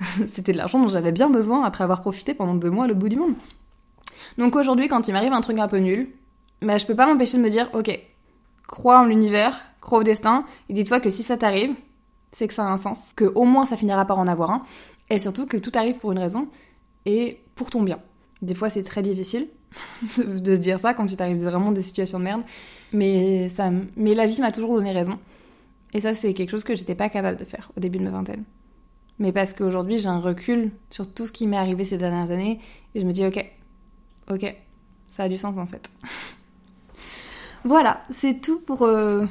c'était 0.26 0.52
de 0.52 0.58
l'argent 0.58 0.80
dont 0.80 0.88
j'avais 0.88 1.12
bien 1.12 1.28
besoin 1.28 1.62
après 1.62 1.84
avoir 1.84 2.00
profité 2.00 2.32
pendant 2.32 2.54
deux 2.54 2.70
mois 2.70 2.84
à 2.84 2.88
l'autre 2.88 3.00
bout 3.00 3.10
du 3.10 3.16
monde. 3.16 3.34
Donc 4.38 4.56
aujourd'hui, 4.56 4.88
quand 4.88 5.08
il 5.08 5.12
m'arrive 5.12 5.34
un 5.34 5.42
truc 5.42 5.58
un 5.58 5.68
peu 5.68 5.78
nul, 5.78 6.08
bah 6.62 6.78
je 6.78 6.86
peux 6.86 6.96
pas 6.96 7.06
m'empêcher 7.06 7.36
de 7.36 7.42
me 7.42 7.50
dire, 7.50 7.68
ok, 7.74 7.98
crois 8.66 9.00
en 9.00 9.04
l'univers, 9.04 9.60
crois 9.82 9.98
au 9.98 10.02
destin, 10.02 10.46
et 10.70 10.72
dis-toi 10.72 11.00
que 11.00 11.10
si 11.10 11.22
ça 11.22 11.36
t'arrive, 11.36 11.74
c'est 12.36 12.48
que 12.48 12.52
ça 12.52 12.66
a 12.66 12.70
un 12.70 12.76
sens, 12.76 13.14
que 13.16 13.24
au 13.24 13.44
moins 13.44 13.64
ça 13.64 13.78
finira 13.78 14.04
par 14.04 14.18
en 14.18 14.26
avoir 14.26 14.50
un, 14.50 14.62
et 15.08 15.18
surtout 15.18 15.46
que 15.46 15.56
tout 15.56 15.72
arrive 15.74 15.96
pour 15.96 16.12
une 16.12 16.18
raison 16.18 16.48
et 17.06 17.40
pour 17.54 17.70
ton 17.70 17.82
bien. 17.82 17.98
Des 18.42 18.54
fois, 18.54 18.68
c'est 18.68 18.82
très 18.82 19.00
difficile 19.00 19.48
de 20.18 20.54
se 20.54 20.60
dire 20.60 20.78
ça 20.78 20.92
quand 20.92 21.06
tu 21.06 21.16
t'arrives 21.16 21.42
vraiment 21.42 21.72
des 21.72 21.80
situations 21.80 22.18
de 22.18 22.24
merde, 22.24 22.42
mais, 22.92 23.48
ça, 23.48 23.70
mais 23.96 24.14
la 24.14 24.26
vie 24.26 24.38
m'a 24.42 24.52
toujours 24.52 24.74
donné 24.74 24.92
raison. 24.92 25.18
Et 25.94 26.00
ça, 26.00 26.12
c'est 26.12 26.34
quelque 26.34 26.50
chose 26.50 26.62
que 26.62 26.76
j'étais 26.76 26.94
pas 26.94 27.08
capable 27.08 27.38
de 27.38 27.44
faire 27.44 27.72
au 27.74 27.80
début 27.80 27.96
de 27.96 28.04
ma 28.04 28.10
vingtaine. 28.10 28.44
Mais 29.18 29.32
parce 29.32 29.54
qu'aujourd'hui, 29.54 29.96
j'ai 29.96 30.08
un 30.08 30.20
recul 30.20 30.72
sur 30.90 31.10
tout 31.10 31.26
ce 31.26 31.32
qui 31.32 31.46
m'est 31.46 31.56
arrivé 31.56 31.84
ces 31.84 31.96
dernières 31.96 32.30
années, 32.30 32.60
et 32.94 33.00
je 33.00 33.06
me 33.06 33.12
dis, 33.12 33.24
ok, 33.24 33.42
ok, 34.30 34.54
ça 35.08 35.22
a 35.22 35.28
du 35.30 35.38
sens 35.38 35.56
en 35.56 35.64
fait. 35.64 35.88
voilà, 37.64 38.02
c'est 38.10 38.42
tout 38.42 38.60
pour, 38.60 38.82
euh, 38.82 39.24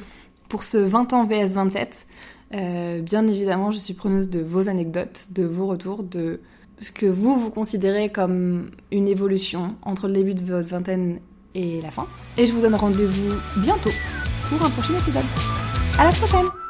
pour 0.49 0.63
ce 0.63 0.79
20 0.79 1.13
ans 1.13 1.25
VS 1.25 1.53
27. 1.53 2.07
Euh, 2.55 3.01
bien 3.01 3.27
évidemment, 3.27 3.71
je 3.71 3.77
suis 3.77 3.93
preneuse 3.93 4.29
de 4.29 4.39
vos 4.39 4.69
anecdotes, 4.69 5.27
de 5.31 5.43
vos 5.43 5.67
retours, 5.67 6.03
de 6.03 6.39
ce 6.79 6.91
que 6.91 7.05
vous, 7.05 7.39
vous 7.39 7.49
considérez 7.49 8.09
comme 8.09 8.71
une 8.91 9.07
évolution 9.07 9.75
entre 9.81 10.07
le 10.07 10.13
début 10.13 10.35
de 10.35 10.43
votre 10.43 10.67
vingtaine 10.67 11.19
et 11.53 11.81
la 11.81 11.91
fin. 11.91 12.05
Et 12.37 12.45
je 12.45 12.53
vous 12.53 12.61
donne 12.61 12.75
rendez-vous 12.75 13.35
bientôt 13.57 13.91
pour 14.49 14.65
un 14.65 14.69
prochain 14.69 14.93
épisode. 14.93 15.23
À 15.97 16.05
la 16.05 16.11
prochaine 16.11 16.64